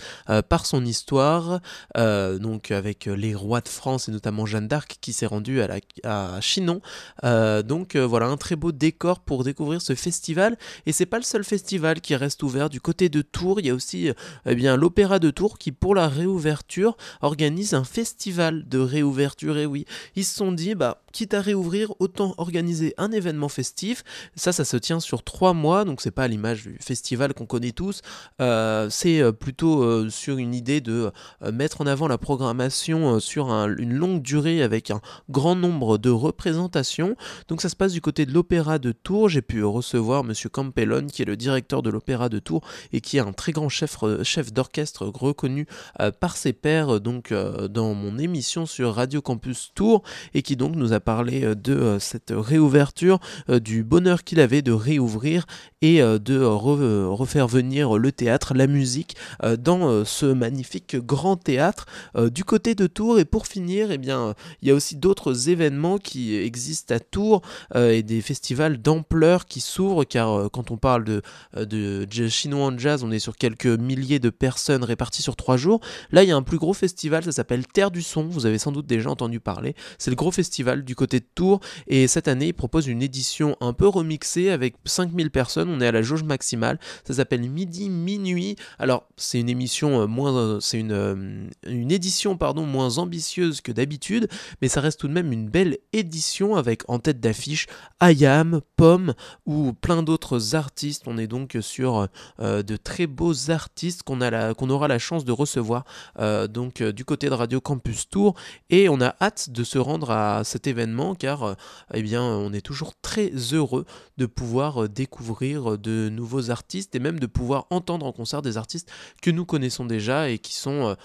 par 0.48 0.66
son 0.66 0.84
histoire, 0.84 1.60
donc 1.96 2.70
avec 2.70 3.06
les 3.06 3.34
rois 3.34 3.60
de 3.60 3.68
France 3.68 4.08
et 4.08 4.12
notamment 4.12 4.46
Jeanne 4.46 4.67
d'Arc 4.68 4.98
qui 5.00 5.12
s'est 5.12 5.26
rendu 5.26 5.60
à, 5.60 6.40
Chinon. 6.40 6.80
Euh, 7.24 7.62
donc 7.62 7.96
euh, 7.96 8.06
voilà, 8.06 8.26
un 8.26 8.36
très 8.36 8.56
beau 8.56 8.72
décor 8.72 9.20
pour 9.20 9.44
découvrir 9.44 9.80
ce 9.80 9.94
festival. 9.94 10.56
Et 10.86 10.92
c'est 10.92 11.06
pas 11.06 11.16
le 11.16 11.24
seul 11.24 11.44
festival 11.44 12.00
qui 12.00 12.14
reste 12.14 12.42
ouvert. 12.42 12.70
Du 12.70 12.80
côté 12.80 13.08
de 13.08 13.22
Tours, 13.22 13.60
il 13.60 13.66
y 13.66 13.70
a 13.70 13.74
aussi 13.74 14.10
eh 14.46 14.54
bien 14.54 14.76
l'Opéra 14.76 15.18
de 15.18 15.30
Tours 15.30 15.58
qui, 15.58 15.72
pour 15.72 15.94
la 15.94 16.08
réouverture, 16.08 16.96
organise 17.22 17.74
un 17.74 17.84
festival 17.84 18.68
de 18.68 18.78
réouverture. 18.78 19.58
Et 19.58 19.66
oui, 19.66 19.86
ils 20.14 20.24
se 20.24 20.34
sont 20.34 20.52
dit, 20.52 20.74
bah, 20.74 21.02
quitte 21.12 21.34
à 21.34 21.40
réouvrir, 21.40 21.92
autant 21.98 22.34
organiser 22.36 22.94
un 22.98 23.10
événement 23.10 23.48
festif. 23.48 24.04
Ça, 24.36 24.52
ça 24.52 24.64
se 24.64 24.76
tient 24.76 25.00
sur 25.00 25.22
trois 25.22 25.54
mois, 25.54 25.84
donc 25.84 26.00
c'est 26.00 26.10
pas 26.10 26.24
à 26.24 26.28
l'image 26.28 26.64
du 26.64 26.78
festival 26.80 27.34
qu'on 27.34 27.46
connaît 27.46 27.72
tous. 27.72 28.02
Euh, 28.40 28.88
c'est 28.90 29.32
plutôt 29.32 30.08
sur 30.10 30.38
une 30.38 30.54
idée 30.54 30.80
de 30.80 31.10
mettre 31.52 31.80
en 31.80 31.86
avant 31.86 32.08
la 32.08 32.18
programmation 32.18 33.20
sur 33.20 33.50
une 33.50 33.94
longue 33.94 34.22
durée 34.22 34.57
avec 34.62 34.90
un 34.90 35.00
grand 35.28 35.56
nombre 35.56 35.98
de 35.98 36.10
représentations. 36.10 37.16
Donc 37.48 37.60
ça 37.60 37.68
se 37.68 37.76
passe 37.76 37.92
du 37.92 38.00
côté 38.00 38.26
de 38.26 38.32
l'Opéra 38.32 38.78
de 38.78 38.92
Tours. 38.92 39.28
J'ai 39.28 39.42
pu 39.42 39.64
recevoir 39.64 40.24
Monsieur 40.24 40.48
Campellon, 40.48 41.06
qui 41.06 41.22
est 41.22 41.24
le 41.24 41.36
directeur 41.36 41.82
de 41.82 41.90
l'Opéra 41.90 42.28
de 42.28 42.38
Tours 42.38 42.62
et 42.92 43.00
qui 43.00 43.16
est 43.16 43.20
un 43.20 43.32
très 43.32 43.52
grand 43.52 43.68
chef, 43.68 43.96
euh, 44.02 44.22
d'orchestre 44.52 45.06
reconnu 45.06 45.66
euh, 46.00 46.10
par 46.10 46.36
ses 46.36 46.52
pairs 46.52 46.96
euh, 46.96 47.00
donc 47.00 47.32
dans 47.32 47.94
mon 47.94 48.18
émission 48.18 48.66
sur 48.66 48.94
Radio 48.94 49.20
Campus 49.20 49.72
Tours 49.74 50.02
et 50.34 50.42
qui 50.42 50.56
donc 50.56 50.76
nous 50.76 50.92
a 50.92 51.00
parlé 51.00 51.54
de 51.54 51.98
cette 52.00 52.32
réouverture, 52.34 53.18
du 53.48 53.84
bonheur 53.84 54.24
qu'il 54.24 54.40
avait 54.40 54.62
de 54.62 54.72
réouvrir 54.72 55.46
et 55.82 55.98
de 56.00 56.42
refaire 56.42 57.46
venir 57.46 57.98
le 57.98 58.12
théâtre, 58.12 58.54
la 58.54 58.66
musique 58.66 59.16
dans 59.58 60.04
ce 60.04 60.26
magnifique 60.26 60.96
grand 60.96 61.36
théâtre 61.36 61.86
du 62.16 62.44
côté 62.44 62.74
de 62.74 62.86
Tours. 62.86 63.18
Et 63.18 63.24
pour 63.24 63.46
finir, 63.46 63.90
eh 63.90 63.98
bien, 63.98 64.34
il 64.62 64.68
y 64.68 64.70
a 64.70 64.74
aussi 64.74 64.96
d'autres 64.96 65.48
événements 65.48 65.98
qui 65.98 66.36
existent 66.36 66.94
à 66.94 67.00
Tours 67.00 67.42
euh, 67.74 67.92
et 67.92 68.02
des 68.02 68.20
festivals 68.20 68.78
d'ampleur 68.78 69.46
qui 69.46 69.60
s'ouvrent 69.60 70.04
car 70.04 70.32
euh, 70.32 70.48
quand 70.48 70.70
on 70.70 70.76
parle 70.76 71.04
de, 71.04 71.22
euh, 71.56 72.06
de 72.06 72.28
chinois 72.28 72.66
en 72.66 72.78
jazz, 72.78 73.04
on 73.04 73.10
est 73.10 73.18
sur 73.18 73.36
quelques 73.36 73.66
milliers 73.66 74.18
de 74.18 74.30
personnes 74.30 74.84
réparties 74.84 75.22
sur 75.22 75.36
trois 75.36 75.56
jours. 75.56 75.80
Là, 76.10 76.22
il 76.22 76.28
y 76.28 76.32
a 76.32 76.36
un 76.36 76.42
plus 76.42 76.58
gros 76.58 76.74
festival, 76.74 77.24
ça 77.24 77.32
s'appelle 77.32 77.66
Terre 77.66 77.90
du 77.90 78.02
Son. 78.02 78.24
Vous 78.24 78.46
avez 78.46 78.58
sans 78.58 78.72
doute 78.72 78.86
déjà 78.86 79.10
entendu 79.10 79.40
parler. 79.40 79.74
C'est 79.98 80.10
le 80.10 80.16
gros 80.16 80.30
festival 80.30 80.84
du 80.84 80.94
côté 80.94 81.20
de 81.20 81.26
Tours 81.34 81.60
et 81.86 82.06
cette 82.06 82.28
année, 82.28 82.48
il 82.48 82.54
propose 82.54 82.86
une 82.86 83.02
édition 83.02 83.56
un 83.60 83.72
peu 83.72 83.86
remixée 83.86 84.50
avec 84.50 84.74
5000 84.84 85.30
personnes. 85.30 85.68
On 85.68 85.80
est 85.80 85.86
à 85.86 85.92
la 85.92 86.02
jauge 86.02 86.22
maximale. 86.22 86.78
Ça 87.04 87.14
s'appelle 87.14 87.48
Midi 87.48 87.88
Minuit. 87.90 88.56
Alors, 88.78 89.06
c'est 89.16 89.40
une 89.40 89.48
émission 89.48 90.06
moins, 90.06 90.58
c'est 90.60 90.78
une, 90.78 91.50
une 91.66 91.90
édition 91.90 92.36
pardon 92.36 92.64
moins 92.64 92.98
ambitieuse 92.98 93.60
que 93.60 93.72
d'habitude, 93.72 94.28
mais 94.60 94.68
ça 94.68 94.80
reste 94.80 95.00
tout 95.00 95.08
de 95.08 95.12
même 95.12 95.32
une 95.32 95.48
belle 95.48 95.78
édition 95.92 96.56
avec 96.56 96.88
en 96.88 96.98
tête 96.98 97.20
d'affiche 97.20 97.66
Ayam, 98.00 98.60
Pomme 98.76 99.14
ou 99.46 99.72
plein 99.72 100.02
d'autres 100.02 100.54
artistes. 100.54 101.04
On 101.06 101.18
est 101.18 101.26
donc 101.26 101.56
sur 101.60 102.08
euh, 102.40 102.62
de 102.62 102.76
très 102.76 103.06
beaux 103.06 103.50
artistes 103.50 104.02
qu'on 104.02 104.70
aura 104.70 104.88
la 104.88 104.98
chance 104.98 105.24
de 105.24 105.32
recevoir 105.32 105.84
euh, 106.18 106.46
donc 106.46 106.80
euh, 106.80 106.92
du 106.92 107.04
côté 107.04 107.28
de 107.28 107.34
Radio 107.34 107.60
Campus 107.60 108.08
Tour 108.08 108.34
et 108.70 108.88
on 108.88 109.00
a 109.00 109.14
hâte 109.20 109.50
de 109.50 109.64
se 109.64 109.78
rendre 109.78 110.10
à 110.10 110.44
cet 110.44 110.66
événement 110.66 111.14
car 111.14 111.56
eh 111.94 112.02
bien 112.02 112.22
on 112.22 112.52
est 112.52 112.60
toujours 112.60 112.92
très 113.00 113.30
heureux 113.52 113.84
de 114.16 114.26
pouvoir 114.26 114.88
découvrir 114.88 115.78
de 115.78 116.08
nouveaux 116.08 116.50
artistes 116.50 116.94
et 116.94 116.98
même 116.98 117.18
de 117.18 117.26
pouvoir 117.26 117.66
entendre 117.70 118.06
en 118.06 118.12
concert 118.12 118.42
des 118.42 118.56
artistes 118.56 118.90
que 119.22 119.30
nous 119.30 119.44
connaissons 119.44 119.84
déjà 119.84 120.28
et 120.28 120.38
qui 120.38 120.54
sont 120.54 120.96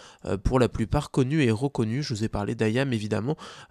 pour 0.44 0.60
la 0.60 0.70
plupart 0.70 1.12
connus 1.12 1.44
et 1.44 1.52
reconnus. 1.52 2.06
Je 2.06 2.14
vous 2.14 2.24
ai 2.24 2.30
parlé 2.30 2.56
d'Ayam 2.56 2.92
évidemment 2.94 3.13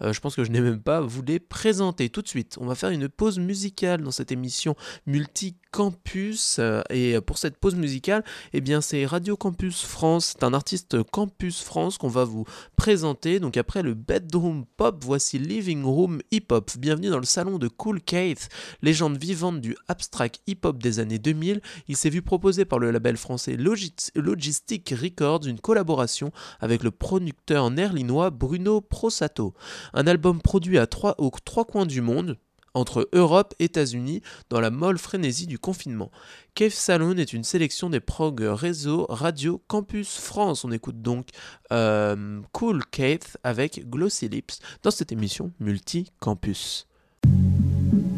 euh, 0.03 0.13
je 0.13 0.21
pense 0.21 0.37
que 0.37 0.45
je 0.45 0.51
n'ai 0.51 0.61
même 0.61 0.81
pas 0.81 1.01
vous 1.01 1.23
les 1.23 1.41
présenter 1.41 2.09
tout 2.09 2.23
de 2.23 2.29
suite. 2.29 2.57
On 2.61 2.67
va 2.67 2.75
faire 2.75 2.91
une 2.91 3.09
pause 3.09 3.39
musicale 3.39 4.03
dans 4.03 4.11
cette 4.11 4.33
émission 4.33 4.77
multi 5.07 5.57
Campus. 5.73 6.59
Euh, 6.59 6.83
et 6.91 7.21
pour 7.21 7.39
cette 7.39 7.57
pause 7.57 7.75
musicale, 7.75 8.23
eh 8.53 8.61
bien 8.61 8.81
c'est 8.81 9.05
Radio 9.07 9.37
Campus 9.37 9.83
France, 9.83 10.35
c'est 10.37 10.45
un 10.45 10.53
artiste 10.53 11.03
Campus 11.03 11.63
France 11.63 11.99
qu'on 11.99 12.09
va 12.09 12.25
vous 12.25 12.45
présenter. 12.77 13.41
Donc 13.41 13.57
après 13.57 13.83
le 13.83 13.95
bedroom 13.95 14.67
pop, 14.77 15.03
voici 15.03 15.39
Living 15.39 15.83
Room 15.83 16.21
Hip 16.31 16.47
Hop. 16.51 16.71
Bienvenue 16.79 17.09
dans 17.09 17.19
le 17.19 17.25
salon 17.25 17.59
de 17.59 17.69
Cool 17.69 18.01
Keith, 18.03 18.49
légende 18.83 19.17
vivante 19.17 19.61
du 19.61 19.75
abstract 19.89 20.41
hip 20.47 20.61
hop 20.65 20.81
des 20.81 21.01
années 21.01 21.19
2000. 21.19 21.61
Il 21.89 21.97
s'est 21.97 22.11
vu 22.11 22.23
proposer 22.23 22.65
par 22.65 22.79
le 22.79 22.91
label 22.91 23.17
français 23.17 23.57
Logistic 23.57 24.95
Records 24.97 25.47
une 25.47 25.59
collaboration 25.59 26.33
avec 26.61 26.83
le 26.83 26.91
producteur 26.91 27.71
nerlinois 27.71 28.31
Bruno 28.31 28.83
Prosato. 28.83 29.55
Un 29.95 30.07
album 30.07 30.43
produit 30.43 30.79
à 30.79 30.87
trois 30.87 31.65
coins 31.65 31.87
du 31.87 32.03
monde, 32.03 32.37
entre 32.75 33.09
Europe 33.13 33.55
et 33.59 33.65
États-Unis 33.65 34.23
dans 34.51 34.61
la 34.61 34.71
molle 34.71 34.99
frénésie 34.99 35.47
du 35.47 35.59
confinement. 35.59 36.11
Cave 36.55 36.73
Saloon 36.73 37.17
est 37.17 37.33
une 37.33 37.45
sélection 37.45 37.89
des 37.89 38.01
prog 38.01 38.41
réseau 38.43 39.07
Radio 39.09 39.63
Campus 39.67 40.19
France. 40.19 40.65
On 40.65 40.73
écoute 40.73 41.01
donc 41.01 41.29
euh, 41.73 42.41
Cool 42.53 42.85
Keith 42.87 43.39
avec 43.45 43.89
Glossy 43.89 44.29
Lips 44.29 44.59
dans 44.83 44.91
cette 44.91 45.13
émission 45.13 45.53
Multi-Campus. 45.61 46.87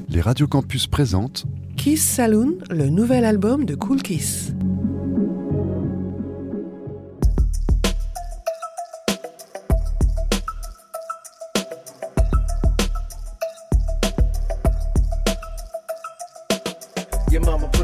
Les 0.08 0.20
Radio 0.20 0.46
Campus 0.46 0.86
présentent 0.86 1.44
Kiss 1.76 2.02
Saloon, 2.02 2.58
le 2.70 2.88
nouvel 2.88 3.24
album 3.24 3.64
de 3.64 3.74
Cool 3.74 4.02
Kiss. 4.02 4.52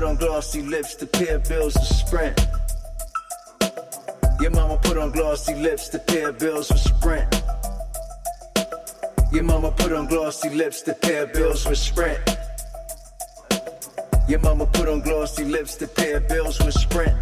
Glossy 0.01 0.63
lips 0.63 0.95
to 0.95 1.07
pay 1.07 1.39
bills 1.49 1.75
for 1.75 1.85
Sprint. 1.85 2.47
Your 4.41 4.51
mama 4.51 4.79
put 4.83 4.97
on 4.97 5.11
glossy 5.11 5.55
lips 5.55 5.89
to 5.89 5.99
pay 5.99 6.31
bills 6.31 6.69
for 6.69 6.77
Sprint. 6.79 7.43
Your 9.33 9.45
mama 9.45 9.71
put 9.73 9.93
on 9.93 10.07
glossy 10.07 10.51
lips 10.51 10.83
to 10.83 10.95
pay 10.95 11.27
bills 11.33 11.65
for 11.65 11.75
Sprint. 11.75 12.19
Your 14.29 14.41
mama 14.41 14.67
put 14.67 14.89
on 14.89 15.01
glossy 15.01 15.45
lips 15.45 15.75
to 15.77 15.87
pay 15.87 16.19
bills 16.29 16.59
with 16.61 16.75
Sprint. 16.75 17.17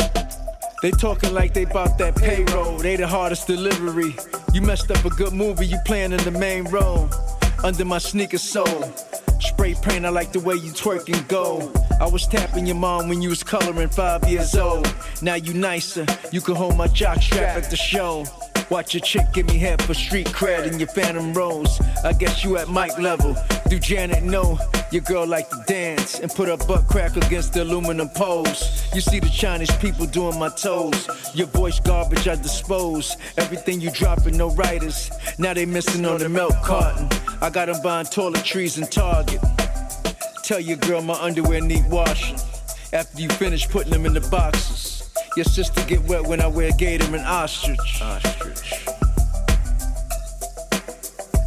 They 0.82 0.90
talking 0.92 1.34
like 1.34 1.54
they 1.54 1.64
bought 1.64 1.98
that 1.98 2.16
payroll. 2.16 2.78
They 2.78 2.96
the 2.96 3.08
hardest 3.08 3.46
delivery. 3.46 4.14
You 4.52 4.62
messed 4.62 4.90
up 4.90 5.04
a 5.04 5.10
good 5.10 5.32
movie. 5.32 5.66
You 5.66 5.78
playing 5.84 6.12
in 6.12 6.22
the 6.24 6.30
main 6.30 6.64
role. 6.64 7.08
Under 7.64 7.84
my 7.84 7.98
sneaker 7.98 8.38
sole. 8.38 8.84
Spray 9.40 9.74
paint, 9.74 10.05
I 10.05 10.09
like 10.09 10.33
the 10.33 10.40
way 10.40 10.55
you 10.57 10.72
twerk 10.72 11.12
and 11.12 11.27
go. 11.29 11.72
I 12.01 12.07
was 12.07 12.27
tapping 12.27 12.66
your 12.66 12.77
mom 12.77 13.09
when 13.09 13.22
you 13.22 13.29
was 13.29 13.42
coloring 13.42 13.88
five 13.88 14.29
years 14.29 14.55
old. 14.57 14.92
Now 15.22 15.35
you 15.35 15.55
nicer, 15.55 16.07
you 16.33 16.40
can 16.40 16.55
hold 16.55 16.77
my 16.77 16.88
jock 16.88 17.22
strap 17.22 17.57
at 17.57 17.70
the 17.70 17.77
show. 17.77 18.24
Watch 18.70 18.92
your 18.92 19.00
chick 19.00 19.22
give 19.33 19.46
me 19.46 19.57
half 19.57 19.81
for 19.81 19.94
street 19.94 20.26
cred 20.26 20.70
in 20.70 20.78
your 20.78 20.88
phantom 20.88 21.33
rose. 21.33 21.81
I 22.04 22.12
guess 22.12 22.44
you 22.44 22.59
at 22.59 22.68
mic 22.68 22.98
level. 22.98 23.35
Do 23.70 23.78
Janet 23.78 24.22
know 24.22 24.59
your 24.92 25.00
girl 25.02 25.26
like 25.26 25.48
to 25.48 25.62
dance 25.66 26.20
and 26.20 26.31
put 26.31 26.48
her 26.48 26.57
butt 26.59 26.87
crack 26.87 27.16
against 27.16 27.54
the 27.54 27.62
aluminum 27.62 28.11
poles? 28.11 28.87
You 28.94 29.00
see 29.00 29.20
the 29.20 29.31
Chinese 29.31 29.74
people 29.78 30.04
doing 30.04 30.38
my 30.38 30.50
toes. 30.50 31.09
Your 31.35 31.46
voice 31.46 31.81
garbage 31.81 32.28
I 32.28 32.37
dispose. 32.37 33.16
Everything 33.38 33.81
you 33.81 33.90
dropping, 33.90 34.37
no 34.37 34.50
writers. 34.50 35.11
Now 35.38 35.54
they 35.54 35.64
missing 35.64 36.04
on 36.04 36.18
the 36.18 36.28
milk 36.28 36.54
carton. 36.62 37.09
I 37.40 37.48
got 37.48 37.66
them 37.66 37.81
buying 37.83 38.07
toiletries 38.07 38.76
and 38.76 38.90
Target. 38.92 39.40
Tell 40.42 40.61
your 40.61 40.76
girl 40.76 41.00
my 41.00 41.14
underwear 41.14 41.62
need 41.62 41.88
washing. 41.88 42.37
After 42.92 43.20
you 43.20 43.31
finish 43.31 43.66
putting 43.66 43.92
them 43.92 44.04
in 44.04 44.12
the 44.12 44.20
boxes. 44.28 44.97
Your 45.38 45.44
sister 45.44 45.81
get 45.85 46.03
wet 46.09 46.24
when 46.24 46.40
I 46.40 46.48
wear 46.48 46.72
gator 46.72 47.14
and 47.14 47.24
ostrich. 47.24 48.03
Ostrich. 48.03 48.85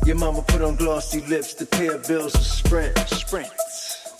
Your 0.05 0.15
mama 0.15 0.41
put 0.43 0.61
on 0.61 0.77
glossy 0.77 1.19
lips 1.27 1.53
to 1.55 1.65
pay 1.65 1.87
her 1.87 1.97
bills 1.97 2.31
for 2.31 2.41
sprint. 2.41 2.97
Sprints. 2.99 4.13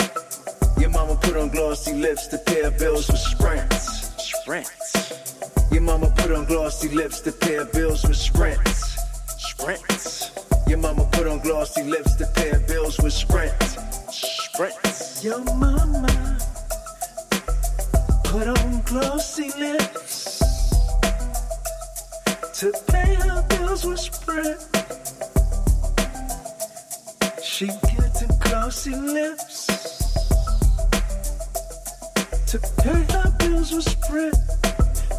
Your 0.77 0.89
mama 0.89 1.15
put 1.15 1.37
on 1.37 1.47
glossy 1.47 1.93
lips 1.93 2.27
to 2.27 2.37
pay 2.39 2.63
her 2.63 2.71
bills 2.71 3.05
for 3.05 3.15
sprints. 3.15 4.11
Sprints. 4.41 5.47
Your 5.71 5.83
mama 5.83 6.11
put 6.17 6.33
on 6.33 6.43
glossy 6.43 6.89
lips 6.89 7.21
to 7.21 7.31
pay 7.31 7.55
her 7.55 7.63
bills 7.63 8.03
with 8.03 8.17
sprints. 8.17 8.97
Sprints. 9.37 10.31
Your 10.67 10.79
mama 10.79 11.07
put 11.13 11.27
on 11.27 11.39
glossy 11.39 11.83
lips 11.83 12.15
to 12.15 12.25
pay 12.35 12.49
her 12.49 12.59
bills 12.59 12.99
with 12.99 13.13
sprints. 13.13 13.77
Sprints. 14.11 15.23
Your 15.23 15.41
mama 15.55 16.11
put 18.31 18.47
on 18.47 18.81
glossy 18.83 19.49
lips 19.59 20.39
to 22.53 22.71
pay 22.87 23.13
her 23.15 23.45
bills 23.49 23.83
with 23.83 23.99
spread. 23.99 24.57
She 27.43 27.67
getting 27.67 28.37
glossy 28.39 28.95
lips 28.95 29.65
to 32.47 32.57
pay 32.81 33.03
her 33.15 33.35
bills 33.39 33.73
with 33.73 33.83
spread. 33.83 34.33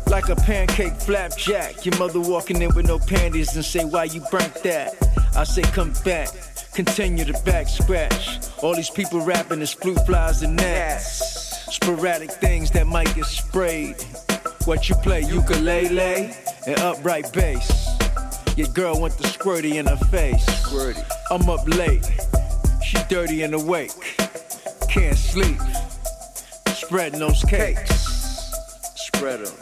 Like 0.09 0.31
a 0.31 0.37
pancake 0.37 0.95
flapjack, 0.95 1.85
your 1.85 1.99
mother 1.99 2.21
walking 2.21 2.63
in 2.63 2.75
with 2.75 2.87
no 2.87 2.99
panties 2.99 3.55
and 3.55 3.65
say, 3.65 3.85
Why 3.85 4.05
you 4.05 4.23
burnt 4.31 4.55
that? 4.63 4.95
I 5.37 5.45
say, 5.45 5.63
Come 5.63 5.93
back, 6.03 6.31
continue 6.73 7.27
to 7.27 7.35
back 7.45 7.69
scratch. 7.69 8.39
All 8.63 8.75
these 8.75 8.91
people 8.91 9.21
rapping 9.21 9.61
is 9.61 9.75
flute 9.75 10.01
flies 10.07 10.41
and 10.41 10.57
gnats. 10.57 11.32
Sporadic 11.83 12.31
things 12.31 12.71
that 12.71 12.87
might 12.87 13.13
get 13.17 13.25
sprayed. 13.25 13.97
What 14.67 14.89
you 14.89 14.95
play, 14.97 15.23
ukulele 15.23 16.33
and 16.65 16.79
upright 16.79 17.33
bass. 17.33 17.89
Your 18.57 18.69
girl 18.69 19.01
want 19.01 19.19
the 19.19 19.25
squirty 19.25 19.75
in 19.75 19.87
her 19.87 19.97
face. 19.97 20.45
Squirty. 20.45 21.05
I'm 21.33 21.49
up 21.51 21.67
late, 21.67 22.09
she 22.85 22.99
dirty 23.09 23.43
and 23.43 23.55
awake. 23.55 23.91
Can't 24.89 25.19
sleep, 25.19 25.59
spreading 26.69 27.19
those 27.19 27.43
cakes. 27.43 27.91
Spread 28.95 29.41
them. 29.41 29.55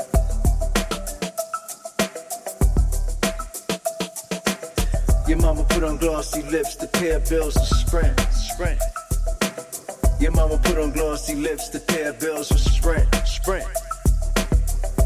Your 5.26 5.38
mama 5.38 5.64
put 5.70 5.84
on 5.84 5.96
glossy 5.96 6.42
lips 6.42 6.76
to 6.76 6.86
pay 6.86 7.18
bills 7.30 7.54
to 7.54 7.64
sprint. 7.64 8.20
Sprint. 8.20 8.78
Your 10.20 10.32
mama 10.32 10.58
put 10.58 10.76
on 10.76 10.90
glossy 10.90 11.34
lips 11.34 11.70
to 11.70 11.80
pay 11.80 12.04
her 12.04 12.12
bills 12.12 12.50
with 12.50 12.60
Sprint. 12.60 13.08
Sprint. 13.24 13.66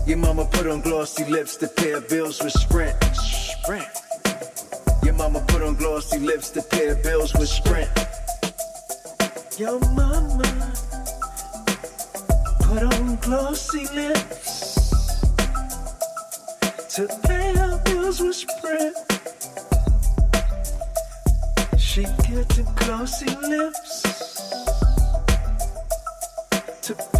Your 0.08 0.18
mama 0.18 0.44
put 0.44 0.66
on 0.66 0.80
glossy 0.80 1.24
lips 1.26 1.54
to 1.58 1.68
pay 1.68 1.92
her 1.92 2.00
bills 2.00 2.42
with 2.42 2.52
Sprint. 2.52 2.96
Sprint. 3.14 3.86
Your 5.04 5.14
mama 5.14 5.40
put 5.46 5.62
on 5.62 5.76
glossy 5.76 6.18
lips 6.18 6.50
to 6.50 6.62
pay 6.62 6.88
her 6.88 6.96
bills 6.96 7.32
with 7.34 7.48
Sprint. 7.48 7.88
Your 9.56 9.78
mama 9.94 10.72
put 12.58 12.82
on 12.82 13.16
glossy 13.18 13.86
lips 13.94 14.74
to 16.96 17.06
pay 17.22 17.54
her 17.54 17.80
bills 17.84 18.20
with 18.20 18.34
Sprint. 18.34 18.96
She 21.78 22.02
getting 22.02 22.66
glossy 22.74 23.30
lips 23.46 23.93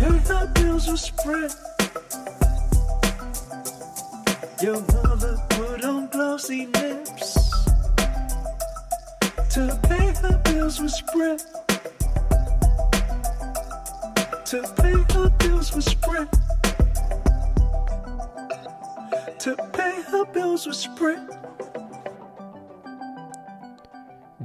pay 0.05 0.18
her 0.28 0.46
bills 0.55 0.86
with 0.88 1.00
spread. 1.00 1.50
Your 4.61 4.80
mother 4.92 5.38
put 5.50 5.84
on 5.84 6.09
glossy 6.09 6.66
lips 6.66 7.34
to 9.55 9.78
pay 9.88 10.07
her 10.22 10.40
bills 10.44 10.80
with 10.80 10.92
spread. 10.92 11.40
To 14.50 14.62
pay 14.76 14.98
her 15.14 15.30
bills 15.38 15.74
with 15.74 15.84
spread. 15.84 16.28
To 19.38 19.57
pay 19.72 20.02
her 20.12 20.24
bills 20.26 20.66
with 20.66 20.76
spread. 20.76 21.43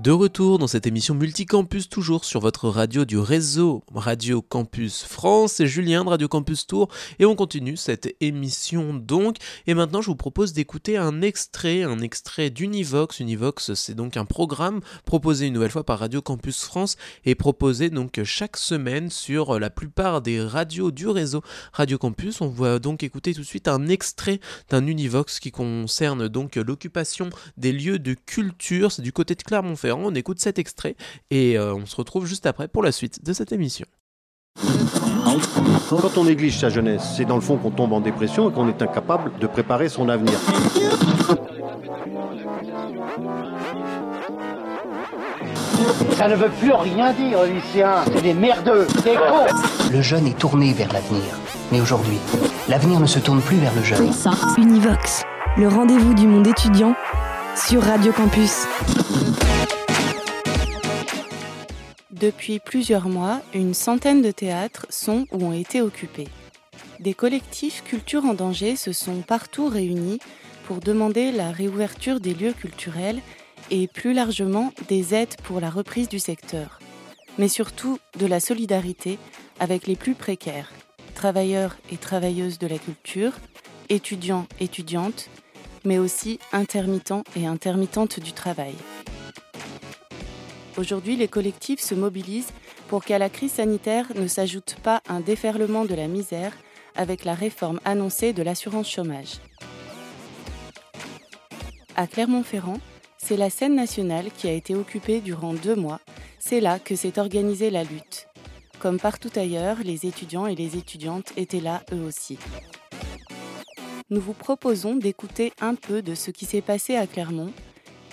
De 0.01 0.11
retour 0.11 0.59
dans 0.59 0.67
cette 0.67 0.87
émission 0.87 1.13
Multicampus, 1.13 1.89
toujours 1.89 2.23
sur 2.23 2.39
votre 2.39 2.69
radio 2.69 3.03
du 3.03 3.17
réseau 3.17 3.83
Radio 3.93 4.41
Campus 4.41 5.03
France. 5.03 5.55
C'est 5.55 5.67
Julien 5.67 6.05
de 6.05 6.09
Radio 6.09 6.29
Campus 6.29 6.65
Tour 6.65 6.87
et 7.19 7.25
on 7.25 7.35
continue 7.35 7.75
cette 7.75 8.15
émission 8.21 8.93
donc. 8.93 9.35
Et 9.67 9.73
maintenant, 9.73 10.01
je 10.01 10.07
vous 10.07 10.15
propose 10.15 10.53
d'écouter 10.53 10.95
un 10.95 11.21
extrait, 11.21 11.83
un 11.83 11.99
extrait 11.99 12.49
d'Univox. 12.49 13.19
Univox, 13.19 13.73
c'est 13.73 13.93
donc 13.93 14.15
un 14.15 14.23
programme 14.23 14.79
proposé 15.03 15.47
une 15.47 15.53
nouvelle 15.53 15.69
fois 15.69 15.83
par 15.83 15.99
Radio 15.99 16.21
Campus 16.21 16.63
France 16.63 16.95
et 17.25 17.35
proposé 17.35 17.89
donc 17.89 18.23
chaque 18.23 18.55
semaine 18.55 19.09
sur 19.09 19.59
la 19.59 19.69
plupart 19.69 20.21
des 20.21 20.41
radios 20.41 20.91
du 20.91 21.09
réseau 21.09 21.41
Radio 21.73 21.97
Campus. 21.97 22.39
On 22.39 22.47
va 22.47 22.79
donc 22.79 23.03
écouter 23.03 23.33
tout 23.33 23.41
de 23.41 23.45
suite 23.45 23.67
un 23.67 23.89
extrait 23.89 24.39
d'un 24.69 24.87
Univox 24.87 25.41
qui 25.41 25.51
concerne 25.51 26.29
donc 26.29 26.55
l'occupation 26.55 27.29
des 27.57 27.73
lieux 27.73 27.99
de 27.99 28.13
culture. 28.13 28.93
C'est 28.93 29.01
du 29.01 29.11
côté 29.11 29.35
de 29.35 29.43
Clermont-Ferrand 29.43 29.88
on 29.97 30.13
écoute 30.13 30.39
cet 30.39 30.59
extrait 30.59 30.95
et 31.31 31.57
euh, 31.57 31.73
on 31.73 31.85
se 31.85 31.95
retrouve 31.95 32.25
juste 32.25 32.45
après 32.45 32.67
pour 32.67 32.83
la 32.83 32.91
suite 32.91 33.23
de 33.23 33.33
cette 33.33 33.51
émission. 33.51 33.85
Quand 35.89 36.17
on 36.17 36.23
néglige 36.25 36.57
sa 36.57 36.69
jeunesse, 36.69 37.03
c'est 37.15 37.25
dans 37.25 37.35
le 37.35 37.41
fond 37.41 37.57
qu'on 37.57 37.71
tombe 37.71 37.93
en 37.93 38.01
dépression 38.01 38.49
et 38.49 38.53
qu'on 38.53 38.67
est 38.67 38.81
incapable 38.81 39.31
de 39.39 39.47
préparer 39.47 39.89
son 39.89 40.09
avenir. 40.09 40.37
Ça 46.11 46.27
ne 46.27 46.35
veut 46.35 46.49
plus 46.49 46.73
rien 46.73 47.13
dire, 47.13 47.43
lycéens. 47.43 48.03
C'est 48.13 48.21
des 48.21 48.33
merdeux, 48.33 48.85
des 49.03 49.15
cons. 49.15 49.47
Le 49.91 50.01
jeune 50.01 50.27
est 50.27 50.37
tourné 50.37 50.73
vers 50.73 50.91
l'avenir. 50.91 51.23
Mais 51.71 51.79
aujourd'hui, 51.79 52.17
l'avenir 52.67 52.99
ne 52.99 53.05
se 53.05 53.19
tourne 53.19 53.41
plus 53.41 53.57
vers 53.57 53.73
le 53.73 53.83
jeune. 53.83 54.11
Univox, 54.57 55.23
le 55.57 55.67
rendez-vous 55.67 56.13
du 56.13 56.27
monde 56.27 56.47
étudiant 56.47 56.95
sur 57.55 57.83
Radio 57.83 58.11
Campus. 58.11 58.65
Depuis 62.19 62.59
plusieurs 62.59 63.07
mois, 63.07 63.41
une 63.53 63.73
centaine 63.73 64.21
de 64.21 64.31
théâtres 64.31 64.85
sont 64.89 65.25
ou 65.31 65.45
ont 65.45 65.53
été 65.53 65.81
occupés. 65.81 66.27
Des 66.99 67.13
collectifs 67.13 67.81
Culture 67.85 68.25
en 68.25 68.33
danger 68.33 68.75
se 68.75 68.91
sont 68.91 69.21
partout 69.21 69.69
réunis 69.69 70.19
pour 70.65 70.81
demander 70.81 71.31
la 71.31 71.51
réouverture 71.51 72.19
des 72.19 72.33
lieux 72.33 72.51
culturels 72.51 73.21
et 73.71 73.87
plus 73.87 74.11
largement 74.11 74.73
des 74.89 75.13
aides 75.13 75.35
pour 75.43 75.61
la 75.61 75.69
reprise 75.69 76.09
du 76.09 76.19
secteur, 76.19 76.79
mais 77.37 77.47
surtout 77.47 77.99
de 78.19 78.25
la 78.25 78.41
solidarité 78.41 79.17
avec 79.61 79.87
les 79.87 79.95
plus 79.95 80.13
précaires, 80.13 80.73
travailleurs 81.15 81.77
et 81.89 81.97
travailleuses 81.97 82.59
de 82.59 82.67
la 82.67 82.79
culture, 82.79 83.31
étudiants, 83.87 84.45
étudiantes, 84.59 85.29
mais 85.85 85.99
aussi 85.99 86.37
intermittents 86.51 87.23
et 87.37 87.47
intermittentes 87.47 88.19
du 88.19 88.33
travail. 88.33 88.75
Aujourd'hui, 90.79 91.17
les 91.17 91.27
collectifs 91.27 91.81
se 91.81 91.93
mobilisent 91.93 92.53
pour 92.87 93.03
qu'à 93.03 93.19
la 93.19 93.29
crise 93.29 93.51
sanitaire 93.51 94.05
ne 94.15 94.27
s'ajoute 94.27 94.77
pas 94.81 95.01
un 95.09 95.19
déferlement 95.19 95.83
de 95.83 95.93
la 95.93 96.07
misère 96.07 96.53
avec 96.95 97.25
la 97.25 97.33
réforme 97.33 97.81
annoncée 97.83 98.31
de 98.31 98.41
l'assurance 98.41 98.89
chômage. 98.89 99.39
À 101.97 102.07
Clermont-Ferrand, 102.07 102.79
c'est 103.17 103.35
la 103.35 103.49
scène 103.49 103.75
nationale 103.75 104.31
qui 104.31 104.47
a 104.47 104.53
été 104.53 104.73
occupée 104.73 105.19
durant 105.19 105.53
deux 105.53 105.75
mois. 105.75 105.99
C'est 106.39 106.61
là 106.61 106.79
que 106.79 106.95
s'est 106.95 107.19
organisée 107.19 107.71
la 107.71 107.83
lutte. 107.83 108.29
Comme 108.79 109.01
partout 109.01 109.31
ailleurs, 109.35 109.79
les 109.83 110.05
étudiants 110.05 110.47
et 110.47 110.55
les 110.55 110.77
étudiantes 110.77 111.33
étaient 111.35 111.59
là 111.59 111.83
eux 111.91 112.05
aussi. 112.05 112.37
Nous 114.09 114.21
vous 114.21 114.33
proposons 114.33 114.95
d'écouter 114.95 115.51
un 115.59 115.75
peu 115.75 116.01
de 116.01 116.15
ce 116.15 116.31
qui 116.31 116.45
s'est 116.45 116.61
passé 116.61 116.95
à 116.95 117.05
Clermont 117.05 117.51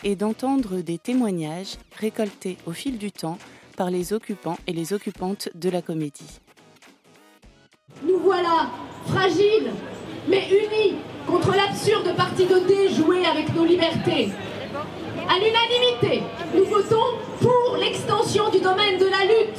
et 0.07 0.15
d'entendre 0.15 0.77
des 0.83 0.99
témoignages 0.99 1.79
récoltés 1.99 2.59
au 2.65 2.71
fil 2.71 2.97
du 2.97 3.11
temps 3.11 3.39
par 3.77 3.91
les 3.91 4.13
occupants 4.13 4.57
et 4.69 4.73
les 4.73 4.93
occupantes 4.93 5.49
de 5.57 5.69
la 5.69 5.83
comédie. 5.83 6.39
Nous 8.05 8.21
voilà, 8.21 8.71
fragiles, 9.09 9.73
mais 10.29 10.47
unis 10.49 10.95
contre 11.27 11.57
l'absurde 11.57 12.15
partie 12.17 12.47
dés 12.47 12.89
jouée 12.95 13.27
avec 13.27 13.53
nos 13.53 13.65
libertés. 13.65 14.29
À 15.29 15.39
l'unanimité, 15.41 16.23
nous 16.55 16.67
votons 16.67 17.19
pour 17.41 17.77
l'extension 17.77 18.49
du 18.51 18.61
domaine 18.61 19.01
de 19.01 19.07
la 19.07 19.25
lutte. 19.25 19.59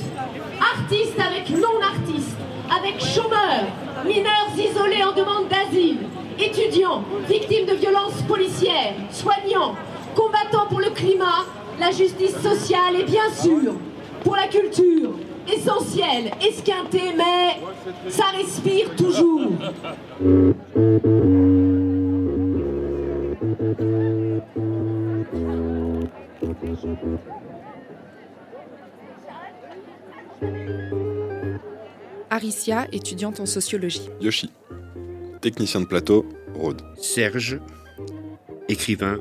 Artistes 0.62 1.20
avec 1.20 1.50
non-artistes, 1.50 2.38
avec 2.72 3.02
chômeurs, 3.02 3.68
mineurs 4.06 4.54
isolés 4.56 5.04
en 5.04 5.12
demande 5.12 5.50
d'asile, 5.50 6.08
étudiants, 6.40 7.04
victimes 7.28 7.66
de 7.66 7.74
violences 7.74 8.22
policières, 8.30 8.94
soignants, 9.12 9.76
climat, 10.98 11.46
la 11.80 11.92
justice 11.92 12.36
sociale 12.42 12.96
et 13.00 13.04
bien 13.04 13.32
sûr 13.32 13.74
pour 14.24 14.36
la 14.36 14.48
culture. 14.48 15.12
Essentiel, 15.48 16.32
esquinté, 16.42 17.14
mais 17.16 17.62
ça 18.10 18.26
respire 18.36 18.94
toujours. 18.98 19.52
Aricia, 32.30 32.88
étudiante 32.92 33.40
en 33.40 33.46
sociologie. 33.46 34.10
Yoshi, 34.20 34.50
technicien 35.40 35.80
de 35.80 35.86
plateau, 35.86 36.26
Rhodes. 36.56 36.82
Serge, 36.98 37.60
écrivain, 38.68 39.20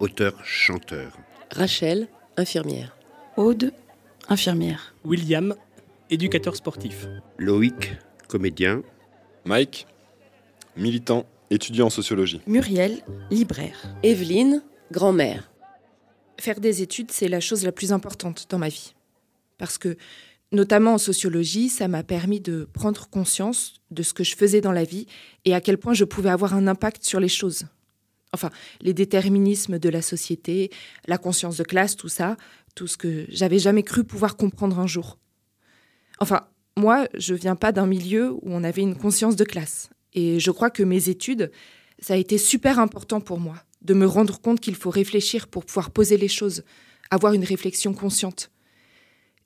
auteur, 0.00 0.34
chanteur. 0.44 1.12
Rachel, 1.50 2.08
infirmière. 2.36 2.96
Aude, 3.36 3.72
infirmière. 4.28 4.94
William, 5.04 5.54
éducateur 6.10 6.56
sportif. 6.56 7.06
Loïc, 7.38 7.96
comédien. 8.28 8.82
Mike, 9.44 9.86
militant, 10.76 11.24
étudiant 11.50 11.86
en 11.86 11.90
sociologie. 11.90 12.40
Muriel, 12.46 13.02
libraire. 13.30 13.94
Evelyne, 14.02 14.62
grand-mère. 14.92 15.50
Faire 16.38 16.60
des 16.60 16.82
études, 16.82 17.10
c'est 17.10 17.28
la 17.28 17.40
chose 17.40 17.64
la 17.64 17.72
plus 17.72 17.92
importante 17.92 18.46
dans 18.50 18.58
ma 18.58 18.68
vie. 18.68 18.94
Parce 19.56 19.78
que, 19.78 19.96
notamment 20.52 20.94
en 20.94 20.98
sociologie, 20.98 21.68
ça 21.68 21.88
m'a 21.88 22.02
permis 22.02 22.40
de 22.40 22.68
prendre 22.72 23.08
conscience 23.08 23.74
de 23.90 24.02
ce 24.02 24.14
que 24.14 24.22
je 24.22 24.36
faisais 24.36 24.60
dans 24.60 24.72
la 24.72 24.84
vie 24.84 25.06
et 25.44 25.54
à 25.54 25.60
quel 25.60 25.78
point 25.78 25.94
je 25.94 26.04
pouvais 26.04 26.30
avoir 26.30 26.54
un 26.54 26.66
impact 26.68 27.04
sur 27.04 27.18
les 27.20 27.28
choses. 27.28 27.64
Enfin, 28.32 28.50
les 28.80 28.92
déterminismes 28.92 29.78
de 29.78 29.88
la 29.88 30.02
société, 30.02 30.70
la 31.06 31.18
conscience 31.18 31.56
de 31.56 31.64
classe, 31.64 31.96
tout 31.96 32.08
ça, 32.08 32.36
tout 32.74 32.86
ce 32.86 32.96
que 32.96 33.26
j'avais 33.28 33.58
jamais 33.58 33.82
cru 33.82 34.04
pouvoir 34.04 34.36
comprendre 34.36 34.78
un 34.78 34.86
jour. 34.86 35.18
Enfin, 36.20 36.46
moi, 36.76 37.08
je 37.14 37.34
viens 37.34 37.56
pas 37.56 37.72
d'un 37.72 37.86
milieu 37.86 38.32
où 38.32 38.40
on 38.44 38.64
avait 38.64 38.82
une 38.82 38.96
conscience 38.96 39.36
de 39.36 39.44
classe. 39.44 39.90
Et 40.14 40.40
je 40.40 40.50
crois 40.50 40.70
que 40.70 40.82
mes 40.82 41.08
études, 41.08 41.50
ça 42.00 42.14
a 42.14 42.16
été 42.16 42.38
super 42.38 42.78
important 42.78 43.20
pour 43.20 43.40
moi, 43.40 43.56
de 43.82 43.94
me 43.94 44.06
rendre 44.06 44.40
compte 44.40 44.60
qu'il 44.60 44.76
faut 44.76 44.90
réfléchir 44.90 45.48
pour 45.48 45.64
pouvoir 45.64 45.90
poser 45.90 46.16
les 46.16 46.28
choses, 46.28 46.64
avoir 47.10 47.32
une 47.32 47.44
réflexion 47.44 47.94
consciente. 47.94 48.50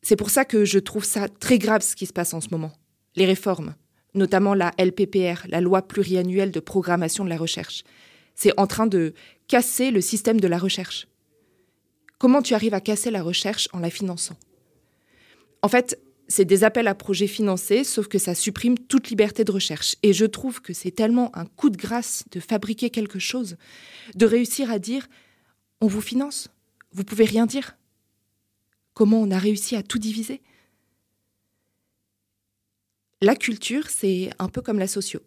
C'est 0.02 0.16
pour 0.16 0.30
ça 0.30 0.44
que 0.44 0.64
je 0.64 0.78
trouve 0.78 1.04
ça 1.04 1.28
très 1.28 1.58
grave 1.58 1.82
ce 1.82 1.94
qui 1.94 2.06
se 2.06 2.12
passe 2.12 2.34
en 2.34 2.40
ce 2.40 2.48
moment. 2.50 2.72
Les 3.14 3.26
réformes, 3.26 3.74
notamment 4.14 4.54
la 4.54 4.72
LPPR, 4.78 5.46
la 5.48 5.60
loi 5.60 5.82
pluriannuelle 5.82 6.50
de 6.50 6.60
programmation 6.60 7.24
de 7.24 7.28
la 7.28 7.36
recherche. 7.36 7.84
C'est 8.34 8.58
en 8.58 8.66
train 8.66 8.86
de 8.86 9.14
casser 9.48 9.90
le 9.90 10.00
système 10.00 10.40
de 10.40 10.48
la 10.48 10.58
recherche. 10.58 11.08
Comment 12.18 12.42
tu 12.42 12.54
arrives 12.54 12.74
à 12.74 12.80
casser 12.80 13.10
la 13.10 13.22
recherche 13.22 13.68
en 13.72 13.80
la 13.80 13.90
finançant? 13.90 14.36
En 15.62 15.68
fait, 15.68 16.00
c'est 16.28 16.44
des 16.44 16.64
appels 16.64 16.88
à 16.88 16.94
projets 16.94 17.26
financés, 17.26 17.84
sauf 17.84 18.08
que 18.08 18.18
ça 18.18 18.34
supprime 18.34 18.78
toute 18.78 19.10
liberté 19.10 19.44
de 19.44 19.52
recherche. 19.52 19.96
Et 20.02 20.12
je 20.12 20.24
trouve 20.24 20.62
que 20.62 20.72
c'est 20.72 20.90
tellement 20.90 21.36
un 21.36 21.44
coup 21.44 21.68
de 21.68 21.76
grâce 21.76 22.24
de 22.30 22.40
fabriquer 22.40 22.90
quelque 22.90 23.18
chose, 23.18 23.56
de 24.14 24.26
réussir 24.26 24.70
à 24.70 24.78
dire 24.78 25.08
on 25.80 25.88
vous 25.88 26.00
finance, 26.00 26.48
vous 26.92 27.04
pouvez 27.04 27.24
rien 27.24 27.44
dire. 27.44 27.76
Comment 28.94 29.20
on 29.20 29.30
a 29.30 29.38
réussi 29.38 29.74
à 29.74 29.82
tout 29.82 29.98
diviser? 29.98 30.40
La 33.20 33.36
culture, 33.36 33.88
c'est 33.88 34.30
un 34.38 34.48
peu 34.48 34.62
comme 34.62 34.78
la 34.78 34.88
socio. 34.88 35.20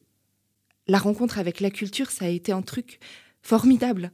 La 0.87 0.97
rencontre 0.97 1.39
avec 1.39 1.59
la 1.59 1.71
culture, 1.71 2.11
ça 2.11 2.25
a 2.25 2.29
été 2.29 2.51
un 2.51 2.61
truc 2.61 2.99
formidable. 3.41 4.11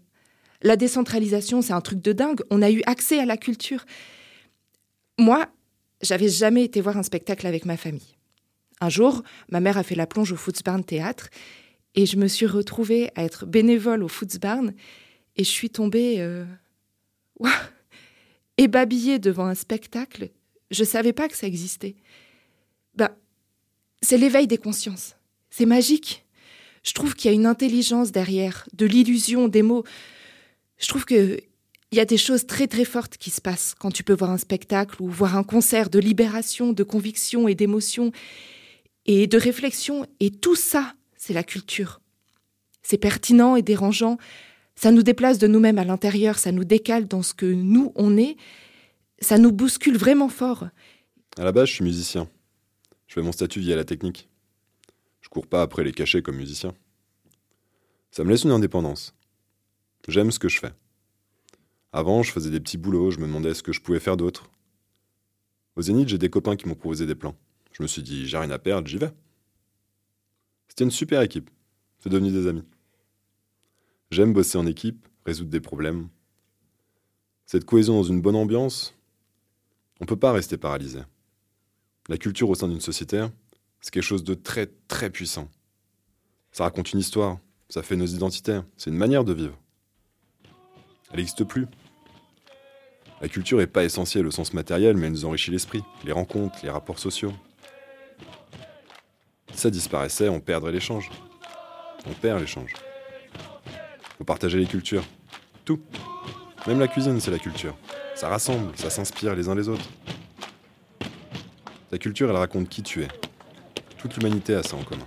La 0.61 0.75
décentralisation, 0.75 1.61
c'est 1.61 1.73
un 1.73 1.81
truc 1.81 2.01
de 2.01 2.13
dingue. 2.13 2.41
On 2.49 2.61
a 2.61 2.69
eu 2.69 2.81
accès 2.85 3.19
à 3.19 3.25
la 3.25 3.37
culture. 3.37 3.85
Moi, 5.17 5.47
j'avais 6.01 6.29
jamais 6.29 6.63
été 6.63 6.81
voir 6.81 6.97
un 6.97 7.03
spectacle 7.03 7.47
avec 7.47 7.65
ma 7.65 7.77
famille. 7.77 8.15
Un 8.79 8.89
jour, 8.89 9.23
ma 9.49 9.59
mère 9.59 9.77
a 9.77 9.83
fait 9.83 9.95
la 9.95 10.07
plonge 10.07 10.31
au 10.31 10.35
Footsbarn 10.35 10.83
Théâtre 10.83 11.29
et 11.95 12.05
je 12.05 12.17
me 12.17 12.27
suis 12.27 12.45
retrouvée 12.45 13.11
à 13.15 13.23
être 13.23 13.45
bénévole 13.45 14.03
au 14.03 14.07
Footsbarn 14.07 14.73
et 15.35 15.43
je 15.43 15.49
suis 15.49 15.69
tombée 15.69 16.15
euh... 16.19 16.45
ébabillée 18.57 19.19
devant 19.19 19.45
un 19.45 19.55
spectacle. 19.55 20.29
Je 20.71 20.83
savais 20.83 21.13
pas 21.13 21.27
que 21.27 21.35
ça 21.35 21.47
existait. 21.47 21.95
Ben, 22.95 23.09
c'est 24.01 24.17
l'éveil 24.17 24.47
des 24.47 24.57
consciences. 24.57 25.15
C'est 25.49 25.65
magique. 25.65 26.20
Je 26.83 26.93
trouve 26.93 27.15
qu'il 27.15 27.29
y 27.29 27.33
a 27.33 27.35
une 27.35 27.45
intelligence 27.45 28.11
derrière, 28.11 28.67
de 28.73 28.85
l'illusion, 28.85 29.47
des 29.47 29.61
mots. 29.61 29.83
Je 30.77 30.87
trouve 30.87 31.05
que 31.05 31.39
il 31.91 31.97
y 31.97 31.99
a 31.99 32.05
des 32.05 32.17
choses 32.17 32.47
très 32.47 32.67
très 32.67 32.85
fortes 32.85 33.17
qui 33.17 33.29
se 33.29 33.41
passent 33.41 33.75
quand 33.77 33.91
tu 33.91 34.03
peux 34.03 34.13
voir 34.13 34.31
un 34.31 34.37
spectacle 34.37 35.01
ou 35.01 35.09
voir 35.09 35.35
un 35.35 35.43
concert 35.43 35.89
de 35.89 35.99
libération, 35.99 36.71
de 36.71 36.83
conviction 36.83 37.49
et 37.49 37.55
d'émotion 37.55 38.13
et 39.05 39.27
de 39.27 39.37
réflexion. 39.37 40.07
Et 40.21 40.31
tout 40.31 40.55
ça, 40.55 40.93
c'est 41.17 41.33
la 41.33 41.43
culture. 41.43 41.99
C'est 42.81 42.97
pertinent 42.97 43.57
et 43.57 43.61
dérangeant. 43.61 44.17
Ça 44.75 44.91
nous 44.91 45.03
déplace 45.03 45.37
de 45.37 45.47
nous-mêmes 45.47 45.79
à 45.79 45.83
l'intérieur, 45.83 46.39
ça 46.39 46.53
nous 46.53 46.63
décale 46.63 47.07
dans 47.07 47.23
ce 47.23 47.33
que 47.33 47.45
nous, 47.45 47.91
on 47.95 48.17
est. 48.17 48.37
Ça 49.19 49.37
nous 49.37 49.51
bouscule 49.51 49.97
vraiment 49.97 50.29
fort. 50.29 50.69
À 51.37 51.43
la 51.43 51.51
base, 51.51 51.67
je 51.67 51.73
suis 51.73 51.83
musicien. 51.83 52.27
Je 53.07 53.15
fais 53.15 53.21
mon 53.21 53.33
statut 53.33 53.59
via 53.59 53.75
la 53.75 53.83
technique. 53.83 54.29
Cours 55.31 55.47
pas 55.47 55.61
après 55.61 55.85
les 55.85 55.93
cachets 55.93 56.21
comme 56.21 56.35
musicien. 56.35 56.75
Ça 58.11 58.25
me 58.25 58.29
laisse 58.29 58.43
une 58.43 58.51
indépendance. 58.51 59.15
J'aime 60.09 60.29
ce 60.29 60.39
que 60.39 60.49
je 60.49 60.59
fais. 60.59 60.73
Avant, 61.93 62.21
je 62.21 62.33
faisais 62.33 62.49
des 62.49 62.59
petits 62.59 62.77
boulots, 62.77 63.11
je 63.11 63.19
me 63.19 63.27
demandais 63.27 63.53
ce 63.53 63.63
que 63.63 63.71
je 63.71 63.79
pouvais 63.79 64.01
faire 64.01 64.17
d'autre. 64.17 64.51
Au 65.77 65.81
Zénith, 65.81 66.09
j'ai 66.09 66.17
des 66.17 66.29
copains 66.29 66.57
qui 66.57 66.67
m'ont 66.67 66.75
proposé 66.75 67.05
des 67.05 67.15
plans. 67.15 67.37
Je 67.71 67.81
me 67.81 67.87
suis 67.87 68.03
dit, 68.03 68.27
j'ai 68.27 68.37
rien 68.37 68.51
à 68.51 68.59
perdre, 68.59 68.89
j'y 68.89 68.97
vais. 68.97 69.13
C'était 70.67 70.83
une 70.83 70.91
super 70.91 71.21
équipe. 71.21 71.49
C'est 71.99 72.09
devenu 72.09 72.29
des 72.29 72.47
amis. 72.47 72.65
J'aime 74.09 74.33
bosser 74.33 74.57
en 74.57 74.67
équipe, 74.67 75.07
résoudre 75.25 75.49
des 75.49 75.61
problèmes. 75.61 76.09
Cette 77.45 77.63
cohésion 77.63 77.93
dans 77.93 78.03
une 78.03 78.21
bonne 78.21 78.35
ambiance, 78.35 78.93
on 80.01 80.03
ne 80.03 80.07
peut 80.07 80.19
pas 80.19 80.33
rester 80.33 80.57
paralysé. 80.57 80.99
La 82.09 82.17
culture 82.17 82.49
au 82.49 82.55
sein 82.55 82.67
d'une 82.67 82.81
société, 82.81 83.25
c'est 83.81 83.91
quelque 83.91 84.03
chose 84.03 84.23
de 84.23 84.35
très 84.35 84.67
très 84.87 85.09
puissant. 85.09 85.49
Ça 86.51 86.63
raconte 86.63 86.93
une 86.93 86.99
histoire, 86.99 87.39
ça 87.69 87.83
fait 87.83 87.95
nos 87.95 88.05
identités, 88.05 88.59
c'est 88.77 88.89
une 88.89 88.97
manière 88.97 89.23
de 89.23 89.33
vivre. 89.33 89.57
Elle 91.11 91.17
n'existe 91.17 91.43
plus. 91.43 91.67
La 93.21 93.27
culture 93.27 93.57
n'est 93.57 93.67
pas 93.67 93.83
essentielle 93.83 94.25
au 94.25 94.31
sens 94.31 94.53
matériel, 94.53 94.97
mais 94.97 95.07
elle 95.07 95.13
nous 95.13 95.25
enrichit 95.25 95.51
l'esprit, 95.51 95.83
les 96.05 96.11
rencontres, 96.11 96.57
les 96.63 96.69
rapports 96.69 96.99
sociaux. 96.99 97.33
Ça 99.53 99.69
disparaissait, 99.69 100.29
on 100.29 100.39
perdrait 100.39 100.71
l'échange. 100.71 101.09
On 102.07 102.13
perd 102.13 102.39
l'échange. 102.39 102.73
Faut 104.17 104.23
partager 104.23 104.57
les 104.57 104.65
cultures. 104.65 105.03
Tout. 105.65 105.79
Même 106.67 106.79
la 106.79 106.87
cuisine, 106.87 107.19
c'est 107.19 107.31
la 107.31 107.39
culture. 107.39 107.75
Ça 108.15 108.27
rassemble, 108.29 108.75
ça 108.75 108.89
s'inspire 108.89 109.35
les 109.35 109.49
uns 109.49 109.55
les 109.55 109.69
autres. 109.69 109.87
Ta 111.89 111.97
culture, 111.97 112.29
elle 112.29 112.37
raconte 112.37 112.69
qui 112.69 112.81
tu 112.81 113.03
es. 113.03 113.07
Toute 114.01 114.17
l'humanité 114.17 114.55
a 114.55 114.63
ça 114.63 114.75
en 114.75 114.79
commun. 114.81 115.05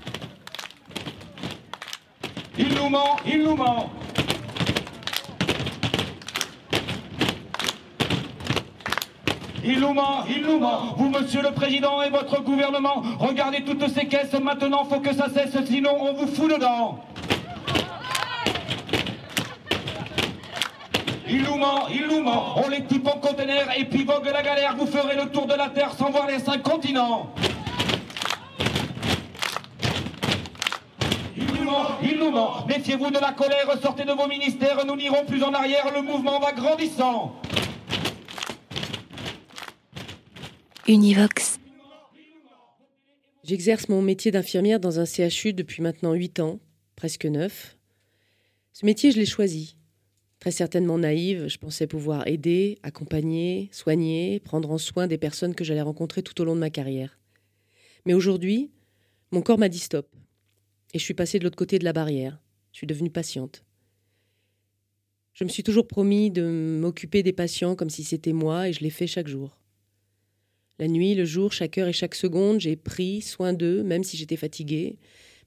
Il 2.57 2.69
nous 2.75 2.89
ment, 2.89 3.17
il 3.27 3.43
nous 3.43 3.57
ment. 3.57 3.91
Il 9.65 9.81
nous 9.81 9.93
ment, 9.93 10.25
il 10.29 10.43
nous 10.43 10.61
ment. 10.61 10.95
Vous, 10.97 11.09
monsieur 11.09 11.43
le 11.43 11.51
président 11.51 12.03
et 12.03 12.11
votre 12.11 12.41
gouvernement, 12.43 13.03
regardez 13.19 13.65
toutes 13.65 13.89
ces 13.89 14.07
caisses. 14.07 14.33
Maintenant, 14.35 14.85
faut 14.85 15.01
que 15.01 15.13
ça 15.13 15.27
cesse, 15.29 15.57
sinon 15.67 15.97
on 16.01 16.13
vous 16.13 16.29
fout 16.29 16.53
dedans. 16.53 17.01
Il 21.29 21.43
nous 21.43 21.57
ment, 21.57 21.89
il 21.93 22.07
nous 22.07 22.23
ment. 22.23 22.61
On 22.65 22.69
les 22.69 22.85
type 22.85 23.09
en 23.09 23.19
conteneur 23.19 23.67
et 23.77 23.87
puis 23.87 24.05
vogue 24.05 24.27
la 24.33 24.43
galère. 24.43 24.77
Vous 24.77 24.87
ferez 24.87 25.17
le 25.17 25.29
tour 25.31 25.47
de 25.47 25.55
la 25.55 25.69
terre 25.71 25.93
sans 25.95 26.11
voir 26.11 26.29
les 26.29 26.39
cinq 26.39 26.63
continents. 26.63 27.35
Il 32.03 32.19
nous 32.19 32.24
Méfiez-vous 32.67 33.11
de 33.11 33.19
la 33.19 33.33
colère, 33.33 33.81
sortez 33.81 34.05
de 34.05 34.13
vos 34.13 34.27
ministères. 34.27 34.85
Nous 34.85 34.97
n'irons 34.97 35.25
plus 35.25 35.43
en 35.43 35.53
arrière, 35.53 35.93
le 35.95 36.03
mouvement 36.03 36.41
va 36.41 36.53
grandissant. 36.53 37.41
Univox. 40.89 41.59
J'exerce 43.45 43.89
mon 43.89 44.03
métier 44.03 44.31
d'infirmière 44.31 44.81
dans 44.81 44.99
un 44.99 45.05
CHU 45.05 45.53
depuis 45.53 45.83
maintenant 45.83 46.15
8 46.15 46.41
ans, 46.41 46.61
presque 46.97 47.27
9. 47.27 47.77
Ce 48.73 48.85
métier, 48.85 49.13
je 49.13 49.19
l'ai 49.19 49.27
choisi. 49.27 49.77
Très 50.41 50.51
certainement 50.51 50.99
naïve, 50.99 51.47
je 51.47 51.59
pensais 51.59 51.87
pouvoir 51.87 52.27
aider, 52.27 52.79
accompagner, 52.83 53.69
soigner, 53.71 54.41
prendre 54.41 54.71
en 54.71 54.79
soin 54.79 55.07
des 55.07 55.19
personnes 55.19 55.55
que 55.55 55.63
j'allais 55.63 55.83
rencontrer 55.83 56.23
tout 56.23 56.39
au 56.41 56.45
long 56.45 56.55
de 56.55 56.61
ma 56.61 56.71
carrière. 56.71 57.19
Mais 58.07 58.15
aujourd'hui, 58.15 58.73
mon 59.31 59.41
corps 59.41 59.59
m'a 59.59 59.69
dit 59.69 59.79
stop. 59.79 60.09
Et 60.95 60.99
je 60.99 61.05
suis 61.05 61.15
passée 61.15 61.41
de 61.41 61.45
l'autre 61.45 61.57
côté 61.57 61.81
de 61.81 61.85
la 61.85 61.93
barrière. 61.93 62.41
Je 62.73 62.79
suis 62.79 62.87
devenue 62.87 63.11
patiente. 63.11 63.65
Je 65.33 65.43
me 65.43 65.49
suis 65.49 65.65
toujours 65.65 65.89
promis 65.89 66.31
de 66.31 66.79
m'occuper 66.81 67.25
des 67.25 67.33
patients 67.33 67.75
comme 67.75 67.91
si 67.91 68.05
c'était 68.05 68.33
moi 68.33 68.69
et 68.69 68.73
je 68.73 68.81
l'ai 68.81 68.91
fait 68.91 69.09
chaque 69.09 69.27
jour. 69.27 69.59
La 70.79 70.87
nuit, 70.87 71.17
le 71.17 71.25
jour, 71.25 71.53
chaque 71.53 71.79
heure 71.79 71.89
et 71.89 71.93
chaque 71.93 72.15
seconde, 72.15 72.61
j'ai 72.61 72.77
pris 72.77 73.23
soin 73.23 73.53
d'eux, 73.53 73.83
même 73.83 74.05
si 74.05 74.17
j'étais 74.17 74.37
fatiguée, 74.37 74.99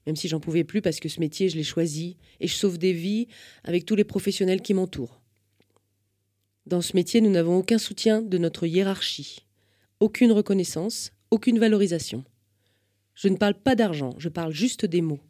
même 0.06 0.16
si 0.16 0.28
j'en 0.28 0.40
pouvais 0.40 0.64
plus 0.64 0.82
parce 0.82 1.00
que 1.00 1.08
ce 1.08 1.20
métier, 1.20 1.48
je 1.48 1.56
l'ai 1.56 1.64
choisi, 1.64 2.18
et 2.40 2.46
je 2.46 2.54
sauve 2.54 2.76
des 2.76 2.92
vies 2.92 3.26
avec 3.64 3.86
tous 3.86 3.96
les 3.96 4.04
professionnels 4.04 4.60
qui 4.60 4.74
m'entourent. 4.74 5.20
Dans 6.66 6.82
ce 6.82 6.94
métier, 6.94 7.22
nous 7.22 7.30
n'avons 7.30 7.58
aucun 7.58 7.78
soutien 7.78 8.20
de 8.20 8.36
notre 8.36 8.66
hiérarchie, 8.66 9.46
aucune 10.00 10.32
reconnaissance, 10.32 11.12
aucune 11.30 11.58
valorisation. 11.58 12.24
Je 13.14 13.28
ne 13.28 13.36
parle 13.36 13.54
pas 13.54 13.74
d'argent, 13.74 14.14
je 14.18 14.28
parle 14.28 14.52
juste 14.52 14.84
des 14.84 15.00
mots. 15.00 15.20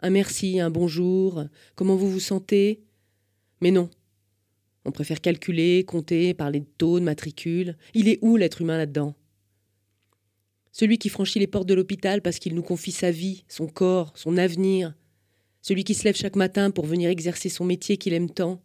Un 0.00 0.10
merci, 0.10 0.60
un 0.60 0.68
bonjour, 0.68 1.44
comment 1.74 1.96
vous 1.96 2.10
vous 2.10 2.20
sentez? 2.20 2.82
Mais 3.62 3.70
non, 3.70 3.88
on 4.84 4.90
préfère 4.92 5.22
calculer, 5.22 5.84
compter, 5.84 6.34
parler 6.34 6.60
de 6.60 6.66
taux, 6.76 7.00
de 7.00 7.04
matricule. 7.04 7.76
Il 7.94 8.08
est 8.08 8.18
où 8.20 8.36
l'être 8.36 8.60
humain 8.60 8.76
là-dedans? 8.76 9.14
Celui 10.70 10.98
qui 10.98 11.08
franchit 11.08 11.38
les 11.38 11.46
portes 11.46 11.68
de 11.68 11.72
l'hôpital 11.72 12.20
parce 12.20 12.38
qu'il 12.38 12.54
nous 12.54 12.62
confie 12.62 12.92
sa 12.92 13.10
vie, 13.10 13.44
son 13.48 13.66
corps, 13.66 14.12
son 14.16 14.36
avenir. 14.36 14.94
Celui 15.62 15.82
qui 15.82 15.94
se 15.94 16.04
lève 16.04 16.14
chaque 16.14 16.36
matin 16.36 16.70
pour 16.70 16.84
venir 16.84 17.08
exercer 17.08 17.48
son 17.48 17.64
métier 17.64 17.96
qu'il 17.96 18.12
aime 18.12 18.28
tant. 18.28 18.62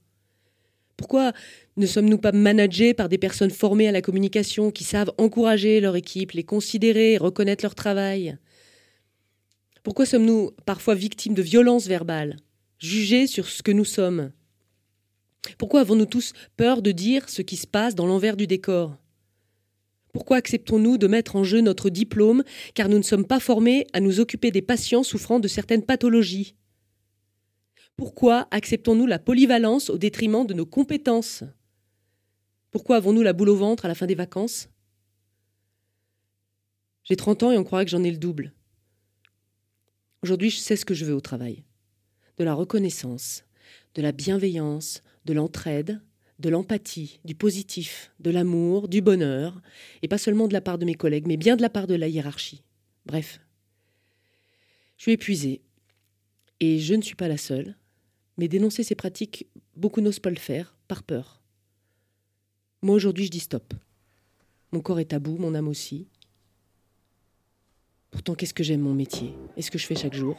Pourquoi 0.98 1.32
ne 1.78 1.86
sommes-nous 1.88 2.18
pas 2.18 2.34
managés 2.34 2.94
par 2.94 3.08
des 3.08 3.18
personnes 3.18 3.50
formées 3.50 3.88
à 3.88 3.94
la 3.94 4.02
communication 4.02 4.70
qui 4.70 4.84
savent 4.84 5.14
encourager 5.18 5.80
leur 5.80 5.96
équipe, 5.96 6.34
les 6.34 6.44
considérer, 6.44 7.18
reconnaître 7.18 7.64
leur 7.64 7.74
travail? 7.74 8.38
Pourquoi 9.84 10.06
sommes-nous 10.06 10.52
parfois 10.66 10.96
victimes 10.96 11.34
de 11.34 11.42
violences 11.42 11.88
verbales, 11.88 12.38
jugés 12.80 13.28
sur 13.28 13.48
ce 13.48 13.64
que 13.64 13.72
nous 13.72 13.86
sommes 13.86 14.32
pourquoi 15.58 15.82
avons-nous 15.82 16.06
tous 16.06 16.34
peur 16.58 16.82
de 16.82 16.92
dire 16.92 17.30
ce 17.30 17.42
qui 17.42 17.58
se 17.58 17.68
passe 17.68 17.96
dans 17.96 18.06
l'envers 18.06 18.38
du 18.38 18.48
décor 18.48 18.98
Pourquoi 20.14 20.38
acceptons-nous 20.38 20.98
de 20.98 21.08
mettre 21.08 21.36
en 21.36 21.44
jeu 21.44 21.62
notre 21.62 21.90
diplôme 21.90 22.44
car 22.74 22.90
nous 22.90 22.98
ne 22.98 23.04
sommes 23.04 23.26
pas 23.26 23.40
formés 23.40 23.88
à 23.94 24.00
nous 24.00 24.20
occuper 24.20 24.52
des 24.52 24.62
patients 24.62 25.04
souffrant 25.04 25.40
de 25.40 25.48
certaines 25.48 25.84
pathologies 25.84 26.56
Pourquoi 27.98 28.48
acceptons-nous 28.52 29.08
la 29.08 29.20
polyvalence 29.20 29.90
au 29.90 29.98
détriment 29.98 30.46
de 30.46 30.54
nos 30.54 30.66
compétences 30.66 31.44
Pourquoi 32.70 32.98
avons-nous 32.98 33.24
la 33.24 33.34
boule 33.34 33.50
au 33.50 33.56
ventre 33.56 33.86
à 33.86 33.88
la 33.88 33.96
fin 33.96 34.06
des 34.06 34.16
vacances 34.16 34.70
J'ai 37.04 37.16
30 37.16 37.44
ans 37.44 37.52
et 37.52 37.58
on 37.58 37.64
croirait 37.64 37.86
que 37.86 37.92
j'en 37.92 38.04
ai 38.04 38.12
le 38.12 38.18
double. 38.18 38.54
Aujourd'hui, 40.24 40.52
je 40.52 40.58
sais 40.58 40.76
ce 40.76 40.86
que 40.86 40.94
je 40.94 41.06
veux 41.06 41.16
au 41.16 41.22
travail. 41.22 41.64
De 42.38 42.44
la 42.44 42.54
reconnaissance, 42.54 43.44
de 43.96 44.02
la 44.02 44.12
bienveillance, 44.12 45.02
de 45.26 45.34
l'entraide, 45.34 46.02
de 46.38 46.50
l'empathie, 46.50 47.20
du 47.26 47.36
positif, 47.36 48.12
de 48.20 48.32
l'amour, 48.32 48.88
du 48.88 49.02
bonheur, 49.02 49.62
et 50.02 50.08
pas 50.08 50.18
seulement 50.18 50.48
de 50.48 50.54
la 50.54 50.62
part 50.62 50.78
de 50.78 50.86
mes 50.86 50.96
collègues, 50.96 51.28
mais 51.28 51.38
bien 51.38 51.56
de 51.56 51.62
la 51.62 51.70
part 51.70 51.88
de 51.88 51.96
la 51.96 52.08
hiérarchie. 52.08 52.64
Bref. 53.06 53.40
Je 54.98 55.04
suis 55.04 55.12
épuisée. 55.14 55.62
Et 56.60 56.78
je 56.80 56.94
ne 56.94 57.02
suis 57.02 57.16
pas 57.16 57.28
la 57.28 57.38
seule. 57.38 57.76
Mais 58.38 58.48
dénoncer 58.48 58.84
ces 58.84 58.96
pratiques, 58.96 59.48
beaucoup 59.76 60.02
n'osent 60.02 60.20
pas 60.20 60.30
le 60.30 60.36
faire, 60.36 60.76
par 60.88 61.04
peur. 61.04 61.42
Moi 62.84 62.96
aujourd'hui 62.96 63.26
je 63.26 63.32
dis 63.32 63.40
stop. 63.40 63.74
Mon 64.72 64.82
corps 64.82 65.00
est 65.00 65.14
à 65.14 65.20
bout, 65.20 65.38
mon 65.38 65.54
âme 65.54 65.68
aussi. 65.68 66.08
Pourtant 68.12 68.36
qu'est-ce 68.36 68.54
que 68.54 68.62
j'aime 68.62 68.82
mon 68.82 68.94
métier? 68.94 69.34
Et 69.56 69.62
ce 69.62 69.72
que 69.72 69.78
je 69.78 69.88
fais 69.88 69.96
chaque 69.96 70.14
jour? 70.14 70.36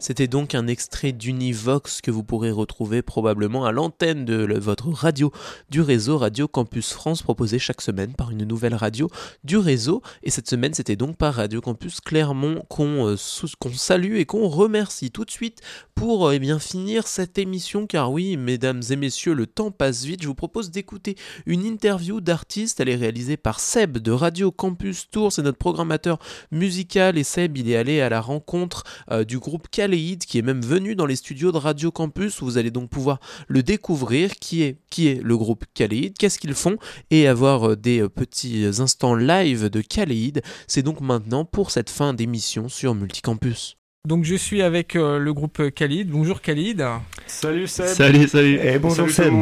C'était 0.00 0.26
donc 0.26 0.54
un 0.54 0.66
extrait 0.66 1.12
d'Univox 1.12 2.00
que 2.00 2.10
vous 2.10 2.24
pourrez 2.24 2.50
retrouver 2.50 3.02
probablement 3.02 3.64
à 3.64 3.72
l'antenne 3.72 4.24
de 4.24 4.58
votre 4.58 4.88
radio 4.88 5.30
du 5.68 5.80
réseau 5.80 6.18
Radio 6.18 6.48
Campus 6.48 6.92
France 6.92 7.22
proposé 7.22 7.58
chaque 7.58 7.82
semaine 7.82 8.14
par 8.14 8.30
une 8.30 8.44
nouvelle 8.44 8.74
radio 8.74 9.08
du 9.44 9.56
réseau. 9.56 10.02
Et 10.22 10.30
cette 10.30 10.48
semaine, 10.48 10.74
c'était 10.74 10.96
donc 10.96 11.16
par 11.16 11.34
Radio 11.34 11.60
Campus 11.60 12.00
Clermont 12.00 12.64
qu'on 12.68 13.06
euh, 13.08 13.16
salue 13.16 14.16
et 14.16 14.24
qu'on 14.24 14.48
remercie 14.48 15.10
tout 15.10 15.24
de 15.24 15.30
suite 15.30 15.60
pour 15.94 16.28
euh, 16.28 16.32
eh 16.32 16.38
bien, 16.38 16.58
finir 16.58 17.06
cette 17.06 17.38
émission. 17.38 17.86
Car 17.86 18.10
oui, 18.10 18.36
mesdames 18.36 18.82
et 18.90 18.96
messieurs, 18.96 19.34
le 19.34 19.46
temps 19.46 19.70
passe 19.70 20.04
vite. 20.04 20.22
Je 20.22 20.28
vous 20.28 20.34
propose 20.34 20.70
d'écouter 20.70 21.16
une 21.46 21.64
interview 21.64 22.20
d'artiste. 22.20 22.80
Elle 22.80 22.88
est 22.88 22.96
réalisée 22.96 23.36
par 23.36 23.60
Seb 23.60 23.98
de 23.98 24.12
Radio 24.12 24.50
Campus 24.50 25.10
Tour. 25.10 25.32
C'est 25.32 25.42
notre 25.42 25.58
programmateur 25.58 26.18
musical. 26.50 27.18
Et 27.18 27.24
Seb, 27.24 27.58
il 27.58 27.70
est 27.70 27.76
allé 27.76 28.00
à 28.00 28.08
la 28.08 28.20
rencontre 28.20 28.84
euh, 29.10 29.24
du 29.24 29.38
groupe 29.38 29.68
Qui 29.90 30.38
est 30.38 30.42
même 30.42 30.60
venu 30.60 30.94
dans 30.94 31.06
les 31.06 31.16
studios 31.16 31.50
de 31.50 31.58
Radio 31.58 31.90
Campus. 31.90 32.42
Vous 32.42 32.58
allez 32.58 32.70
donc 32.70 32.90
pouvoir 32.90 33.18
le 33.48 33.62
découvrir. 33.62 34.30
Qui 34.36 34.62
est, 34.62 34.76
qui 34.88 35.08
est 35.08 35.20
le 35.22 35.36
groupe 35.36 35.64
Kaleid 35.74 36.16
Qu'est-ce 36.16 36.38
qu'ils 36.38 36.54
font 36.54 36.76
Et 37.10 37.26
avoir 37.26 37.70
euh, 37.70 37.76
des 37.76 38.02
euh, 38.02 38.08
petits 38.08 38.66
instants 38.78 39.16
live 39.16 39.68
de 39.68 39.80
Kaleid. 39.80 40.42
C'est 40.68 40.82
donc 40.82 41.00
maintenant 41.00 41.44
pour 41.44 41.70
cette 41.70 41.90
fin 41.90 42.14
d'émission 42.14 42.68
sur 42.68 42.94
Multicampus. 42.94 43.76
Donc 44.06 44.24
je 44.24 44.36
suis 44.36 44.62
avec 44.62 44.94
euh, 44.94 45.18
le 45.18 45.34
groupe 45.34 45.70
Khalid. 45.70 46.08
Bonjour 46.08 46.40
Khalid. 46.40 46.84
Salut 47.26 47.66
Seb. 47.66 47.86
Salut, 47.86 48.28
salut. 48.28 48.60
Et 48.62 48.78
bonjour 48.78 49.10
Seb. 49.10 49.34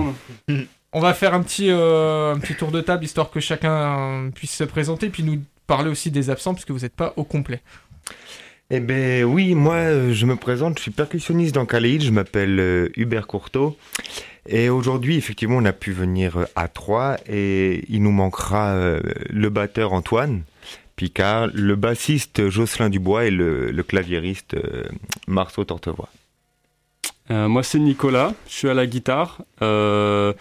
On 0.92 1.00
va 1.00 1.12
faire 1.12 1.34
un 1.34 1.42
petit, 1.42 1.70
un 1.70 2.38
petit 2.40 2.54
tour 2.54 2.70
de 2.70 2.80
table 2.80 3.04
histoire 3.04 3.30
que 3.30 3.40
chacun 3.40 4.30
puisse 4.34 4.52
se 4.52 4.64
présenter 4.64 5.10
puis 5.10 5.22
nous 5.22 5.42
parler 5.66 5.90
aussi 5.90 6.10
des 6.10 6.30
absents 6.30 6.54
puisque 6.54 6.70
vous 6.70 6.80
n'êtes 6.80 6.96
pas 6.96 7.12
au 7.16 7.24
complet. 7.24 7.60
Eh 8.70 8.80
ben 8.80 9.24
oui, 9.24 9.54
moi 9.54 10.12
je 10.12 10.26
me 10.26 10.36
présente, 10.36 10.76
je 10.78 10.82
suis 10.82 10.90
percussionniste 10.90 11.54
dans 11.54 11.64
Khalid, 11.64 12.02
je 12.02 12.10
m'appelle 12.10 12.90
Hubert 12.96 13.26
Courteau. 13.26 13.78
Et 14.46 14.68
aujourd'hui, 14.68 15.16
effectivement, 15.16 15.56
on 15.56 15.64
a 15.64 15.72
pu 15.72 15.92
venir 15.92 16.46
à 16.54 16.68
trois 16.68 17.16
et 17.26 17.84
il 17.88 18.02
nous 18.02 18.12
manquera 18.12 18.98
le 19.30 19.48
batteur 19.48 19.92
Antoine. 19.92 20.42
Picard, 20.98 21.48
le 21.54 21.76
bassiste 21.76 22.48
Jocelyn 22.48 22.90
Dubois 22.90 23.26
et 23.26 23.30
le, 23.30 23.82
claviériste 23.84 24.54
euh, 24.54 24.82
Marceau 25.28 25.64
Tortevoix. 25.64 26.08
Euh, 27.30 27.46
moi, 27.46 27.62
c'est 27.62 27.78
Nicolas. 27.78 28.34
Je 28.48 28.52
suis 28.52 28.68
à 28.68 28.74
la 28.74 28.84
guitare. 28.84 29.42
Euh, 29.62 30.32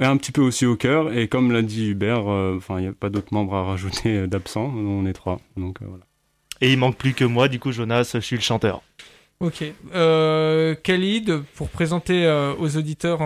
et 0.00 0.04
un 0.04 0.16
petit 0.16 0.32
peu 0.32 0.42
aussi 0.42 0.66
au 0.66 0.74
cœur. 0.74 1.16
Et 1.16 1.28
comme 1.28 1.52
l'a 1.52 1.62
dit 1.62 1.90
Hubert, 1.90 2.28
euh, 2.28 2.58
il 2.70 2.76
n'y 2.76 2.86
a 2.88 2.92
pas 2.92 3.10
d'autres 3.10 3.32
membres 3.32 3.54
à 3.54 3.62
rajouter 3.62 4.18
euh, 4.18 4.26
d'absents. 4.26 4.72
On 4.74 5.06
est 5.06 5.12
trois. 5.12 5.40
Donc 5.56 5.80
euh, 5.82 5.86
voilà. 5.88 6.04
Et 6.60 6.72
il 6.72 6.78
manque 6.78 6.96
plus 6.96 7.12
que 7.12 7.24
moi, 7.24 7.48
du 7.48 7.58
coup, 7.58 7.72
Jonas, 7.72 8.10
je 8.14 8.20
suis 8.20 8.36
le 8.36 8.42
chanteur. 8.42 8.82
Ok. 9.40 9.64
Euh, 9.94 10.74
Khalid, 10.82 11.42
pour 11.54 11.68
présenter 11.68 12.24
euh, 12.24 12.54
aux 12.58 12.76
auditeurs 12.78 13.20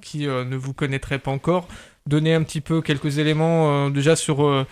qui 0.00 0.26
euh, 0.28 0.44
ne 0.44 0.56
vous 0.56 0.72
connaîtraient 0.72 1.18
pas 1.18 1.32
encore, 1.32 1.66
donner 2.06 2.32
un 2.34 2.42
petit 2.44 2.60
peu 2.60 2.80
quelques 2.80 3.18
éléments 3.18 3.86
euh, 3.86 3.90
déjà 3.90 4.14
sur 4.14 4.46
euh, 4.46 4.64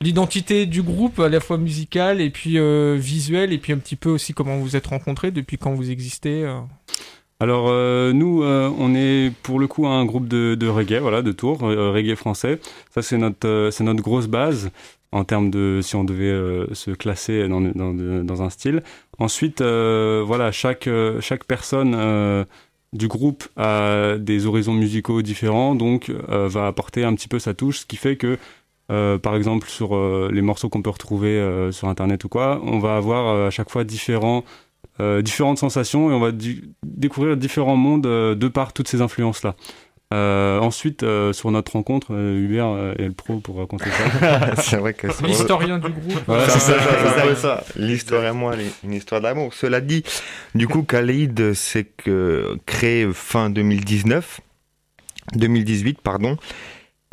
l'identité 0.00 0.66
du 0.66 0.82
groupe, 0.82 1.20
à 1.20 1.28
la 1.28 1.38
fois 1.38 1.58
musicale 1.58 2.20
et 2.20 2.30
puis 2.30 2.58
euh, 2.58 2.96
visuelle, 2.98 3.52
et 3.52 3.58
puis 3.58 3.72
un 3.72 3.78
petit 3.78 3.94
peu 3.94 4.10
aussi 4.10 4.34
comment 4.34 4.58
vous 4.58 4.74
êtes 4.74 4.88
rencontrés, 4.88 5.30
depuis 5.30 5.58
quand 5.58 5.74
vous 5.74 5.92
existez. 5.92 6.42
euh. 6.42 6.58
Alors 7.38 7.66
euh, 7.68 8.12
nous, 8.12 8.42
euh, 8.42 8.68
on 8.78 8.94
est 8.94 9.32
pour 9.42 9.58
le 9.60 9.68
coup 9.68 9.86
un 9.86 10.04
groupe 10.04 10.28
de, 10.28 10.56
de 10.56 10.68
reggae, 10.68 10.98
voilà, 11.00 11.22
de 11.22 11.32
Tours, 11.32 11.62
euh, 11.62 11.92
reggae 11.92 12.16
français. 12.16 12.60
Ça 12.94 13.02
c'est 13.02 13.16
notre 13.16 13.48
euh, 13.48 13.70
c'est 13.70 13.84
notre 13.84 14.02
grosse 14.02 14.26
base 14.26 14.70
en 15.12 15.24
termes 15.24 15.50
de 15.50 15.80
si 15.82 15.94
on 15.94 16.04
devait 16.04 16.24
euh, 16.24 16.72
se 16.74 16.90
classer 16.90 17.46
dans, 17.48 18.42
un 18.42 18.50
style. 18.50 18.82
Ensuite, 19.18 19.60
euh, 19.60 20.24
voilà, 20.26 20.50
chaque 20.50 20.86
euh, 20.86 21.20
personne 21.46 22.46
du 22.92 23.08
groupe 23.08 23.44
a 23.56 24.16
des 24.18 24.46
horizons 24.46 24.74
musicaux 24.74 25.22
différents, 25.22 25.74
donc 25.74 26.10
va 26.28 26.66
apporter 26.66 27.04
un 27.04 27.14
petit 27.14 27.28
peu 27.28 27.38
sa 27.38 27.54
touche, 27.54 27.80
ce 27.80 27.86
qui 27.86 27.96
fait 27.96 28.16
que 28.16 28.38
par 28.88 29.34
exemple 29.34 29.68
sur 29.68 29.96
les 30.30 30.42
morceaux 30.42 30.68
qu'on 30.68 30.82
peut 30.82 30.90
retrouver 30.90 31.70
sur 31.72 31.88
internet 31.88 32.24
ou 32.24 32.28
quoi, 32.28 32.60
on 32.64 32.78
va 32.78 32.96
avoir 32.96 33.46
à 33.46 33.50
chaque 33.50 33.70
fois 33.70 33.84
différentes 33.84 34.44
sensations 34.98 36.10
et 36.10 36.14
on 36.14 36.20
va 36.20 36.32
découvrir 36.84 37.38
différents 37.38 37.76
mondes 37.76 38.02
de 38.02 38.48
par 38.48 38.74
toutes 38.74 38.88
ces 38.88 39.00
influences-là. 39.00 39.56
Euh, 40.12 40.58
ensuite, 40.60 41.02
euh, 41.02 41.32
sur 41.32 41.50
notre 41.50 41.72
rencontre, 41.72 42.08
euh, 42.12 42.38
Hubert 42.38 42.94
est 42.98 43.06
le 43.06 43.12
pro 43.12 43.36
pour 43.38 43.56
raconter 43.58 43.86
ça. 43.90 44.56
c'est 44.62 44.76
vrai 44.76 44.92
que 44.94 45.10
c'est- 45.10 45.26
L'historien 45.26 45.78
du 45.78 45.88
groupe. 45.90 46.20
Voilà, 46.26 46.48
C'est 46.48 46.58
c'est 46.58 46.72
ça, 46.72 47.34
ça, 47.34 47.36
ça. 47.36 47.64
et 47.76 48.32
moi, 48.32 48.54
une 48.84 48.92
histoire 48.92 49.20
d'amour. 49.20 49.54
Cela 49.54 49.80
dit, 49.80 50.02
du 50.54 50.68
coup, 50.68 50.82
Khalid, 50.82 51.54
c'est 51.54 51.84
que 51.84 52.56
créé 52.66 53.08
fin 53.12 53.48
2019, 53.50 54.40
2018, 55.34 56.00
pardon. 56.02 56.36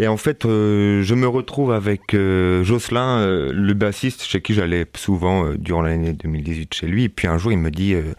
Et 0.02 0.08
en 0.08 0.16
fait, 0.18 0.46
euh, 0.46 1.04
je 1.04 1.14
me 1.14 1.28
retrouve 1.28 1.74
avec 1.74 2.14
euh, 2.14 2.64
Jocelyn, 2.64 3.20
euh, 3.20 3.52
le 3.54 3.74
bassiste, 3.74 4.24
chez 4.24 4.42
qui 4.42 4.54
j'allais 4.54 4.86
souvent 4.96 5.46
euh, 5.46 5.58
durant 5.58 5.82
l'année 5.82 6.14
2018 6.14 6.74
chez 6.74 6.88
lui. 6.88 7.04
Et 7.04 7.10
puis 7.10 7.28
un 7.28 7.38
jour, 7.38 7.52
il 7.52 7.58
me 7.58 7.70
dit, 7.70 7.94
euh, 7.94 8.14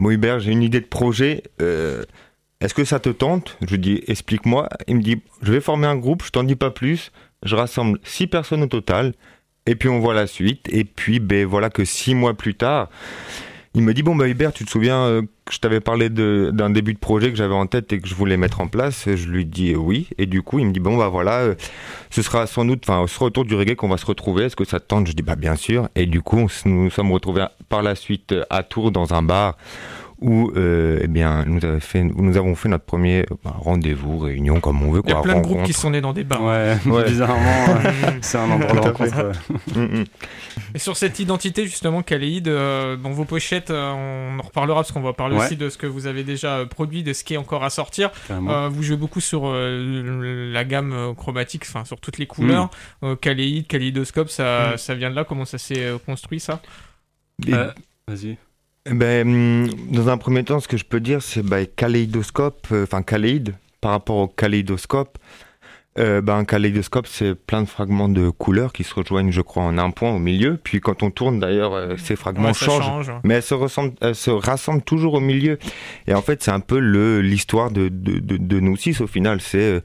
Bon 0.00 0.10
Hubert, 0.10 0.40
j'ai 0.40 0.52
une 0.52 0.62
idée 0.62 0.80
de 0.80 0.86
projet. 0.86 1.42
Est-ce 2.60 2.72
que 2.72 2.84
ça 2.84 3.00
te 3.00 3.10
tente? 3.10 3.58
Je 3.60 3.66
lui 3.72 3.78
dis, 3.78 4.02
explique-moi. 4.06 4.68
Il 4.88 4.96
me 4.96 5.02
dit, 5.02 5.20
je 5.42 5.52
vais 5.52 5.60
former 5.60 5.86
un 5.86 5.96
groupe, 5.96 6.22
je 6.24 6.30
t'en 6.30 6.42
dis 6.42 6.56
pas 6.56 6.70
plus. 6.70 7.12
Je 7.42 7.54
rassemble 7.54 7.98
six 8.02 8.26
personnes 8.26 8.62
au 8.62 8.66
total. 8.66 9.12
Et 9.66 9.74
puis 9.74 9.88
on 9.88 9.98
voit 9.98 10.14
la 10.14 10.26
suite. 10.26 10.68
Et 10.70 10.84
puis, 10.84 11.18
ben 11.18 11.44
voilà 11.44 11.70
que 11.70 11.84
six 11.84 12.14
mois 12.14 12.34
plus 12.34 12.54
tard, 12.54 12.88
il 13.74 13.82
me 13.82 13.92
dit 13.92 14.02
bon 14.02 14.16
bah 14.16 14.26
Hubert, 14.26 14.54
tu 14.54 14.64
te 14.64 14.70
souviens 14.70 15.02
euh, 15.02 15.22
que 15.44 15.52
je 15.52 15.58
t'avais 15.58 15.80
parlé 15.80 16.08
d'un 16.08 16.70
début 16.70 16.94
de 16.94 16.98
projet 16.98 17.30
que 17.30 17.36
j'avais 17.36 17.52
en 17.54 17.66
tête 17.66 17.92
et 17.92 18.00
que 18.00 18.08
je 18.08 18.14
voulais 18.14 18.38
mettre 18.38 18.62
en 18.62 18.68
place? 18.68 19.06
Je 19.14 19.28
lui 19.28 19.44
dis 19.44 19.74
euh, 19.74 19.76
oui. 19.76 20.08
Et 20.16 20.24
du 20.24 20.40
coup, 20.40 20.60
il 20.60 20.66
me 20.66 20.72
dit 20.72 20.80
bon 20.80 20.96
bah 20.96 21.08
voilà, 21.08 21.40
euh, 21.40 21.54
ce 22.08 22.22
sera 22.22 22.46
sans 22.46 22.64
doute, 22.64 22.88
enfin, 22.88 23.04
ce 23.06 23.18
retour 23.22 23.44
du 23.44 23.54
reggae 23.54 23.74
qu'on 23.74 23.88
va 23.88 23.98
se 23.98 24.06
retrouver. 24.06 24.44
Est-ce 24.44 24.56
que 24.56 24.64
ça 24.64 24.80
te 24.80 24.86
tente? 24.86 25.08
Je 25.08 25.12
dis 25.12 25.22
bah 25.22 25.36
bien 25.36 25.56
sûr. 25.56 25.90
Et 25.94 26.06
du 26.06 26.22
coup, 26.22 26.38
nous 26.64 26.84
nous 26.84 26.90
sommes 26.90 27.12
retrouvés 27.12 27.46
par 27.68 27.82
la 27.82 27.96
suite 27.96 28.34
à 28.48 28.62
Tours 28.62 28.92
dans 28.92 29.12
un 29.12 29.22
bar 29.22 29.58
où 30.20 30.50
euh, 30.56 30.98
eh 31.02 31.08
bien 31.08 31.44
nous, 31.44 31.62
avait 31.64 31.80
fait, 31.80 32.02
où 32.02 32.22
nous 32.22 32.36
avons 32.36 32.54
fait 32.54 32.68
notre 32.68 32.84
premier 32.84 33.20
euh, 33.30 33.34
bah, 33.44 33.54
rendez-vous, 33.58 34.18
réunion 34.18 34.60
comme 34.60 34.82
on 34.82 34.90
veut. 34.90 35.02
Il 35.04 35.08
y 35.10 35.12
a 35.12 35.16
quoi, 35.16 35.22
plein 35.22 35.36
de 35.36 35.40
groupes 35.42 35.62
qui 35.64 35.72
sont 35.72 35.90
nés 35.90 36.00
dans 36.00 36.12
des 36.12 36.24
bars. 36.24 36.42
Ouais, 36.42 36.76
bizarrement, 37.06 37.78
c'est 38.22 38.38
un 38.38 38.50
endroit 38.50 38.72
de 38.72 38.78
rencontre. 38.80 39.32
ouais. 39.74 39.82
Mm, 39.82 40.00
mm. 40.00 40.04
Et 40.74 40.78
sur 40.78 40.96
cette 40.96 41.18
identité 41.18 41.64
justement, 41.66 42.02
Khalid, 42.02 42.48
euh, 42.48 42.96
dans 42.96 43.10
vos 43.10 43.24
pochettes, 43.24 43.70
euh, 43.70 43.92
on 43.92 44.38
en 44.38 44.42
reparlera 44.42 44.80
parce 44.80 44.92
qu'on 44.92 45.02
va 45.02 45.12
parler 45.12 45.36
Ouais. 45.36 45.44
aussi 45.44 45.56
de 45.56 45.68
ce 45.68 45.76
que 45.76 45.86
vous 45.86 46.06
avez 46.06 46.24
déjà 46.24 46.64
produit, 46.64 47.02
de 47.02 47.12
ce 47.12 47.22
qui 47.24 47.34
est 47.34 47.38
encore 47.38 47.62
à 47.64 47.70
sortir. 47.70 48.10
Euh, 48.30 48.68
vous 48.72 48.82
jouez 48.82 48.96
beaucoup 48.96 49.20
sur 49.20 49.42
euh, 49.44 50.50
la 50.52 50.64
gamme 50.64 51.14
chromatique, 51.16 51.64
enfin 51.68 51.84
sur 51.84 52.00
toutes 52.00 52.16
les 52.18 52.26
couleurs. 52.26 52.70
Euh, 53.02 53.16
Khalid, 53.16 53.66
Kaleidoscope, 53.66 54.30
ça, 54.30 54.72
Mm. 54.72 54.76
ça 54.78 54.94
vient 54.94 55.10
de 55.10 55.14
là. 55.16 55.24
Comment 55.24 55.44
ça 55.44 55.58
s'est 55.58 55.92
construit 56.06 56.40
ça? 56.40 56.60
Et- 57.46 57.52
Euh, 57.52 57.70
Vas-y. 58.08 58.38
Ben, 58.90 59.26
hum, 59.26 59.68
dans 59.90 60.08
un 60.08 60.16
premier 60.16 60.44
temps, 60.44 60.60
ce 60.60 60.68
que 60.68 60.76
je 60.76 60.84
peux 60.84 61.00
dire, 61.00 61.20
c'est 61.22 61.42
bah, 61.42 61.64
kaléidoscope, 61.66 62.68
euh, 62.72 62.84
enfin 62.84 63.02
kaléide, 63.02 63.54
par 63.80 63.90
rapport 63.90 64.16
au 64.16 64.28
kaléidoscope. 64.28 65.18
Euh, 65.98 66.20
ben, 66.20 66.36
un 66.36 66.44
kaléidoscope, 66.44 67.06
c'est 67.06 67.34
plein 67.34 67.62
de 67.62 67.68
fragments 67.68 68.08
de 68.10 68.28
couleurs 68.28 68.72
qui 68.72 68.84
se 68.84 68.94
rejoignent, 68.94 69.30
je 69.30 69.40
crois, 69.40 69.62
en 69.62 69.78
un 69.78 69.90
point 69.90 70.10
au 70.10 70.18
milieu. 70.18 70.58
Puis 70.62 70.80
quand 70.80 71.02
on 71.02 71.10
tourne, 71.10 71.40
d'ailleurs, 71.40 71.72
euh, 71.74 71.96
ces 71.96 72.16
fragments 72.16 72.48
Ouais, 72.48 72.54
changent, 72.54 72.84
change, 72.84 73.08
ouais. 73.08 73.14
mais 73.24 73.34
elles 73.34 73.42
se, 73.42 73.54
ressemblent, 73.54 73.94
elles 74.02 74.14
se 74.14 74.30
rassemblent 74.30 74.82
toujours 74.82 75.14
au 75.14 75.20
milieu. 75.20 75.58
Et 76.06 76.12
en 76.12 76.20
fait, 76.20 76.42
c'est 76.42 76.50
un 76.50 76.60
peu 76.60 76.78
le 76.78 77.22
l'histoire 77.22 77.70
de, 77.70 77.88
de, 77.88 78.18
de, 78.18 78.36
de 78.36 78.60
nous 78.60 78.76
six 78.76 79.00
au 79.00 79.06
final. 79.06 79.40
C'est 79.40 79.58
euh, 79.58 79.80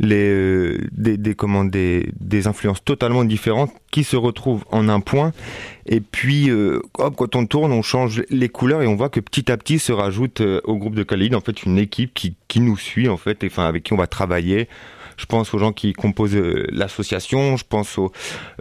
les 0.00 0.76
des, 0.90 1.16
des, 1.16 1.34
comment, 1.36 1.64
des, 1.64 2.10
des 2.18 2.48
influences 2.48 2.82
totalement 2.84 3.22
différentes 3.24 3.72
qui 3.92 4.02
se 4.02 4.16
retrouvent 4.16 4.64
en 4.72 4.88
un 4.88 4.98
point. 4.98 5.30
Et 5.86 6.00
puis, 6.00 6.50
hop, 6.50 7.14
quand 7.16 7.36
on 7.36 7.46
tourne, 7.46 7.70
on 7.70 7.82
change 7.82 8.24
les 8.28 8.48
couleurs 8.48 8.82
et 8.82 8.88
on 8.88 8.96
voit 8.96 9.08
que 9.08 9.20
petit 9.20 9.52
à 9.52 9.56
petit 9.56 9.78
se 9.78 9.92
rajoute 9.92 10.40
au 10.64 10.76
groupe 10.78 10.96
de 10.96 11.04
Khalid 11.04 11.34
en 11.36 11.40
fait 11.40 11.62
une 11.62 11.78
équipe 11.78 12.12
qui, 12.12 12.34
qui 12.48 12.58
nous 12.58 12.76
suit 12.76 13.08
en 13.08 13.16
fait, 13.16 13.44
et 13.44 13.46
enfin 13.46 13.66
avec 13.66 13.84
qui 13.84 13.92
on 13.92 13.96
va 13.96 14.08
travailler. 14.08 14.68
Je 15.16 15.26
pense 15.26 15.52
aux 15.54 15.58
gens 15.58 15.72
qui 15.72 15.92
composent 15.92 16.34
euh, 16.36 16.66
l'association, 16.70 17.56
je 17.56 17.64
pense 17.68 17.98
au, 17.98 18.12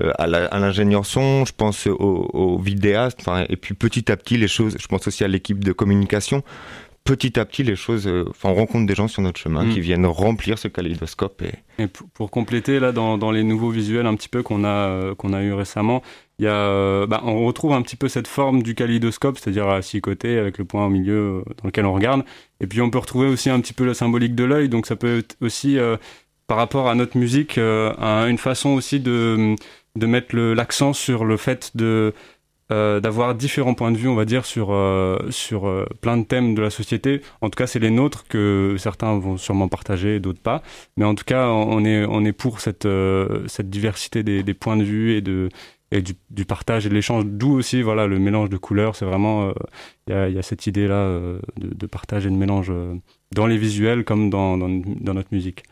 euh, 0.02 0.12
à 0.18 0.28
l'ingénieur 0.60 1.06
son, 1.06 1.46
je 1.46 1.54
pense 1.56 1.88
aux, 1.88 2.30
aux 2.34 2.58
vidéastes, 2.60 3.20
enfin, 3.22 3.46
et 3.50 3.56
puis 3.56 3.74
petit 3.74 4.12
à 4.12 4.18
petit 4.18 4.38
les 4.38 4.48
choses, 4.48 4.78
je 4.80 4.88
pense 4.88 5.08
aussi 5.08 5.24
à 5.24 5.28
l'équipe 5.28 5.64
de 5.64 5.72
communication. 5.72 6.44
Petit 7.06 7.38
à 7.38 7.44
petit, 7.44 7.64
les 7.64 7.76
choses, 7.76 8.08
euh, 8.08 8.24
enfin, 8.30 8.48
on 8.48 8.54
rencontre 8.54 8.86
des 8.86 8.96
gens 8.96 9.10
sur 9.10 9.22
notre 9.22 9.38
chemin 9.38 9.66
Mm. 9.66 9.70
qui 9.74 9.82
viennent 9.82 10.06
remplir 10.06 10.58
ce 10.58 10.70
kaléidoscope 10.70 11.42
et, 11.42 11.84
Et 11.84 11.88
pour, 11.88 12.32
compléter 12.32 12.80
là 12.80 12.94
dans, 12.94 13.18
dans 13.18 13.32
les 13.32 13.44
nouveaux 13.44 13.72
visuels 13.72 14.06
un 14.06 14.16
petit 14.16 14.30
peu 14.30 14.42
qu'on 14.42 14.64
a 14.64 14.88
euh, 14.88 15.14
qu'on 15.14 15.34
a 15.34 15.44
eu 15.44 15.52
récemment, 15.52 16.02
y 16.40 16.48
a 16.48 16.54
euh, 16.54 17.06
bah, 17.06 17.22
on 17.26 17.46
retrouve 17.46 17.74
un 17.74 17.82
petit 17.82 17.98
peu 17.98 18.08
cette 18.08 18.28
forme 18.28 18.64
du 18.64 18.74
kaléidoscope, 18.74 19.38
c'est-à-dire 19.38 19.68
à 19.68 19.82
six 19.82 20.00
côtés 20.00 20.38
avec 20.38 20.58
le 20.58 20.64
point 20.64 20.86
au 20.86 20.90
milieu 20.90 21.44
dans 21.62 21.68
lequel 21.68 21.86
on 21.86 21.94
regarde. 21.94 22.24
Et 22.62 22.68
puis 22.68 22.80
on 22.80 22.90
peut 22.90 23.00
retrouver 23.00 23.28
aussi 23.28 23.50
un 23.50 23.60
petit 23.60 23.74
peu 23.74 23.86
la 23.86 23.94
symbolique 23.94 24.34
de 24.34 24.46
l'œil, 24.46 24.70
donc 24.70 24.86
ça 24.86 24.96
peut 24.96 25.18
être 25.18 25.36
aussi 25.42 25.78
euh, 25.78 25.98
par 26.48 26.58
rapport 26.58 26.88
à 26.90 26.96
notre 26.96 27.18
musique 27.18 27.58
euh, 27.58 27.94
un- 27.98 28.28
une 28.28 28.38
façon 28.38 28.70
aussi 28.72 29.00
de 29.00 29.56
de 29.96 30.06
mettre 30.08 30.36
l'accent 30.36 30.92
sur 30.94 31.24
le 31.24 31.38
fait 31.38 31.72
de 31.78 32.14
euh, 32.72 33.00
d'avoir 33.00 33.36
différents 33.36 33.74
points 33.76 33.92
de 33.92 33.98
vue, 33.98 34.08
on 34.08 34.16
va 34.16 34.26
dire, 34.26 34.46
sur, 34.46 34.72
euh, 34.72 35.20
sur 35.30 35.70
plein 36.02 36.18
de 36.18 36.24
thèmes 36.24 36.56
de 36.56 36.62
la 36.62 36.70
société. 36.72 37.22
En 37.42 37.50
tout 37.50 37.58
cas, 37.58 37.68
c'est 37.68 37.78
les 37.80 37.92
nôtres 37.92 38.26
que 38.28 38.76
certains 38.80 39.20
vont 39.20 39.38
sûrement 39.38 39.68
partager, 39.68 40.20
d'autres 40.20 40.42
pas. 40.42 40.64
Mais 40.98 41.06
en 41.06 41.14
tout 41.14 41.26
cas, 41.26 41.50
on 41.50 41.84
est, 41.86 42.06
on 42.06 42.24
est 42.26 42.32
pour 42.32 42.62
cette, 42.62 42.88
cette 43.48 43.70
diversité 43.70 44.24
des, 44.24 44.54
points 44.56 44.78
de 44.78 44.84
vue 44.84 45.12
et, 45.14 45.22
de, 45.22 45.50
et 45.92 46.02
du, 46.02 46.46
partage 46.46 46.86
et 46.88 46.90
de 46.90 46.96
l'échange. 46.96 47.26
D'où 47.26 47.52
aussi 47.54 47.82
voilà, 47.84 48.08
le 48.08 48.18
mélange 48.18 48.50
de 48.50 48.58
couleurs. 48.58 48.96
C'est 48.96 49.06
vraiment, 49.06 49.54
il 50.08 50.14
y, 50.14 50.40
a, 50.40 50.42
cette 50.42 50.66
idée-là 50.66 51.20
de, 51.58 51.86
partage 51.86 52.26
et 52.26 52.30
de 52.30 52.36
mélange 52.36 52.72
dans 53.36 53.46
les 53.46 53.58
visuels 53.58 54.04
comme 54.06 54.30
dans, 54.32 54.58
dans 54.58 55.14
notre 55.14 55.30
musique. 55.32 55.64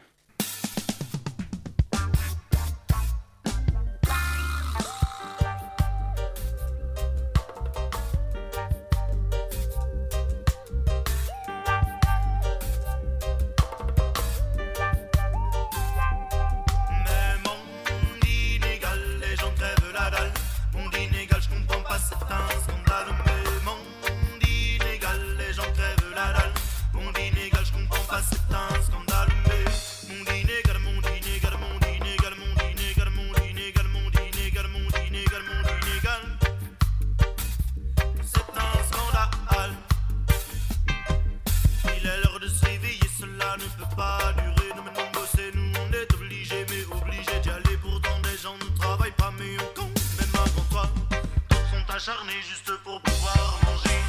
Juste 52.04 52.72
pour 52.84 53.00
pouvoir 53.02 53.60
manger. 53.64 54.02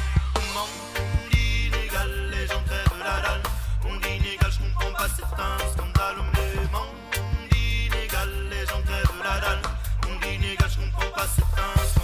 Monde 0.55 1.29
inégal, 1.31 2.09
les 2.31 2.47
gens 2.47 2.63
crèvent 2.65 2.99
la 2.99 3.21
dalle. 3.21 3.43
Monde 3.83 4.03
inégal, 4.03 4.51
je 4.51 4.57
comprends 4.57 4.93
pas 4.93 5.07
c'est 5.15 5.21
un 5.21 5.71
scandale. 5.71 6.17
Mais 6.33 6.55
monde 6.71 7.53
inégal, 7.53 8.29
les 8.49 8.65
gens 8.65 8.81
crèvent 8.81 9.23
la 9.23 9.39
dalle. 9.41 9.61
Monde 10.07 10.25
inégal, 10.25 10.69
je 10.71 10.83
comprends 10.83 11.11
pas 11.11 11.27
c'est 11.35 11.43
un 11.43 12.02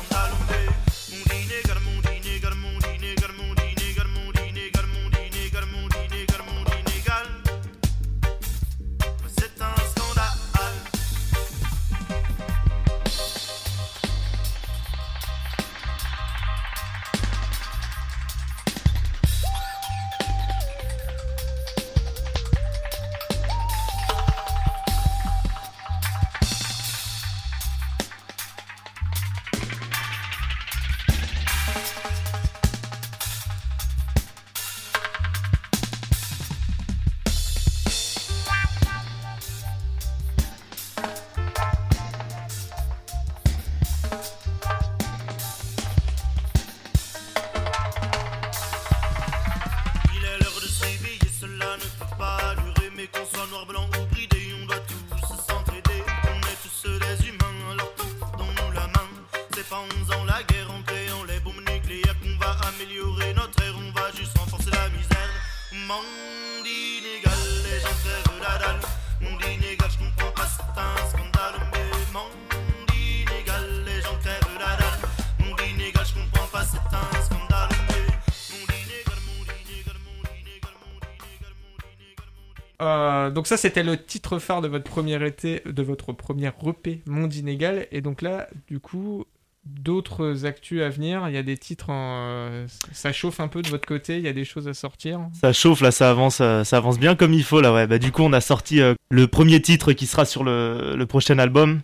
donc 83.40 83.48
ça 83.48 83.56
c'était 83.56 83.84
le 83.84 83.96
titre 83.96 84.38
phare 84.38 84.60
de 84.60 84.68
votre 84.68 84.84
premier 84.84 85.26
été, 85.26 85.62
de 85.66 85.82
votre 85.82 86.12
première 86.12 86.56
EP 86.68 87.02
Monde 87.06 87.34
Inégal. 87.34 87.88
Et 87.90 88.02
donc 88.02 88.22
là, 88.22 88.50
du 88.68 88.82
coup, 88.82 89.24
d'autres 89.64 90.46
actus 90.46 90.82
à 90.82 90.90
venir. 90.90 91.24
Il 91.30 91.36
y 91.36 91.38
a 91.38 91.44
des 91.44 91.56
titres, 91.56 91.88
euh, 91.90 92.68
ça 92.92 93.14
chauffe 93.14 93.40
un 93.40 93.48
peu 93.48 93.62
de 93.62 93.70
votre 93.70 93.88
côté. 93.88 94.18
Il 94.18 94.26
y 94.26 94.28
a 94.28 94.34
des 94.34 94.44
choses 94.44 94.68
à 94.68 94.74
sortir. 94.74 95.22
Ça 95.40 95.54
chauffe 95.54 95.80
là, 95.80 95.92
ça 95.92 96.10
avance, 96.10 96.40
euh, 96.42 96.66
ça 96.66 96.76
avance 96.76 97.00
bien 97.00 97.16
comme 97.16 97.34
il 97.34 97.46
faut 97.46 97.62
là. 97.62 97.74
Ouais, 97.74 97.88
bah 97.88 97.98
du 97.98 98.12
coup 98.12 98.24
on 98.24 98.34
a 98.34 98.42
sorti 98.42 98.82
euh, 98.82 98.94
le 99.10 99.28
premier 99.28 99.62
titre 99.62 99.94
qui 99.94 100.06
sera 100.06 100.26
sur 100.26 100.44
le, 100.44 101.02
prochain 101.08 101.40
album. 101.40 101.80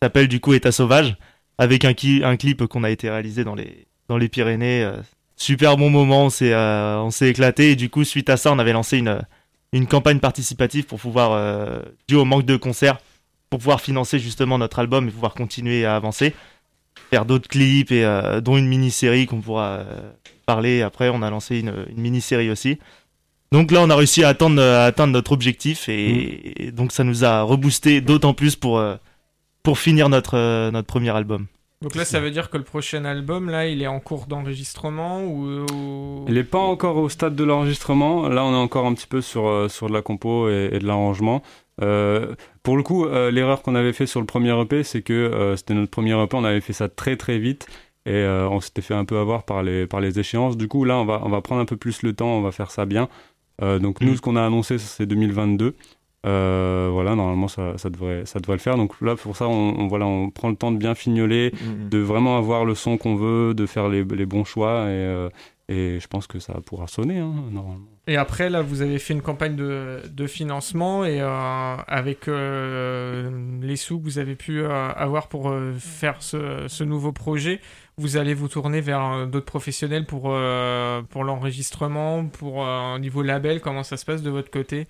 S'appelle 0.00 0.28
du 0.28 0.38
coup 0.38 0.54
État 0.54 0.70
sauvage, 0.70 1.16
avec 1.58 1.84
un, 1.84 1.92
clip 1.92 2.66
qu'on 2.66 2.84
a 2.84 2.90
été 2.90 3.10
réalisé 3.10 3.42
dans 3.42 3.56
les 3.56 3.88
dans 4.06 4.16
les 4.16 4.28
Pyrénées. 4.28 4.88
super 5.34 5.76
bon 5.76 5.90
moment, 5.90 6.26
on 6.26 7.10
s'est 7.10 7.28
éclaté 7.28 7.72
et 7.72 7.76
du 7.76 7.90
coup 7.90 8.04
suite 8.04 8.30
à 8.30 8.36
ça 8.36 8.52
on 8.52 8.60
avait 8.60 8.72
lancé 8.72 8.98
une 8.98 9.20
une 9.72 9.86
campagne 9.86 10.18
participative 10.18 10.86
pour 10.86 10.98
pouvoir 10.98 11.32
euh, 11.32 11.80
dû 12.08 12.16
au 12.16 12.24
manque 12.24 12.44
de 12.44 12.56
concerts 12.56 12.98
pour 13.48 13.58
pouvoir 13.58 13.80
financer 13.80 14.18
justement 14.18 14.58
notre 14.58 14.78
album 14.78 15.08
et 15.08 15.10
pouvoir 15.10 15.34
continuer 15.34 15.84
à 15.84 15.96
avancer. 15.96 16.34
Faire 17.10 17.24
d'autres 17.24 17.48
clips 17.48 17.90
et 17.90 18.04
euh, 18.04 18.40
dont 18.40 18.56
une 18.56 18.68
mini-série 18.68 19.26
qu'on 19.26 19.40
pourra 19.40 19.68
euh, 19.68 20.10
parler 20.46 20.82
après. 20.82 21.08
On 21.08 21.22
a 21.22 21.30
lancé 21.30 21.58
une, 21.58 21.86
une 21.88 22.00
mini-série 22.00 22.50
aussi. 22.50 22.78
Donc 23.52 23.72
là 23.72 23.80
on 23.82 23.90
a 23.90 23.96
réussi 23.96 24.22
à 24.22 24.28
atteindre, 24.28 24.62
à 24.62 24.84
atteindre 24.84 25.12
notre 25.12 25.32
objectif 25.32 25.88
et, 25.88 26.66
et 26.66 26.72
donc 26.72 26.92
ça 26.92 27.02
nous 27.02 27.24
a 27.24 27.42
reboosté 27.42 28.00
d'autant 28.00 28.32
plus 28.32 28.54
pour 28.54 28.80
pour 29.64 29.78
finir 29.80 30.08
notre 30.08 30.70
notre 30.70 30.86
premier 30.86 31.10
album 31.10 31.48
Donc 31.82 31.94
là, 31.94 32.04
ça 32.04 32.20
veut 32.20 32.30
dire 32.30 32.50
que 32.50 32.58
le 32.58 32.64
prochain 32.64 33.06
album, 33.06 33.48
là, 33.48 33.66
il 33.66 33.80
est 33.80 33.86
en 33.86 34.00
cours 34.00 34.26
d'enregistrement 34.26 35.24
ou, 35.24 35.64
Il 36.28 36.34
n'est 36.34 36.44
pas 36.44 36.58
encore 36.58 36.98
au 36.98 37.08
stade 37.08 37.34
de 37.34 37.44
l'enregistrement. 37.44 38.28
Là, 38.28 38.44
on 38.44 38.52
est 38.52 38.56
encore 38.56 38.84
un 38.84 38.92
petit 38.92 39.06
peu 39.06 39.22
sur, 39.22 39.48
euh, 39.48 39.68
sur 39.68 39.88
de 39.88 39.94
la 39.94 40.02
compo 40.02 40.50
et, 40.50 40.68
et 40.72 40.78
de 40.78 40.86
l'arrangement. 40.86 41.42
Euh, 41.80 42.34
pour 42.62 42.76
le 42.76 42.82
coup, 42.82 43.06
euh, 43.06 43.30
l'erreur 43.30 43.62
qu'on 43.62 43.74
avait 43.74 43.94
fait 43.94 44.06
sur 44.06 44.20
le 44.20 44.26
premier 44.26 44.58
EP, 44.60 44.82
c'est 44.82 45.00
que 45.00 45.14
euh, 45.14 45.56
c'était 45.56 45.72
notre 45.72 45.90
premier 45.90 46.22
EP, 46.22 46.36
on 46.36 46.44
avait 46.44 46.60
fait 46.60 46.74
ça 46.74 46.90
très 46.90 47.16
très 47.16 47.38
vite 47.38 47.66
et 48.04 48.12
euh, 48.12 48.48
on 48.48 48.60
s'était 48.60 48.82
fait 48.82 48.94
un 48.94 49.04
peu 49.04 49.18
avoir 49.18 49.44
par 49.44 49.62
les, 49.62 49.86
par 49.86 50.00
les 50.00 50.18
échéances. 50.18 50.56
Du 50.56 50.68
coup, 50.68 50.84
là, 50.84 50.98
on 50.98 51.04
va, 51.04 51.22
on 51.24 51.28
va 51.28 51.40
prendre 51.40 51.60
un 51.60 51.66
peu 51.66 51.76
plus 51.76 52.02
le 52.02 52.12
temps, 52.14 52.28
on 52.28 52.42
va 52.42 52.52
faire 52.52 52.70
ça 52.70 52.84
bien. 52.84 53.08
Euh, 53.62 53.78
donc, 53.78 54.00
nous, 54.00 54.16
ce 54.16 54.20
qu'on 54.20 54.36
a 54.36 54.44
annoncé, 54.44 54.78
c'est 54.78 55.06
2022. 55.06 55.74
Euh, 56.26 56.90
voilà, 56.92 57.14
normalement, 57.14 57.48
ça, 57.48 57.78
ça, 57.78 57.88
devrait, 57.88 58.26
ça 58.26 58.40
devrait 58.40 58.56
le 58.56 58.60
faire. 58.60 58.76
Donc 58.76 59.00
là, 59.00 59.16
pour 59.16 59.36
ça, 59.36 59.48
on, 59.48 59.74
on- 59.78 59.86
voilà, 59.88 60.06
on 60.06 60.30
prend 60.30 60.50
le 60.50 60.56
temps 60.56 60.70
de 60.72 60.76
bien 60.76 60.94
fignoler, 60.94 61.52
Mhm. 61.54 61.88
de 61.88 61.98
vraiment 61.98 62.36
avoir 62.36 62.64
le 62.64 62.74
son 62.74 62.98
qu'on 62.98 63.16
veut, 63.16 63.54
de 63.54 63.64
faire 63.66 63.88
les, 63.88 64.04
les 64.04 64.26
bons 64.26 64.44
choix. 64.44 64.82
Et, 64.84 64.88
euh, 64.90 65.28
et 65.70 65.98
je 66.00 66.06
pense 66.08 66.26
que 66.26 66.38
ça 66.40 66.54
pourra 66.66 66.88
sonner, 66.88 67.18
hein, 67.18 67.32
normalement. 67.52 67.86
Et 68.08 68.16
après, 68.16 68.50
là, 68.50 68.60
vous 68.60 68.82
avez 68.82 68.98
fait 68.98 69.14
une 69.14 69.22
campagne 69.22 69.54
de, 69.54 70.00
de 70.10 70.26
financement 70.26 71.04
et 71.04 71.20
euh, 71.20 71.76
avec 71.86 72.26
les 72.26 73.76
sous 73.76 73.98
que 73.98 74.04
vous 74.04 74.18
avez 74.18 74.34
pu 74.34 74.64
avoir 74.64 75.28
pour 75.28 75.52
faire 75.78 76.16
ce, 76.20 76.64
ce 76.66 76.82
nouveau 76.84 77.12
projet, 77.12 77.60
vous 78.00 78.16
allez 78.16 78.34
vous 78.34 78.48
tourner 78.48 78.80
vers 78.80 79.04
euh, 79.04 79.26
d'autres 79.26 79.46
professionnels 79.46 80.06
pour, 80.06 80.24
euh, 80.26 81.02
pour 81.10 81.22
l'enregistrement, 81.24 82.26
pour 82.26 82.64
euh, 82.64 82.94
un 82.94 82.98
niveau 82.98 83.22
label. 83.22 83.60
Comment 83.60 83.82
ça 83.82 83.96
se 83.96 84.04
passe 84.04 84.22
de 84.22 84.30
votre 84.30 84.50
côté? 84.50 84.86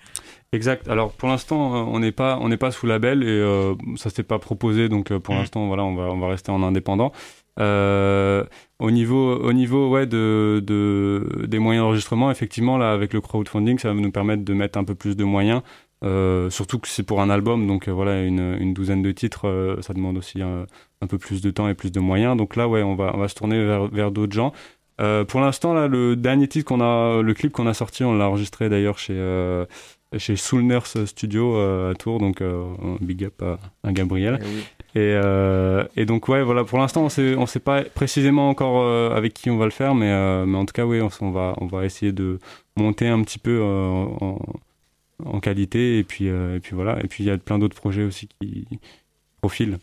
Exact. 0.53 0.87
Alors 0.87 1.11
pour 1.11 1.29
l'instant, 1.29 1.75
euh, 1.75 1.77
on 1.95 1.99
n'est 1.99 2.11
pas, 2.11 2.37
on 2.41 2.47
n'est 2.49 2.57
pas 2.57 2.71
sous 2.71 2.87
label 2.87 3.23
et 3.23 3.27
euh, 3.27 3.73
ça 3.95 4.09
s'est 4.09 4.23
pas 4.23 4.39
proposé, 4.39 4.89
donc 4.89 5.11
euh, 5.11 5.19
pour 5.19 5.33
Mhm. 5.35 5.41
l'instant, 5.41 5.67
voilà, 5.67 5.83
on 5.83 5.95
va, 5.95 6.03
on 6.03 6.19
va 6.19 6.27
rester 6.29 6.51
en 6.51 6.63
indépendant. 6.63 7.11
Euh, 7.59 8.43
au 8.79 8.91
niveau, 8.91 9.35
au 9.35 9.53
niveau, 9.53 9.89
ouais, 9.89 10.05
de, 10.07 10.61
de 10.65 11.45
des 11.47 11.59
moyens 11.59 11.83
d'enregistrement, 11.83 12.31
effectivement, 12.31 12.77
là, 12.77 12.91
avec 12.93 13.13
le 13.13 13.21
crowdfunding, 13.21 13.77
ça 13.77 13.93
va 13.93 13.99
nous 13.99 14.11
permettre 14.11 14.43
de 14.43 14.53
mettre 14.53 14.79
un 14.79 14.83
peu 14.85 14.95
plus 14.95 15.15
de 15.15 15.23
moyens. 15.25 15.61
Euh, 16.03 16.49
surtout 16.49 16.79
que 16.79 16.87
c'est 16.87 17.03
pour 17.03 17.21
un 17.21 17.29
album, 17.29 17.67
donc 17.67 17.87
euh, 17.87 17.91
voilà, 17.91 18.23
une, 18.23 18.57
une 18.59 18.73
douzaine 18.73 19.03
de 19.03 19.11
titres, 19.11 19.47
euh, 19.47 19.79
ça 19.81 19.93
demande 19.93 20.17
aussi 20.17 20.41
un, 21.01 21.07
peu 21.07 21.17
plus 21.17 21.41
de 21.41 21.51
temps 21.51 21.67
et 21.67 21.73
plus 21.73 21.91
de 21.91 21.99
moyens. 21.99 22.37
Donc 22.37 22.55
là, 22.55 22.67
ouais, 22.67 22.83
on 22.83 22.95
va, 22.95 23.11
on 23.13 23.17
va 23.19 23.27
se 23.27 23.35
tourner 23.35 23.63
vers, 23.63 23.87
vers 23.87 24.11
d'autres 24.11 24.33
gens. 24.33 24.53
Euh, 25.01 25.23
pour 25.25 25.39
l'instant, 25.39 25.73
là, 25.73 25.87
le 25.87 26.15
dernier 26.15 26.47
titre 26.47 26.65
qu'on 26.65 26.81
a, 26.81 27.21
le 27.21 27.33
clip 27.33 27.51
qu'on 27.51 27.67
a 27.67 27.73
sorti, 27.73 28.03
on 28.03 28.13
l'a 28.13 28.27
enregistré 28.27 28.69
d'ailleurs 28.69 28.99
chez, 28.99 29.15
euh, 29.15 29.65
chez 30.17 30.35
Soul 30.35 30.63
Nurse 30.63 31.05
Studio 31.05 31.55
euh, 31.55 31.91
à 31.91 31.95
Tours, 31.95 32.19
donc 32.19 32.41
euh, 32.41 32.63
big 32.99 33.23
up 33.23 33.41
à, 33.41 33.57
à 33.87 33.91
Gabriel. 33.91 34.39
Eh 34.41 34.45
oui. 34.45 34.63
Et, 34.93 36.01
et 36.01 36.05
donc 36.05 36.27
ouais, 36.27 36.43
voilà, 36.43 36.65
pour 36.65 36.77
l'instant, 36.77 37.05
on 37.05 37.09
sait, 37.09 37.35
on 37.35 37.45
sait 37.45 37.61
pas 37.61 37.81
précisément 37.83 38.49
encore 38.49 39.13
avec 39.13 39.33
qui 39.33 39.49
on 39.49 39.55
va 39.55 39.63
le 39.63 39.71
faire, 39.71 39.95
mais, 39.95 40.45
mais 40.45 40.57
en 40.57 40.65
tout 40.65 40.73
cas, 40.73 40.85
oui, 40.85 40.99
on, 41.01 41.31
va, 41.31 41.53
on 41.61 41.65
va 41.65 41.85
essayer 41.85 42.11
de 42.11 42.39
monter 42.75 43.07
un 43.07 43.21
petit 43.23 43.39
peu 43.39 43.63
en, 43.63 44.37
en 45.23 45.39
qualité, 45.39 45.97
et 45.97 46.03
puis, 46.03 46.25
et 46.25 46.59
puis 46.61 46.75
voilà. 46.75 47.01
Et 47.01 47.07
puis 47.07 47.23
il 47.23 47.27
y 47.27 47.29
a 47.29 47.37
plein 47.37 47.57
d'autres 47.57 47.77
projets 47.77 48.03
aussi 48.03 48.27
qui 48.41 48.67
profilent. 49.39 49.77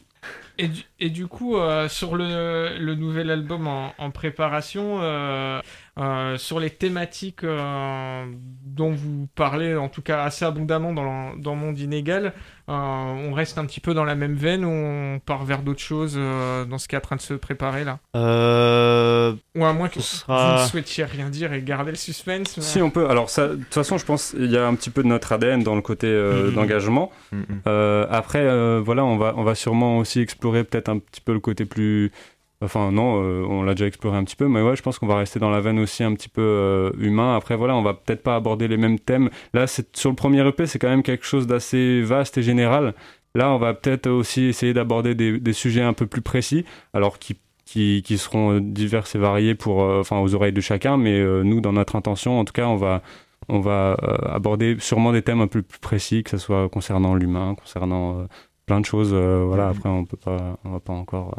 Et 0.59 0.69
du, 0.69 0.83
et 0.99 1.11
du 1.11 1.29
coup, 1.29 1.57
euh, 1.57 1.89
sur 1.89 2.17
le, 2.17 2.77
le 2.79 2.95
nouvel 2.97 3.31
album 3.31 3.69
en, 3.69 4.11
préparation, 4.11 4.99
euh, 5.03 5.61
euh, 5.99 6.39
sur 6.39 6.61
les 6.61 6.71
thématiques 6.71 7.43
euh, 7.45 8.25
dont 8.65 8.93
vous 8.93 9.29
parlez, 9.35 9.75
en 9.77 9.89
tout 9.89 10.03
cas 10.03 10.23
assez 10.23 10.45
abondamment 10.45 10.93
dans, 10.93 11.03
le- 11.33 11.41
dans 11.41 11.55
Monde 11.57 11.79
Inégal, 11.79 12.33
euh, 12.69 12.73
on 12.73 13.33
reste 13.33 13.59
un 13.59 13.65
petit 13.65 13.81
peu 13.81 13.95
dans 13.95 14.05
la 14.05 14.15
même 14.15 14.35
veine 14.35 14.65
ou 14.65 14.69
on 14.71 15.19
part 15.25 15.45
vers 15.45 15.63
d'autres 15.63 15.81
choses 15.81 16.15
euh, 16.17 16.65
dans 16.65 16.79
ce 16.79 16.87
qui 16.87 16.95
est 16.95 16.99
en 16.99 17.03
train 17.03 17.17
de 17.17 17.21
se 17.21 17.35
préparer 17.35 17.83
là? 17.85 17.99
Euh, 18.17 19.35
Ou 19.57 19.65
à 19.65 19.73
moins 19.73 19.89
que 19.89 20.01
sera- 20.01 20.57
vous 20.57 20.63
ne 20.63 20.69
souhaitiez 20.69 21.05
rien 21.05 21.29
dire 21.31 21.53
et 21.53 21.63
garder 21.63 21.91
le 21.91 21.97
suspense 21.97 22.57
mais- 22.57 22.63
Si 22.63 22.81
on 22.83 22.91
peut. 22.91 23.09
Alors 23.09 23.27
de 23.27 23.57
toute 23.57 23.75
façon, 23.75 23.99
je 23.99 24.05
pense 24.05 24.35
il 24.39 24.51
y 24.51 24.57
a 24.57 24.67
un 24.67 24.75
petit 24.75 24.91
peu 24.91 25.03
de 25.03 25.09
notre 25.09 25.33
ADN 25.33 25.63
dans 25.63 25.75
le 25.75 25.83
côté 25.83 26.07
euh, 26.07 26.49
Mhm. 26.49 26.55
d'engagement. 26.55 27.11
Mhm. 27.33 27.45
Euh, 27.67 28.07
après, 28.11 28.43
euh, 28.43 28.81
voilà, 28.85 29.05
on 29.05 29.17
va, 29.17 29.35
on 29.37 29.45
va 29.45 29.55
sûrement 29.55 29.99
aussi 29.99 30.21
explorer 30.21 30.65
peut-être 30.65 30.89
un 30.89 30.99
petit 30.99 31.21
peu 31.21 31.33
le 31.33 31.41
côté 31.41 31.65
plus. 31.65 32.13
Enfin 32.61 32.91
non, 32.91 33.23
euh, 33.23 33.45
on 33.49 33.63
l'a 33.63 33.75
déjà 33.75 33.87
exploré 33.87 34.17
un 34.17 34.25
petit 34.25 34.35
peu, 34.35 34.49
mais 34.49 34.61
ouais, 34.61 34.75
je 34.75 34.83
pense 34.83 34.99
qu'on 34.99 35.07
va 35.07 35.17
rester 35.17 35.39
dans 35.39 35.51
la 35.51 35.61
veine 35.61 35.79
aussi 35.79 36.03
un 36.03 36.13
petit 36.15 36.29
peu 36.29 36.43
euh, 36.43 36.91
humain. 36.99 37.37
Après, 37.37 37.55
voilà, 37.57 37.77
on 37.77 37.83
va 37.83 37.95
peut-être 37.95 38.23
pas 38.25 38.35
aborder 38.35 38.67
les 38.67 38.77
mêmes 38.77 38.99
thèmes. 38.99 39.31
Là, 39.55 39.69
c'est 39.69 39.97
sur 39.97 40.11
le 40.11 40.17
premier 40.17 40.45
EP, 40.47 40.67
c'est 40.67 40.81
quand 40.81 40.89
même 40.89 41.05
quelque 41.05 41.25
chose 41.25 41.47
d'assez 41.47 42.03
vaste 42.03 42.37
et 42.39 42.43
général. 42.43 42.95
Là, 43.37 43.53
on 43.53 43.59
va 43.59 43.75
peut-être 43.75 44.09
aussi 44.09 44.45
essayer 44.45 44.75
d'aborder 44.75 45.15
des, 45.15 45.39
des 45.39 45.53
sujets 45.53 45.83
un 45.83 45.93
peu 45.93 46.07
plus 46.07 46.23
précis, 46.23 46.65
alors 46.95 47.19
qui 47.19 47.37
qui, 47.65 48.03
qui 48.03 48.17
seront 48.17 48.55
euh, 48.55 48.61
diverses 48.61 49.15
et 49.15 49.19
variées 49.19 49.55
pour, 49.55 49.83
euh, 49.83 50.01
enfin, 50.01 50.19
aux 50.21 50.35
oreilles 50.35 50.55
de 50.55 50.61
chacun. 50.63 50.97
Mais 50.97 51.23
nous, 51.45 51.61
dans 51.61 51.73
notre 51.73 51.97
intention, 51.97 52.41
en 52.41 52.45
tout 52.45 52.55
cas, 52.55 52.67
on 52.67 52.77
va, 52.77 53.03
on 53.49 53.61
va 53.61 53.95
aborder 54.33 54.77
sûrement 54.81 55.13
des 55.13 55.23
thèmes 55.23 55.43
un 55.43 55.47
peu 55.49 55.63
plus 55.63 55.79
précis, 55.79 56.25
que 56.25 56.31
ce 56.31 56.39
soit 56.39 56.69
concernant 56.71 57.15
l'humain, 57.15 57.55
concernant 57.55 58.27
plein 58.67 58.81
de 58.81 58.87
choses. 58.87 59.13
voilà, 59.15 59.69
après, 59.69 59.89
on 59.89 60.05
peut 60.07 60.17
pas, 60.17 60.59
on 60.65 60.71
va 60.71 60.81
pas 60.81 60.95
encore 60.95 61.35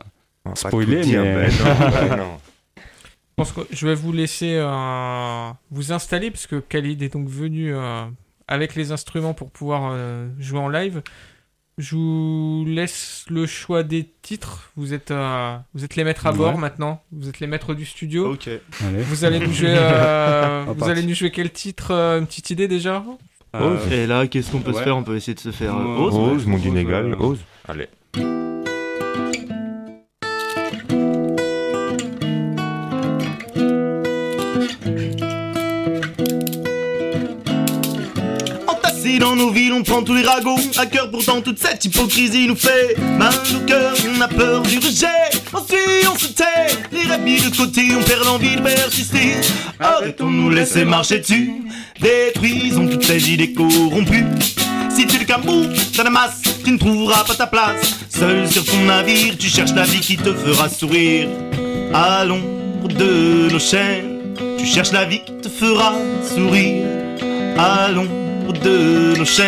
On 0.45 0.49
va 0.49 0.55
pas 0.55 0.69
spoiler, 0.69 1.01
tout 1.01 1.07
dire, 1.07 1.21
mais 1.23 1.47
ben 1.47 1.51
non, 1.51 1.89
ben 2.09 2.15
non. 2.17 2.39
Je 2.77 2.81
pense 3.35 3.51
que 3.53 3.61
je 3.71 3.87
vais 3.87 3.95
vous 3.95 4.11
laisser 4.11 4.55
euh, 4.57 5.49
vous 5.71 5.91
installer, 5.91 6.31
parce 6.31 6.47
que 6.47 6.57
Khalid 6.57 7.01
est 7.01 7.13
donc 7.13 7.27
venu 7.29 7.73
euh, 7.73 8.03
avec 8.47 8.75
les 8.75 8.91
instruments 8.91 9.33
pour 9.33 9.49
pouvoir 9.51 9.91
euh, 9.93 10.27
jouer 10.39 10.59
en 10.59 10.67
live. 10.69 11.01
Je 11.77 11.95
vous 11.95 12.65
laisse 12.67 13.23
le 13.29 13.45
choix 13.45 13.83
des 13.83 14.09
titres. 14.21 14.69
Vous 14.75 14.93
êtes, 14.93 15.11
euh, 15.11 15.55
vous 15.73 15.85
êtes 15.85 15.95
les 15.95 16.03
maîtres 16.03 16.27
à 16.27 16.33
bord 16.33 16.57
maintenant. 16.57 17.01
Vous 17.13 17.29
êtes 17.29 17.39
les 17.39 17.47
maîtres 17.47 17.73
du 17.73 17.85
studio. 17.85 18.33
Ok. 18.33 18.49
Allez. 18.85 19.01
Vous 19.03 19.23
allez 19.23 19.39
nous 19.39 19.53
jouer. 19.53 19.69
euh, 19.77 20.65
On 20.67 20.73
vous 20.73 20.79
part. 20.79 20.89
allez 20.89 21.03
nous 21.03 21.13
jouer 21.15 21.31
quel 21.31 21.51
titre 21.51 21.91
euh, 21.91 22.19
Une 22.19 22.27
petite 22.27 22.49
idée 22.49 22.67
déjà? 22.67 23.01
Euh, 23.55 23.77
Et 23.91 24.05
là, 24.07 24.27
qu'est-ce 24.27 24.51
qu'on 24.51 24.59
peut 24.59 24.73
se 24.73 24.77
ouais. 24.79 24.83
faire? 24.83 24.97
On 24.97 25.03
peut 25.03 25.15
essayer 25.15 25.35
de 25.35 25.39
se 25.39 25.51
faire 25.51 25.73
euh, 25.73 25.79
Moi, 25.81 26.07
Ose. 26.07 26.15
ouais. 26.15 26.21
Ose, 26.35 26.45
monde 26.47 26.59
Ose, 26.59 26.65
inégal, 26.65 27.13
euh, 27.13 27.17
ose. 27.17 27.39
Allez. 27.65 27.87
On 39.71 39.83
prend 39.83 40.03
tous 40.03 40.13
les 40.13 40.23
ragots. 40.23 40.59
À 40.77 40.85
cœur, 40.85 41.09
pourtant, 41.09 41.41
toute 41.41 41.59
cette 41.59 41.83
hypocrisie 41.83 42.47
nous 42.47 42.55
fait 42.55 42.95
mal 43.17 43.33
au 43.55 43.65
cœur. 43.65 43.93
On 44.15 44.21
a 44.21 44.27
peur 44.27 44.61
du 44.61 44.77
rejet. 44.77 45.07
Ensuite, 45.53 46.07
on 46.11 46.17
se 46.17 46.27
tait. 46.27 46.67
Les 46.91 47.03
rébits 47.09 47.41
de 47.41 47.55
côté, 47.55 47.81
on 47.97 48.03
perd 48.03 48.25
l'envie 48.25 48.55
de 48.55 48.61
persister. 48.61 49.37
Arrêtons 49.79 50.29
de 50.29 50.35
nous 50.35 50.49
laisser 50.49 50.85
marcher 50.85 51.19
dessus. 51.19 51.51
Détruisons 51.99 52.87
toutes 52.87 53.03
ces 53.03 53.31
idées 53.31 53.53
corrompues. 53.53 54.25
Si 54.89 55.07
tu 55.07 55.17
le 55.17 55.25
camou, 55.25 55.65
t'as 55.95 56.03
la 56.03 56.09
masse, 56.09 56.41
tu 56.63 56.71
ne 56.71 56.77
trouveras 56.77 57.23
pas 57.23 57.35
ta 57.35 57.47
place. 57.47 57.99
Seul 58.09 58.47
sur 58.49 58.65
ton 58.65 58.83
navire, 58.83 59.37
tu 59.37 59.47
cherches 59.47 59.73
la 59.73 59.83
vie 59.83 59.99
qui 59.99 60.17
te 60.17 60.33
fera 60.33 60.69
sourire. 60.69 61.27
À 61.93 62.23
l'ombre 62.25 62.87
de 62.87 63.49
nos 63.51 63.59
chaînes, 63.59 64.35
tu 64.57 64.65
cherches 64.65 64.91
la 64.91 65.05
vie 65.05 65.21
qui 65.25 65.33
te 65.41 65.49
fera 65.49 65.93
sourire. 66.35 66.85
À 67.57 67.89
l'ombre 67.89 68.18
l'arbre 68.49 68.63
de 68.63 69.15
l'océan. 69.17 69.45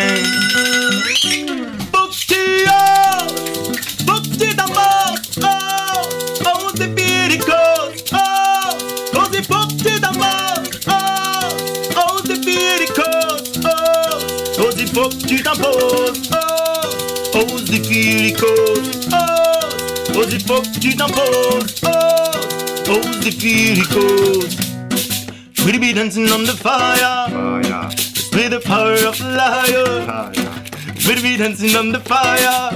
Tudo 15.26 15.48
a 15.48 15.54
boa, 15.54 16.12
Oz 17.34 17.64
de 17.64 17.80
Firicos, 17.80 19.08
Oz, 19.10 20.16
Oz 20.16 20.26
de 20.26 20.38
Focti 20.40 20.94
Tampor, 20.94 21.56
Oz, 21.56 21.82
Oz 22.88 23.16
de 23.20 23.32
Firicos. 23.32 24.56
We'll 25.64 25.78
be 25.78 25.92
dancing 25.92 26.30
on 26.30 26.44
the 26.44 26.52
fire. 26.52 27.30
fire. 27.30 28.11
With 28.42 28.50
the 28.50 28.68
power 28.68 28.94
of 29.06 29.20
lion. 29.20 30.32
We'll 31.06 31.22
be 31.22 31.36
dancing 31.36 31.76
on 31.76 31.92
the 31.92 32.00
fire, 32.00 32.70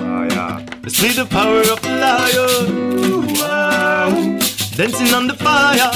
with 0.85 1.17
the 1.17 1.27
power 1.27 1.63
of 1.75 1.83
lion. 1.85 3.35
Wow. 3.35 4.11
Dancing 4.77 5.13
on 5.13 5.27
the 5.27 5.35
fire, 5.35 5.91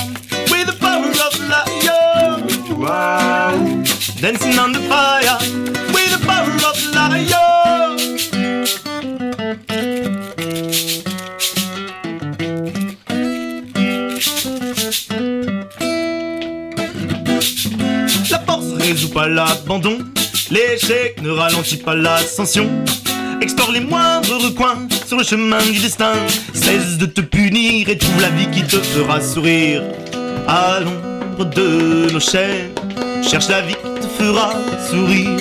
with 0.50 0.66
the 0.66 0.76
power 0.80 1.10
of 1.26 1.34
lion. 1.52 2.80
Wow. 2.80 3.82
Dancing 4.20 4.58
on 4.58 4.72
the 4.72 4.80
fire, 4.88 5.38
with 5.94 6.10
the 6.14 6.26
power 6.26 6.54
of 6.70 6.76
the 6.92 7.49
l'abandon, 19.28 19.98
l'échec 20.50 21.20
ne 21.22 21.30
ralentit 21.30 21.76
pas 21.76 21.94
l'ascension. 21.94 22.68
Explore 23.40 23.72
les 23.72 23.80
moindres 23.80 24.42
recoins 24.44 24.86
sur 25.06 25.16
le 25.16 25.24
chemin 25.24 25.62
du 25.72 25.78
destin. 25.78 26.12
Cesse 26.52 26.98
de 26.98 27.06
te 27.06 27.20
punir 27.20 27.88
et 27.88 27.96
trouve 27.96 28.20
la 28.20 28.28
vie 28.30 28.50
qui 28.50 28.62
te 28.62 28.76
fera 28.76 29.20
sourire. 29.20 29.82
À 30.46 30.80
l'ombre 30.80 31.44
de 31.46 32.10
nos 32.12 32.20
chaînes, 32.20 32.70
cherche 33.22 33.48
la 33.48 33.62
vie 33.62 33.74
qui 33.74 34.00
te 34.00 34.22
fera 34.22 34.52
sourire. 34.90 35.38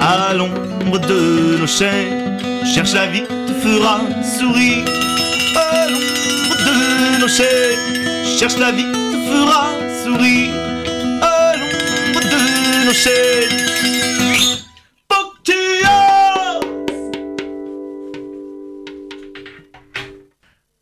À 0.00 0.34
l'ombre 0.34 0.98
de 0.98 1.58
nos 1.60 1.66
chaînes, 1.66 2.38
cherche 2.74 2.92
la 2.94 3.06
vie 3.06 3.22
qui 3.22 3.52
te 3.52 3.60
fera 3.60 4.00
sourire. 4.38 4.84
À 5.56 5.86
l'ombre 5.86 6.56
de 6.66 7.20
nos 7.20 7.28
chaînes, 7.28 8.38
cherche 8.38 8.58
la 8.58 8.72
vie 8.72 8.84
qui 8.84 8.92
te 8.92 9.30
fera 9.30 9.68
sourire. 10.04 10.59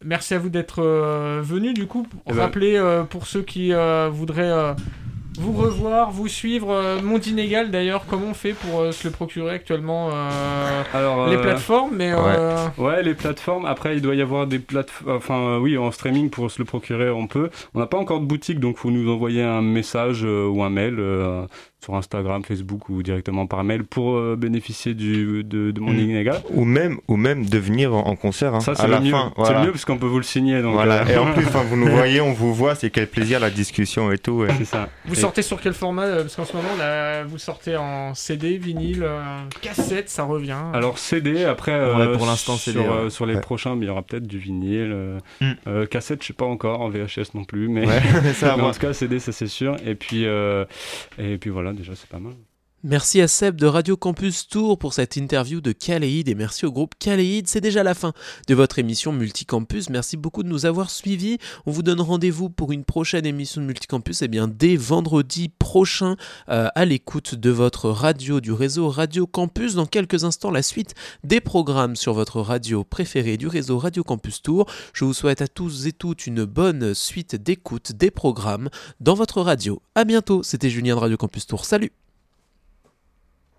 Merci 0.04 0.34
à 0.34 0.38
vous 0.38 0.48
d'être 0.48 0.82
euh, 0.82 1.40
venu. 1.42 1.74
Du 1.74 1.86
coup, 1.86 2.06
Eh 2.26 2.32
ben- 2.32 2.40
rappelez 2.40 2.76
euh, 2.76 3.02
pour 3.04 3.26
ceux 3.26 3.42
qui 3.42 3.74
euh, 3.74 4.08
voudraient 4.10 4.50
euh, 4.50 4.72
vous 5.38 5.52
revoir, 5.52 6.10
vous 6.10 6.28
suivre, 6.28 7.00
Monde 7.02 7.26
Inégal 7.26 7.70
d'ailleurs, 7.70 8.04
comment 8.08 8.28
on 8.30 8.34
fait 8.34 8.54
pour 8.54 8.80
euh, 8.80 8.92
se 8.92 9.06
le 9.06 9.12
procurer 9.12 9.50
actuellement 9.54 10.10
euh, 10.12 10.82
Alors, 10.94 11.28
Les 11.28 11.36
euh, 11.36 11.42
plateformes, 11.42 11.90
mais 11.94 12.12
Ouais, 12.78 13.02
les 13.02 13.14
plateformes. 13.14 13.64
Après, 13.66 13.94
il 13.96 14.02
doit 14.02 14.14
y 14.14 14.22
avoir 14.22 14.46
des 14.46 14.58
plateformes. 14.58 15.16
Enfin, 15.16 15.58
oui, 15.58 15.76
en 15.76 15.90
streaming 15.90 16.30
pour 16.30 16.50
se 16.50 16.58
le 16.58 16.64
procurer, 16.64 17.10
on 17.10 17.26
peut. 17.26 17.50
On 17.74 17.78
n'a 17.80 17.86
pas 17.86 17.98
encore 17.98 18.20
de 18.20 18.26
boutique, 18.26 18.60
donc 18.60 18.78
faut 18.78 18.90
nous 18.90 19.10
envoyer 19.12 19.42
un 19.42 19.62
message 19.62 20.24
ou 20.24 20.62
un 20.62 20.70
mail 20.70 20.98
sur 21.80 21.94
Instagram, 21.94 22.42
Facebook 22.42 22.88
ou 22.88 23.02
directement 23.04 23.46
par 23.46 23.62
mail 23.62 23.84
pour 23.84 24.16
euh, 24.16 24.34
bénéficier 24.36 24.94
du, 24.94 25.44
de, 25.44 25.70
de 25.70 25.80
mon 25.80 25.92
Mm. 25.92 25.98
inégal. 25.98 26.40
Ou 26.50 26.64
même, 26.64 26.98
ou 27.06 27.16
même 27.16 27.46
de 27.46 27.58
venir 27.58 27.94
en, 27.94 28.00
en 28.06 28.16
concert 28.16 28.54
hein, 28.54 28.60
Ça, 28.60 28.74
c'est 28.74 28.88
la 28.88 28.98
mieux. 29.00 29.12
fin. 29.12 29.32
C'est 29.44 29.54
le 29.54 29.60
mieux 29.60 29.70
parce 29.70 29.84
qu'on 29.84 29.96
peut 29.96 30.06
vous 30.06 30.16
le 30.18 30.24
signer. 30.24 30.60
Donc, 30.60 30.74
Voilà. 30.74 31.02
euh, 31.02 31.14
Et 31.14 31.16
en 31.16 31.32
plus, 31.34 31.46
enfin, 31.46 31.62
vous 31.62 31.76
nous 31.76 31.86
voyez, 31.86 32.20
on 32.20 32.32
vous 32.32 32.52
voit, 32.52 32.74
c'est 32.74 32.90
quel 32.90 33.06
plaisir 33.06 33.38
la 33.38 33.50
discussion 33.50 34.10
et 34.10 34.18
tout. 34.18 34.32
ouais. 34.32 34.48
c'est 34.58 34.64
ça. 34.64 34.88
vous 35.06 35.14
Et- 35.14 35.20
sortez 35.20 35.42
sur 35.42 35.60
quel 35.60 35.72
format 35.72 36.02
euh, 36.02 36.22
Parce 36.22 36.34
qu'en 36.36 36.44
ce 36.44 36.56
moment, 36.56 36.74
là, 36.78 37.22
vous 37.24 37.38
sortez 37.38 37.76
en 37.76 38.12
CD, 38.14 38.58
vinyle, 38.58 39.02
euh, 39.04 39.20
cassette, 39.60 40.08
ça 40.10 40.24
revient. 40.24 40.56
Alors 40.74 40.98
CD, 40.98 41.44
après, 41.44 41.72
euh, 41.72 42.10
Ouais, 42.12 42.16
pour 42.18 42.26
l'instant, 42.26 42.56
sur, 42.56 42.74
ouais. 42.74 42.86
euh, 42.88 43.08
sur 43.10 43.24
les 43.24 43.34
Ouais. 43.36 43.40
prochains, 43.40 43.76
il 43.80 43.84
y 43.86 43.88
aura 43.88 44.02
peut-être 44.02 44.26
du 44.26 44.38
vinyle. 44.38 44.90
euh, 44.92 45.18
Mm. 45.40 45.52
euh, 45.68 45.86
cassette, 45.86 46.22
je 46.22 46.28
sais 46.28 46.32
pas 46.32 46.44
encore, 46.44 46.80
en 46.80 46.88
VHS 46.88 47.34
non 47.34 47.44
plus, 47.44 47.68
mais, 47.68 47.86
Ouais, 47.86 48.00
ça, 48.34 48.54
mais 48.56 48.62
en 48.64 48.72
tout 48.72 48.80
cas 48.80 48.92
CD, 48.92 49.20
ça 49.20 49.30
c'est 49.32 49.46
sûr. 49.46 49.76
Et 49.86 49.94
puis, 49.94 50.26
euh, 50.26 50.64
et 51.18 51.38
puis 51.38 51.50
voilà, 51.50 51.67
déjà 51.74 51.94
c'est 51.96 52.08
pas 52.08 52.18
mal. 52.18 52.36
Merci 52.84 53.20
à 53.20 53.26
Seb 53.26 53.56
de 53.56 53.66
Radio 53.66 53.96
Campus 53.96 54.46
Tour 54.46 54.78
pour 54.78 54.92
cette 54.92 55.16
interview 55.16 55.60
de 55.60 55.72
Kaleid 55.72 56.28
et 56.28 56.36
merci 56.36 56.64
au 56.64 56.70
groupe 56.70 56.94
Kaleid. 56.96 57.48
C'est 57.48 57.60
déjà 57.60 57.82
la 57.82 57.92
fin 57.92 58.12
de 58.46 58.54
votre 58.54 58.78
émission 58.78 59.10
Multicampus. 59.10 59.90
Merci 59.90 60.16
beaucoup 60.16 60.44
de 60.44 60.48
nous 60.48 60.64
avoir 60.64 60.88
suivis. 60.88 61.38
On 61.66 61.72
vous 61.72 61.82
donne 61.82 62.00
rendez-vous 62.00 62.50
pour 62.50 62.70
une 62.70 62.84
prochaine 62.84 63.26
émission 63.26 63.60
de 63.60 63.66
Multicampus 63.66 64.22
et 64.22 64.28
bien 64.28 64.46
dès 64.46 64.76
vendredi 64.76 65.48
prochain 65.48 66.14
euh, 66.50 66.68
à 66.72 66.84
l'écoute 66.84 67.34
de 67.34 67.50
votre 67.50 67.90
radio 67.90 68.40
du 68.40 68.52
réseau 68.52 68.88
Radio 68.88 69.26
Campus. 69.26 69.74
Dans 69.74 69.86
quelques 69.86 70.22
instants, 70.22 70.52
la 70.52 70.62
suite 70.62 70.94
des 71.24 71.40
programmes 71.40 71.96
sur 71.96 72.14
votre 72.14 72.40
radio 72.40 72.84
préférée 72.84 73.38
du 73.38 73.48
réseau 73.48 73.78
Radio 73.78 74.04
Campus 74.04 74.40
Tour. 74.40 74.66
Je 74.92 75.04
vous 75.04 75.14
souhaite 75.14 75.42
à 75.42 75.48
tous 75.48 75.88
et 75.88 75.92
toutes 75.92 76.28
une 76.28 76.44
bonne 76.44 76.94
suite 76.94 77.34
d'écoute 77.34 77.90
des 77.90 78.12
programmes 78.12 78.70
dans 79.00 79.14
votre 79.14 79.42
radio. 79.42 79.82
À 79.96 80.04
bientôt. 80.04 80.44
C'était 80.44 80.70
Julien 80.70 80.94
de 80.94 81.00
Radio 81.00 81.16
Campus 81.16 81.48
Tour. 81.48 81.64
Salut. 81.64 81.90